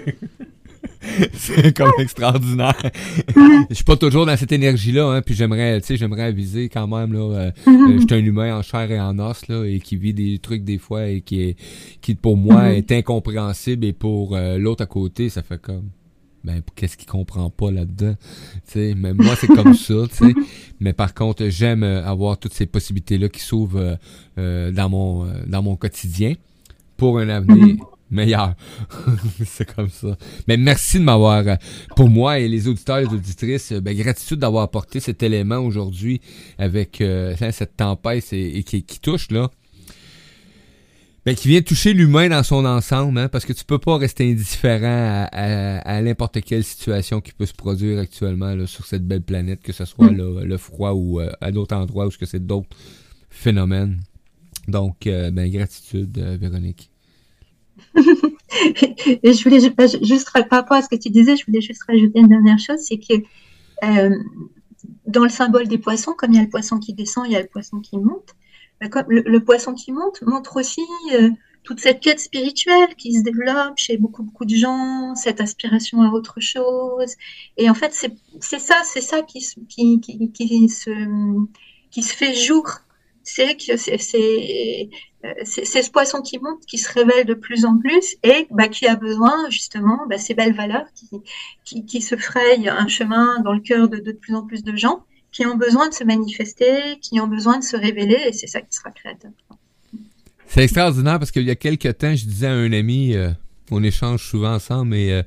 c'est 1.34 1.76
comme 1.76 1.92
extraordinaire. 2.00 2.92
je 3.70 3.74
suis 3.76 3.84
pas 3.84 3.98
toujours 3.98 4.26
dans 4.26 4.36
cette 4.38 4.52
énergie-là, 4.52 5.08
hein, 5.08 5.22
puis 5.22 5.36
j'aimerais, 5.36 5.80
tu 5.82 5.88
sais, 5.88 5.98
j'aimerais 5.98 6.24
aviser 6.24 6.70
quand 6.70 6.88
même 6.88 7.14
là. 7.14 7.20
Euh, 7.20 7.52
mm-hmm. 7.66 7.92
euh, 7.92 8.00
je 8.00 8.08
suis 8.08 8.22
un 8.22 8.26
humain 8.26 8.58
en 8.58 8.62
chair 8.62 8.90
et 8.92 9.00
en 9.00 9.18
os 9.20 9.48
là, 9.48 9.64
et 9.66 9.80
qui 9.80 9.96
vit 9.96 10.14
des 10.14 10.40
trucs 10.40 10.64
des 10.64 10.78
fois 10.78 11.08
et 11.08 11.22
qui 11.22 11.42
est, 11.42 11.58
qui 12.02 12.16
pour 12.16 12.38
moi 12.38 12.64
mm-hmm. 12.64 12.78
est 12.78 12.92
incompréhensible 12.92 13.86
et 13.86 13.94
pour 13.94 14.36
euh, 14.36 14.58
l'autre 14.58 14.84
à 14.84 14.88
côté, 14.88 15.30
ça 15.30 15.44
fait 15.44 15.62
comme. 15.62 15.90
Ben, 16.44 16.62
qu'est-ce 16.76 16.96
qu'il 16.96 17.08
comprend 17.08 17.50
pas 17.50 17.72
là-dedans? 17.72 18.16
sais? 18.64 18.94
Mais 18.96 19.14
moi, 19.14 19.36
c'est 19.36 19.48
comme 19.48 19.74
ça, 19.74 19.96
tu 20.10 20.28
sais. 20.28 20.34
Mais 20.80 20.94
par 20.94 21.14
contre, 21.14 21.50
j'aime 21.50 21.84
avoir 21.84 22.38
toutes 22.38 22.54
ces 22.54 22.68
possibilités-là 22.68 23.28
qui 23.28 23.42
s'ouvrent 23.42 23.98
dans 24.38 24.90
mon 24.90 25.28
dans 25.46 25.62
mon 25.62 25.76
quotidien 25.76 26.36
pour 26.96 27.20
un 27.20 27.28
avenir 27.28 27.66
mm-hmm 27.66 27.97
meilleur. 28.10 28.54
c'est 29.46 29.74
comme 29.76 29.90
ça. 29.90 30.18
Mais 30.48 30.58
merci 30.58 31.00
de 31.00 31.04
m'avoir, 31.04 31.48
euh, 31.48 31.56
pour 31.96 32.10
moi 32.10 32.40
et 32.40 32.48
les 32.48 32.68
auditeurs 32.68 33.00
et 33.00 33.06
les 33.06 33.14
auditrices, 33.14 33.72
euh, 33.72 33.82
ben, 33.82 33.96
gratitude 33.96 34.40
d'avoir 34.40 34.64
apporté 34.64 35.00
cet 35.00 35.24
élément 35.24 35.58
aujourd'hui 35.58 36.22
avec 36.58 37.02
euh, 37.02 37.36
hein, 37.42 37.52
cette 37.52 37.78
tempête 37.78 38.32
et, 38.32 38.64
qui, 38.64 38.84
touche 39.00 39.32
là. 39.32 39.50
Ben, 41.26 41.36
qui 41.36 41.50
vient 41.50 41.62
toucher 41.62 41.94
l'humain 41.94 42.30
dans 42.30 42.44
son 42.44 42.64
ensemble, 42.64 43.20
hein, 43.20 43.28
parce 43.28 43.46
que 43.46 43.52
tu 43.52 43.66
peux 43.66 43.80
pas 43.80 43.98
rester 43.98 44.32
indifférent 44.32 45.28
à, 45.32 46.02
n'importe 46.02 46.42
quelle 46.42 46.64
situation 46.64 47.20
qui 47.20 47.34
peut 47.34 47.46
se 47.46 47.54
produire 47.54 48.00
actuellement 48.00 48.56
là, 48.56 48.66
sur 48.66 48.86
cette 48.86 49.06
belle 49.06 49.24
planète, 49.24 49.62
que 49.62 49.74
ce 49.74 49.84
soit 49.84 50.10
le 50.10 50.58
froid 50.58 50.92
ou 50.94 51.20
à 51.20 51.52
d'autres 51.52 51.76
endroits 51.76 52.08
ou 52.08 52.10
que 52.12 52.26
c'est 52.26 52.46
d'autres 52.46 52.70
phénomènes. 53.30 54.00
Donc, 54.70 55.00
ben, 55.04 55.52
gratitude, 55.52 56.18
Véronique. 56.18 56.90
Et 59.24 59.34
je 59.34 59.44
voulais 59.44 59.60
juste, 60.02 60.32
par 60.32 60.44
rapport 60.50 60.78
à 60.78 60.82
ce 60.82 60.90
que 60.90 60.96
tu 60.96 61.10
disais, 61.10 61.36
je 61.36 61.46
voulais 61.46 61.62
juste 61.62 61.84
rajouter 61.88 62.20
une 62.20 62.28
dernière 62.28 62.60
chose, 62.60 62.80
c'est 62.80 62.98
que 62.98 63.14
euh, 63.84 64.16
dans 65.06 65.24
le 65.24 65.30
symbole 65.30 65.68
des 65.68 65.78
poissons, 65.78 66.14
comme 66.14 66.34
il 66.34 66.38
y 66.38 66.40
a 66.40 66.44
le 66.44 66.50
poisson 66.50 66.80
qui 66.80 66.94
descend, 66.94 67.26
il 67.28 67.34
y 67.34 67.36
a 67.36 67.42
le 67.42 67.48
poisson 67.48 67.80
qui 67.80 67.98
monte. 67.98 68.36
Bah, 68.80 68.88
le, 69.08 69.40
poisson 69.40 69.74
qui 69.74 69.92
monte 69.92 70.22
montre 70.22 70.58
aussi 70.58 70.84
euh, 71.14 71.32
toute 71.64 71.80
cette 71.80 72.00
quête 72.00 72.20
spirituelle 72.20 72.94
qui 72.96 73.16
se 73.16 73.24
développe 73.24 73.78
chez 73.78 73.98
beaucoup 73.98 74.22
beaucoup 74.22 74.46
de 74.46 74.56
gens, 74.56 75.16
cette 75.16 75.42
aspiration 75.42 76.04
à 76.04 76.10
autre 76.10 76.40
chose. 76.40 77.16
Et 77.58 77.70
en 77.70 77.74
fait, 77.74 77.92
c'est 77.94 78.60
ça, 78.60 78.84
ça 78.84 79.22
qui 79.24 79.42
se 79.42 79.56
fait 82.14 82.36
jour 82.36 82.70
c'est 83.28 83.58
que 83.58 83.76
c'est 83.76 84.08
ce 85.84 85.92
poisson 85.92 86.22
qui 86.22 86.40
monte, 86.40 86.66
qui 86.66 86.78
se 86.78 86.92
révèle 86.92 87.26
de 87.26 87.34
plus 87.34 87.66
en 87.66 87.78
plus 87.78 88.16
et 88.24 88.48
bah, 88.52 88.70
qui 88.70 88.88
a 88.88 88.96
besoin 88.96 89.50
justement 89.50 90.00
bah, 90.10 90.18
ces 90.18 90.34
belles 90.34 90.56
valeurs 90.56 90.86
qui, 90.96 91.10
qui, 91.66 91.86
qui, 91.86 92.02
se 92.02 92.16
frayent 92.16 92.70
un 92.70 92.88
chemin 92.88 93.42
dans 93.42 93.52
le 93.52 93.60
cœur 93.60 93.90
de, 93.90 93.98
de, 93.98 94.14
plus 94.14 94.34
en 94.34 94.44
plus 94.44 94.64
de 94.64 94.76
gens, 94.78 95.04
qui 95.34 95.46
ont 95.46 95.58
besoin 95.58 95.90
de 95.90 95.94
se 95.94 96.06
manifester, 96.06 96.98
qui 97.02 97.20
ont 97.20 97.28
besoin 97.28 97.60
de 97.60 97.64
se 97.66 97.76
révéler 97.76 98.18
et 98.28 98.32
c'est 98.32 98.48
ça 98.48 98.62
qui 98.62 98.74
sera 98.76 98.92
créateur. 98.92 99.32
C'est 100.48 100.64
extraordinaire 100.64 101.20
parce 101.20 101.32
qu'il 101.32 101.44
y 101.44 101.52
a 101.52 101.56
quelques 101.56 101.98
temps, 101.98 102.16
je 102.16 102.26
disais 102.26 102.48
à 102.48 102.54
un 102.54 102.72
ami, 102.72 103.14
euh, 103.14 103.32
on 103.72 103.84
échange 103.84 104.24
souvent 104.24 104.54
ensemble, 104.54 104.92
mais 104.92 105.12
euh, 105.12 105.24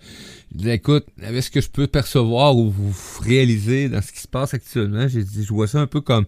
je 0.53 0.59
disais, 0.59 0.75
écoute, 0.75 1.07
avec 1.23 1.43
ce 1.43 1.51
que 1.51 1.61
je 1.61 1.71
peux 1.71 1.87
percevoir 1.87 2.57
ou 2.57 2.73
réaliser 3.21 3.89
dans 3.89 4.03
ce 4.03 4.13
qui 4.13 4.21
se 4.21 4.29
passe 4.29 4.55
actuellement, 4.55 5.07
j'ai 5.09 5.23
dit, 5.23 5.45
je 5.45 5.53
vois 5.53 5.69
ça 5.69 5.81
un 5.81 5.87
peu 5.87 6.01
comme 6.01 6.27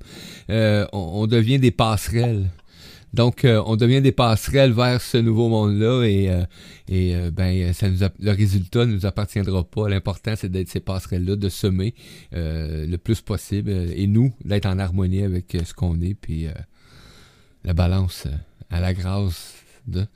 euh, 0.51 0.87
on, 0.93 1.27
devient 1.27 1.59
des 1.59 1.70
passerelles. 1.70 2.49
Donc, 3.14 3.45
on 3.45 3.77
devient 3.77 4.01
des 4.01 4.12
passerelles 4.12 4.73
vers 4.73 5.03
ce 5.03 5.18
nouveau 5.18 5.49
monde-là 5.49 6.05
et, 6.05 6.31
et 6.89 7.14
ben, 7.31 7.75
ça 7.75 7.91
nous 7.91 7.99
le 8.18 8.31
résultat 8.31 8.87
ne 8.87 8.95
nous 8.95 9.05
appartiendra 9.05 9.64
pas. 9.64 9.87
L'important, 9.87 10.33
c'est 10.35 10.51
d'être 10.51 10.70
ces 10.70 10.81
passerelles-là, 10.81 11.37
de 11.37 11.51
semer 11.51 11.95
le 12.33 12.97
plus 12.97 13.20
possible 13.20 13.70
et 13.70 14.07
nous, 14.07 14.33
d'être 14.47 14.64
en 14.64 14.79
harmonie 14.79 15.25
avec 15.25 15.55
ce 15.62 15.75
qu'on 15.75 16.01
est, 16.01 16.14
puis 16.14 16.47
la 17.64 17.75
balance 17.75 18.27
à 18.70 18.81
la 18.81 18.95
grâce 18.95 19.62
de. 19.87 20.07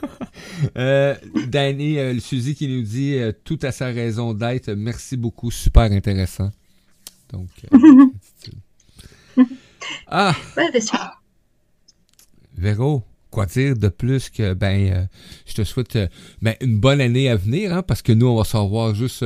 euh, 0.76 1.14
Danny, 1.48 1.98
euh, 1.98 2.18
Suzy 2.20 2.54
qui 2.54 2.68
nous 2.68 2.82
dit 2.82 3.14
euh, 3.14 3.32
tout 3.44 3.58
à 3.62 3.72
sa 3.72 3.86
raison 3.86 4.34
d'être. 4.34 4.70
Merci 4.72 5.16
beaucoup, 5.16 5.50
super 5.50 5.90
intéressant. 5.92 6.50
Donc. 7.32 7.48
Ah! 10.08 10.34
Véro, 12.56 13.04
quoi 13.30 13.46
dire 13.46 13.76
de 13.76 13.88
plus 13.88 14.28
que 14.28 14.52
ben 14.52 15.08
je 15.46 15.54
te 15.54 15.62
souhaite 15.62 15.98
ben, 16.42 16.56
une 16.60 16.80
bonne 16.80 17.00
année 17.00 17.30
à 17.30 17.36
venir, 17.36 17.72
hein, 17.72 17.82
parce 17.82 18.02
que 18.02 18.12
nous, 18.12 18.26
on 18.26 18.36
va 18.36 18.44
se 18.44 18.56
revoir 18.56 18.94
juste 18.94 19.24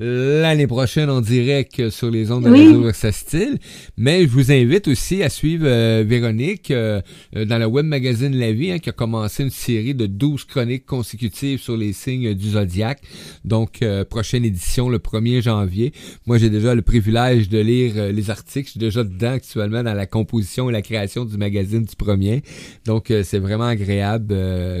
l'année 0.00 0.66
prochaine 0.66 1.10
en 1.10 1.20
direct 1.20 1.90
sur 1.90 2.10
les 2.10 2.32
ondes 2.32 2.44
de 2.44 2.50
oui. 2.50 2.72
Radio 2.72 2.90
Style. 2.92 3.58
Mais 3.98 4.22
je 4.22 4.28
vous 4.28 4.50
invite 4.50 4.88
aussi 4.88 5.22
à 5.22 5.28
suivre 5.28 5.66
euh, 5.66 6.02
Véronique 6.06 6.70
euh, 6.70 7.02
euh, 7.36 7.44
dans 7.44 7.58
le 7.58 7.66
web 7.66 7.84
magazine 7.84 8.34
La 8.34 8.50
Vie, 8.50 8.72
hein, 8.72 8.78
qui 8.78 8.88
a 8.88 8.92
commencé 8.92 9.42
une 9.42 9.50
série 9.50 9.94
de 9.94 10.06
12 10.06 10.44
chroniques 10.44 10.86
consécutives 10.86 11.60
sur 11.60 11.76
les 11.76 11.92
signes 11.92 12.32
du 12.32 12.50
zodiaque. 12.50 13.02
Donc, 13.44 13.84
prochaine 14.08 14.44
édition 14.44 14.88
le 14.88 14.98
1er 14.98 15.42
janvier. 15.42 15.92
Moi, 16.26 16.38
j'ai 16.38 16.48
déjà 16.48 16.74
le 16.74 16.82
privilège 16.82 17.50
de 17.50 17.58
lire 17.58 18.12
les 18.12 18.30
articles. 18.30 18.66
Je 18.66 18.70
suis 18.72 18.80
déjà 18.80 19.04
dedans 19.04 19.32
actuellement 19.32 19.82
dans 19.82 19.94
la 19.94 20.06
composition 20.06 20.70
et 20.70 20.72
la 20.72 20.82
création 20.82 21.24
du 21.24 21.36
magazine 21.36 21.84
du 21.84 21.96
premier. 21.96 22.42
Donc, 22.86 23.12
c'est 23.22 23.38
vraiment 23.38 23.64
agréable. 23.64 24.34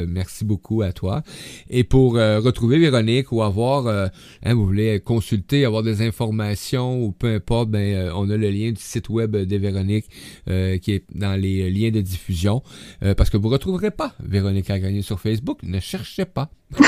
merci 0.08 0.44
beaucoup 0.44 0.82
à 0.82 0.92
toi. 0.92 1.22
Et 1.68 1.84
pour 1.84 2.14
retrouver 2.14 2.78
Véronique 2.78 3.32
ou 3.32 3.42
avoir, 3.42 3.86
hein, 3.88 4.54
vous 4.54 4.66
voulez 4.66 5.00
consulter, 5.10 5.64
avoir 5.64 5.82
des 5.82 6.06
informations 6.06 7.02
ou 7.02 7.10
peu 7.10 7.34
importe, 7.34 7.68
ben, 7.68 7.80
euh, 7.80 8.12
on 8.14 8.30
a 8.30 8.36
le 8.36 8.48
lien 8.48 8.70
du 8.70 8.80
site 8.80 9.08
web 9.08 9.36
de 9.36 9.56
Véronique 9.56 10.06
euh, 10.48 10.78
qui 10.78 10.92
est 10.92 11.04
dans 11.12 11.34
les 11.34 11.68
liens 11.68 11.90
de 11.90 12.00
diffusion. 12.00 12.62
Euh, 13.02 13.16
parce 13.16 13.28
que 13.28 13.36
vous 13.36 13.48
ne 13.48 13.54
retrouverez 13.54 13.90
pas 13.90 14.14
Véronique 14.20 14.68
gagner 14.68 15.02
sur 15.02 15.18
Facebook. 15.18 15.64
Ne 15.64 15.80
cherchez 15.80 16.26
pas. 16.26 16.48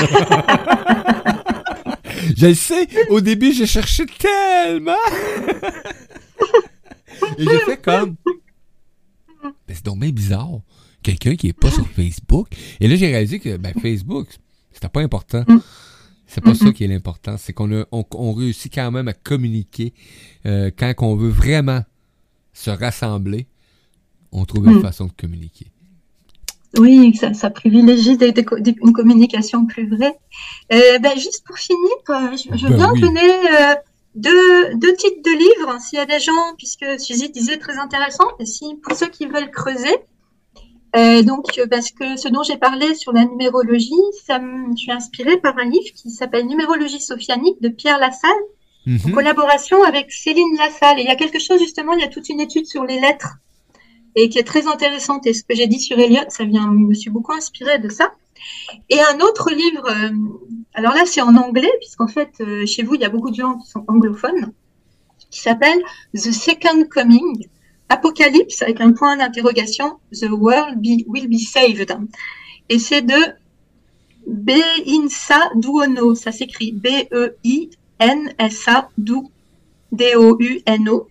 je 2.37 2.47
le 2.47 2.53
sais, 2.53 2.87
au 3.09 3.19
début, 3.19 3.51
j'ai 3.51 3.67
cherché 3.67 4.05
tellement. 4.05 4.93
Et 7.37 7.43
j'ai 7.43 7.59
fait 7.59 7.81
comme. 7.81 8.15
Ben, 9.43 9.51
c'est 9.67 9.83
donc 9.83 9.99
bien 9.99 10.11
bizarre. 10.11 10.61
Quelqu'un 11.03 11.35
qui 11.35 11.49
est 11.49 11.59
pas 11.59 11.71
sur 11.71 11.85
Facebook. 11.89 12.47
Et 12.79 12.87
là, 12.87 12.95
j'ai 12.95 13.07
réalisé 13.07 13.39
que 13.39 13.57
ben, 13.57 13.73
Facebook, 13.81 14.29
c'était 14.71 14.87
pas 14.87 15.01
important. 15.01 15.43
C'est 16.33 16.41
pas 16.41 16.55
ça 16.55 16.71
qui 16.71 16.83
est 16.83 16.87
l'important, 16.87 17.35
c'est 17.37 17.53
qu'on 17.53 17.85
on, 17.91 18.33
réussit 18.33 18.73
quand 18.73 18.89
même 18.89 19.07
à 19.07 19.13
communiquer 19.13 19.93
euh, 20.47 20.71
quand 20.75 20.91
on 21.01 21.15
veut 21.15 21.29
vraiment 21.29 21.81
se 22.53 22.71
rassembler, 22.71 23.45
on 24.31 24.43
trouve 24.45 24.65
une 24.65 24.79
mm. 24.79 24.81
façon 24.81 25.05
de 25.05 25.11
communiquer. 25.11 25.67
Oui, 26.79 27.15
ça, 27.15 27.35
ça 27.35 27.51
privilégie 27.51 28.17
des, 28.17 28.33
une 28.65 28.93
communication 28.93 29.67
plus 29.67 29.87
vraie. 29.87 30.17
Euh, 30.71 30.97
ben, 30.97 31.13
juste 31.13 31.43
pour 31.45 31.55
finir, 31.59 31.91
euh, 32.09 32.35
je, 32.35 32.57
je 32.57 32.67
ben 32.67 32.77
viens 32.77 32.93
donner 32.93 33.75
deux, 34.15 34.73
deux, 34.73 34.95
titres 34.95 35.21
de 35.23 35.37
livres, 35.37 35.79
s'il 35.81 35.99
y 35.99 36.01
a 36.01 36.07
des 36.07 36.19
gens, 36.19 36.55
puisque 36.57 36.99
Suzy 36.99 37.29
disait 37.29 37.57
très 37.57 37.77
intéressant, 37.77 38.25
et 38.39 38.47
si 38.47 38.73
pour 38.81 38.97
ceux 38.97 39.09
qui 39.09 39.27
veulent 39.27 39.51
creuser, 39.51 39.95
euh, 40.95 41.23
donc, 41.23 41.57
euh, 41.57 41.65
parce 41.67 41.91
que 41.91 42.17
ce 42.17 42.27
dont 42.27 42.43
j'ai 42.43 42.57
parlé 42.57 42.93
sur 42.93 43.13
la 43.13 43.25
numérologie, 43.25 43.91
ça 44.25 44.39
je 44.39 44.77
suis 44.77 44.91
inspirée 44.91 45.37
par 45.37 45.57
un 45.57 45.65
livre 45.65 45.91
qui 45.95 46.11
s'appelle 46.11 46.45
Numérologie 46.45 46.99
sophianique 46.99 47.59
de 47.61 47.69
Pierre 47.69 47.97
Lassalle, 47.97 48.31
en 48.85 48.91
mhm. 48.91 49.11
collaboration 49.11 49.81
avec 49.83 50.11
Céline 50.11 50.55
Lassalle. 50.57 50.99
Et 50.99 51.03
il 51.03 51.07
y 51.07 51.11
a 51.11 51.15
quelque 51.15 51.39
chose, 51.39 51.59
justement, 51.59 51.93
il 51.93 52.01
y 52.01 52.03
a 52.03 52.09
toute 52.09 52.29
une 52.29 52.39
étude 52.39 52.67
sur 52.67 52.83
les 52.83 52.99
lettres 52.99 53.37
et 54.15 54.29
qui 54.29 54.37
est 54.37 54.43
très 54.43 54.67
intéressante. 54.67 55.25
Et 55.25 55.33
ce 55.33 55.43
que 55.43 55.55
j'ai 55.55 55.65
dit 55.65 55.79
sur 55.79 55.97
Elliot, 55.97 56.25
ça 56.29 56.43
vient, 56.43 56.71
je 56.71 56.77
me 56.77 56.93
suis 56.93 57.09
beaucoup 57.09 57.33
inspirée 57.33 57.79
de 57.79 57.89
ça. 57.89 58.13
Et 58.89 58.99
un 58.99 59.19
autre 59.19 59.51
livre, 59.51 59.89
euh, 59.89 60.11
alors 60.75 60.93
là, 60.93 61.03
c'est 61.05 61.21
en 61.21 61.35
anglais, 61.37 61.71
puisqu'en 61.79 62.07
fait, 62.07 62.43
chez 62.67 62.83
vous, 62.83 62.93
il 62.93 63.01
y 63.01 63.05
a 63.05 63.09
beaucoup 63.09 63.31
de 63.31 63.35
gens 63.35 63.57
qui 63.57 63.67
sont 63.67 63.83
anglophones, 63.87 64.53
qui 65.31 65.39
s'appelle 65.39 65.81
The 66.13 66.31
Second 66.31 66.83
Coming 66.91 67.47
Apocalypse 67.93 68.61
avec 68.61 68.81
un 68.81 68.91
point 68.91 69.17
d'interrogation, 69.17 69.97
The 70.11 70.29
World 70.31 70.79
Will 71.07 71.27
Be 71.27 71.37
Saved. 71.37 71.95
Et 72.69 72.79
c'est 72.79 73.03
de 73.03 73.21
Beinsa 74.25 75.51
Duono, 75.55 76.15
ça 76.15 76.31
s'écrit 76.31 76.71
B-E-I-N-S-A 76.71 77.69
D-O-U-N-O. 79.91 81.07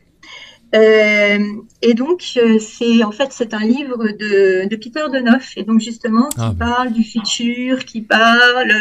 Euh, 0.75 1.39
et 1.83 1.93
donc, 1.93 2.23
euh, 2.39 2.59
c'est 2.59 3.05
en 3.05 3.13
fait 3.13 3.29
c'est 3.31 3.53
un 3.53 3.61
livre 3.61 4.09
de, 4.09 4.67
de 4.69 4.77
Peter 4.77 5.05
Denoff, 5.13 5.53
et 5.59 5.65
donc 5.65 5.81
justement 5.81 6.31
qui 6.31 6.41
ah, 6.41 6.55
parle 6.59 6.93
du 6.93 7.05
futur, 7.05 7.85
qui 7.85 8.01
parle 8.01 8.73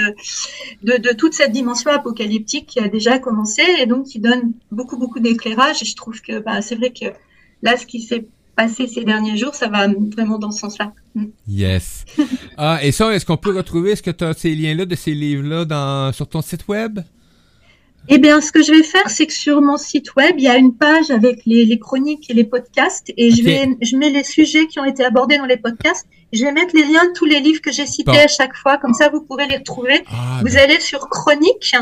de, 0.84 0.96
de, 0.98 1.14
toute 1.14 1.34
cette 1.34 1.52
dimension 1.52 1.92
apocalyptique 1.92 2.68
qui 2.68 2.80
a 2.80 2.88
déjà 2.88 3.20
commencé, 3.20 3.62
et 3.80 3.88
donc 3.88 4.06
qui 4.06 4.20
donne 4.20 4.54
beaucoup 4.72 4.98
beaucoup 4.98 5.20
d'éclairage. 5.20 5.82
Et 5.84 5.86
je 5.86 5.96
trouve 5.98 6.22
que 6.22 6.40
bah, 6.40 6.62
c'est 6.62 6.76
vrai 6.76 6.92
que 6.92 7.08
là, 7.62 7.78
ce 7.78 7.86
qui 7.86 8.02
s'est 8.02 8.28
passé 8.56 8.88
ces 8.88 9.04
derniers 9.04 9.38
jours, 9.38 9.56
ça 9.56 9.70
va 9.70 9.88
vraiment 9.88 10.38
dans 10.38 10.52
ce 10.52 10.60
sens-là. 10.60 10.94
Mm. 11.16 11.26
Yes. 11.48 12.06
ah, 12.58 12.80
et 12.82 12.92
ça, 12.92 13.14
est-ce 13.14 13.26
qu'on 13.26 13.38
peut 13.38 13.56
retrouver, 13.56 13.92
est-ce 13.92 14.04
que 14.04 14.12
tu 14.12 14.24
as 14.24 14.34
ces 14.34 14.56
liens-là 14.56 14.86
de 14.86 14.96
ces 14.96 15.14
livres-là 15.14 16.12
sur 16.14 16.28
ton 16.28 16.42
site 16.42 16.68
web? 16.68 17.00
Eh 18.08 18.18
bien, 18.18 18.42
ce 18.42 18.52
que 18.52 18.64
je 18.64 18.72
vais 18.72 18.84
faire, 18.84 19.10
c'est 19.10 19.28
que 19.28 19.34
sur 19.34 19.62
mon 19.62 19.78
site 19.78 20.16
web, 20.16 20.34
il 20.38 20.44
y 20.44 20.48
a 20.48 20.58
une 20.58 20.76
page 20.76 21.12
avec 21.12 21.42
les, 21.46 21.78
chroniques 21.78 22.30
et 22.32 22.34
les 22.34 22.44
podcasts, 22.44 23.14
et 23.16 23.30
je 23.30 23.44
vais, 23.44 23.70
je 23.82 23.96
mets 23.96 24.10
les 24.10 24.24
sujets 24.24 24.66
qui 24.66 24.80
ont 24.80 24.86
été 24.86 25.04
abordés 25.04 25.38
dans 25.38 25.46
les 25.46 25.58
podcasts. 25.58 26.08
Je 26.34 26.44
vais 26.44 26.52
mettre 26.52 26.76
les 26.76 26.84
liens 26.84 27.06
de 27.06 27.14
tous 27.14 27.26
les 27.26 27.40
livres 27.40 27.62
que 27.62 27.72
j'ai 27.72 27.86
cités 27.86 28.20
à 28.20 28.28
chaque 28.28 28.56
fois, 28.56 28.78
comme 28.78 28.94
ça 28.94 29.10
vous 29.10 29.22
pourrez 29.22 29.48
les 29.48 29.58
retrouver. 29.58 30.02
Ah, 30.08 30.42
vous 30.42 30.58
allez 30.58 30.80
sur 30.80 31.10
chronique 31.10 31.76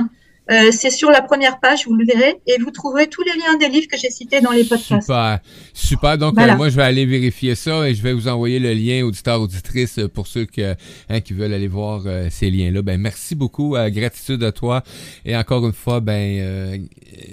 euh, 0.50 0.72
c'est 0.72 0.90
sur 0.90 1.12
la 1.12 1.22
première 1.22 1.60
page, 1.60 1.86
vous 1.86 1.96
le 1.96 2.06
verrez, 2.06 2.36
et 2.48 2.58
vous 2.60 2.72
trouverez 2.72 3.08
tous 3.08 3.22
les 3.22 3.34
liens 3.34 3.58
des 3.60 3.70
livres 3.70 3.88
que 3.88 3.98
j'ai 3.98 4.10
cités 4.10 4.42
dans 4.42 4.52
les 4.52 4.64
podcasts. 4.64 5.02
Super, 5.02 5.40
super. 5.74 6.18
Donc 6.18 6.40
euh, 6.40 6.56
moi, 6.56 6.70
je 6.70 6.76
vais 6.76 6.84
aller 6.84 7.06
vérifier 7.06 7.54
ça 7.54 7.88
et 7.88 7.94
je 7.94 8.02
vais 8.02 8.14
vous 8.14 8.28
envoyer 8.28 8.58
le 8.58 8.74
lien 8.74 9.06
auditeur 9.06 9.40
auditrice 9.40 10.00
pour 10.14 10.26
ceux 10.26 10.48
hein, 11.10 11.22
qui 11.22 11.34
veulent 11.34 11.54
aller 11.54 11.68
voir 11.68 12.02
euh, 12.06 12.28
ces 12.32 12.50
liens-là. 12.50 12.82
Ben 12.82 13.00
merci 13.00 13.36
beaucoup, 13.36 13.76
gratitude 13.90 14.44
à 14.44 14.52
toi 14.52 14.84
et 15.24 15.38
encore 15.38 15.66
une 15.68 15.74
fois, 15.74 16.00
ben 16.00 16.88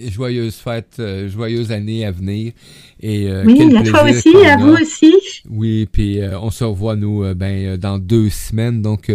joyeuse 0.09 0.57
fête, 0.57 1.01
joyeuse 1.29 1.73
année 1.73 2.05
à 2.05 2.11
venir. 2.11 2.53
Et, 3.01 3.31
oui, 3.45 3.77
à 3.77 3.83
toi 3.83 4.05
aussi, 4.05 4.35
à 4.45 4.57
vous 4.57 4.73
aussi. 4.75 5.15
Oui, 5.49 5.87
puis 5.91 6.21
on 6.41 6.51
se 6.51 6.65
revoit 6.65 6.97
nous 6.97 7.35
ben 7.35 7.77
dans 7.77 7.99
deux 7.99 8.29
semaines, 8.29 8.83
donc 8.83 9.11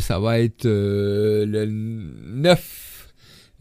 ça 0.00 0.18
va 0.18 0.40
être 0.40 0.64
le 0.64 1.66
9 1.66 2.82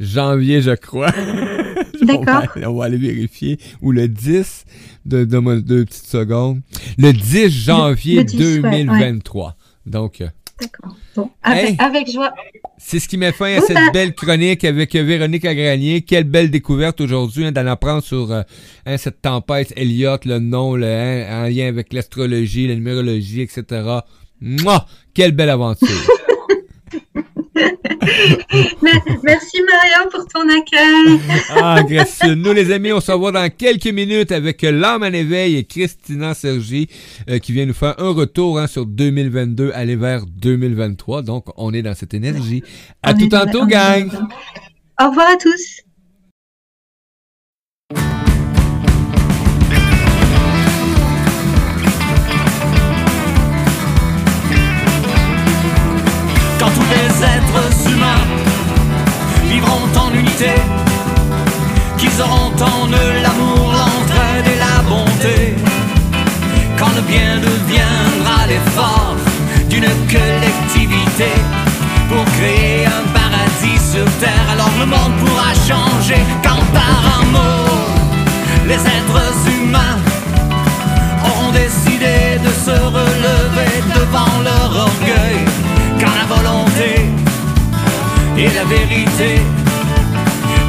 janvier, 0.01 0.61
je 0.61 0.71
crois. 0.71 1.11
D'accord. 2.01 2.43
on, 2.65 2.73
va 2.73 2.85
aller 2.85 2.97
vérifier. 2.97 3.57
Ou 3.81 3.91
le 3.91 4.07
10, 4.07 4.65
de, 5.05 5.23
deux 5.23 5.85
petites 5.85 6.07
secondes. 6.07 6.61
Le 6.97 7.13
10 7.13 7.49
janvier 7.49 8.23
2023. 8.23 9.55
Donc. 9.85 10.21
Euh, 10.21 10.27
D'accord. 10.59 10.95
Bon, 11.15 11.29
avec, 11.41 12.11
joie. 12.11 12.33
C'est 12.77 12.99
ce 12.99 13.07
qui 13.07 13.17
met 13.17 13.31
fin 13.31 13.57
à 13.57 13.61
cette 13.61 13.93
belle 13.93 14.13
chronique 14.13 14.63
avec 14.63 14.93
Véronique 14.93 15.45
Agranier. 15.45 16.01
Quelle 16.01 16.23
belle 16.23 16.51
découverte 16.51 17.01
aujourd'hui 17.01 17.45
hein, 17.45 17.51
d'en 17.51 17.65
apprendre 17.65 18.03
sur 18.03 18.31
euh, 18.31 18.43
hein, 18.85 18.97
cette 18.97 19.21
tempête 19.21 19.73
Elliot, 19.75 20.17
le 20.25 20.39
nom, 20.39 20.75
le, 20.75 20.85
hein, 20.85 21.45
en 21.45 21.47
lien 21.47 21.67
avec 21.67 21.93
l'astrologie, 21.93 22.67
la 22.67 22.75
numérologie, 22.75 23.41
etc. 23.41 23.99
Moi, 24.39 24.85
quelle 25.13 25.31
belle 25.31 25.49
aventure. 25.49 25.87
Merci 29.23 29.61
Marion 29.61 30.09
pour 30.11 30.25
ton 30.27 30.47
accueil. 30.49 31.19
ah, 31.55 31.81
gracieux. 31.83 32.35
Nous 32.35 32.53
les 32.53 32.71
amis, 32.71 32.91
on 32.91 33.01
se 33.01 33.11
revoit 33.11 33.31
dans 33.31 33.49
quelques 33.49 33.87
minutes 33.87 34.31
avec 34.31 34.61
l'âme 34.61 35.03
en 35.03 35.07
éveil 35.07 35.57
et 35.57 35.63
Christina 35.63 36.33
Sergi 36.33 36.87
euh, 37.29 37.39
qui 37.39 37.51
vient 37.51 37.65
nous 37.65 37.73
faire 37.73 37.95
un 37.99 38.09
retour 38.09 38.59
hein, 38.59 38.67
sur 38.67 38.85
2022, 38.85 39.71
aller 39.73 39.95
vers 39.95 40.25
2023. 40.25 41.21
Donc, 41.21 41.45
on 41.57 41.73
est 41.73 41.81
dans 41.81 41.95
cette 41.95 42.13
énergie. 42.13 42.63
À 43.03 43.13
tout 43.13 43.27
tantôt, 43.27 43.65
gang. 43.65 44.09
Au 45.01 45.09
revoir 45.09 45.31
à 45.31 45.37
tous. 45.37 45.81
Tous 56.75 56.87
les 56.95 57.11
êtres 57.35 57.89
humains 57.89 58.27
vivront 59.49 59.87
en 60.03 60.13
unité, 60.13 60.53
qu'ils 61.97 62.21
auront 62.21 62.53
en 62.75 62.87
eux 62.87 63.13
l'amour, 63.21 63.73
l'entraide 63.79 64.47
et 64.53 64.59
la 64.65 64.75
bonté. 64.89 65.55
Quand 66.77 66.93
le 66.95 67.01
bien 67.01 67.37
deviendra 67.49 68.47
l'effort 68.47 69.15
d'une 69.69 69.93
collectivité 70.15 71.31
pour 72.09 72.23
créer 72.37 72.85
un 72.85 73.03
paradis 73.17 73.79
sur 73.91 74.05
terre, 74.19 74.47
alors 74.53 74.73
le 74.79 74.85
monde 74.85 75.15
pourra 75.21 75.53
changer. 75.69 76.21
Quand 76.43 76.63
par 76.73 77.01
un 77.19 77.25
mot, 77.35 77.69
les 78.67 78.81
êtres 78.97 79.33
humains 79.47 79.99
auront 81.25 81.51
décidé 81.51 82.39
de 82.45 82.51
se 82.65 82.75
relever 82.97 83.70
et 88.41 88.49
la 88.55 88.63
vérité 88.63 89.39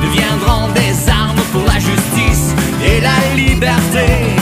deviendront 0.02 0.68
des 0.74 1.08
armes 1.08 1.40
pour 1.52 1.64
la 1.64 1.78
justice 1.78 2.54
et 2.84 3.00
la 3.00 3.34
liberté. 3.34 4.41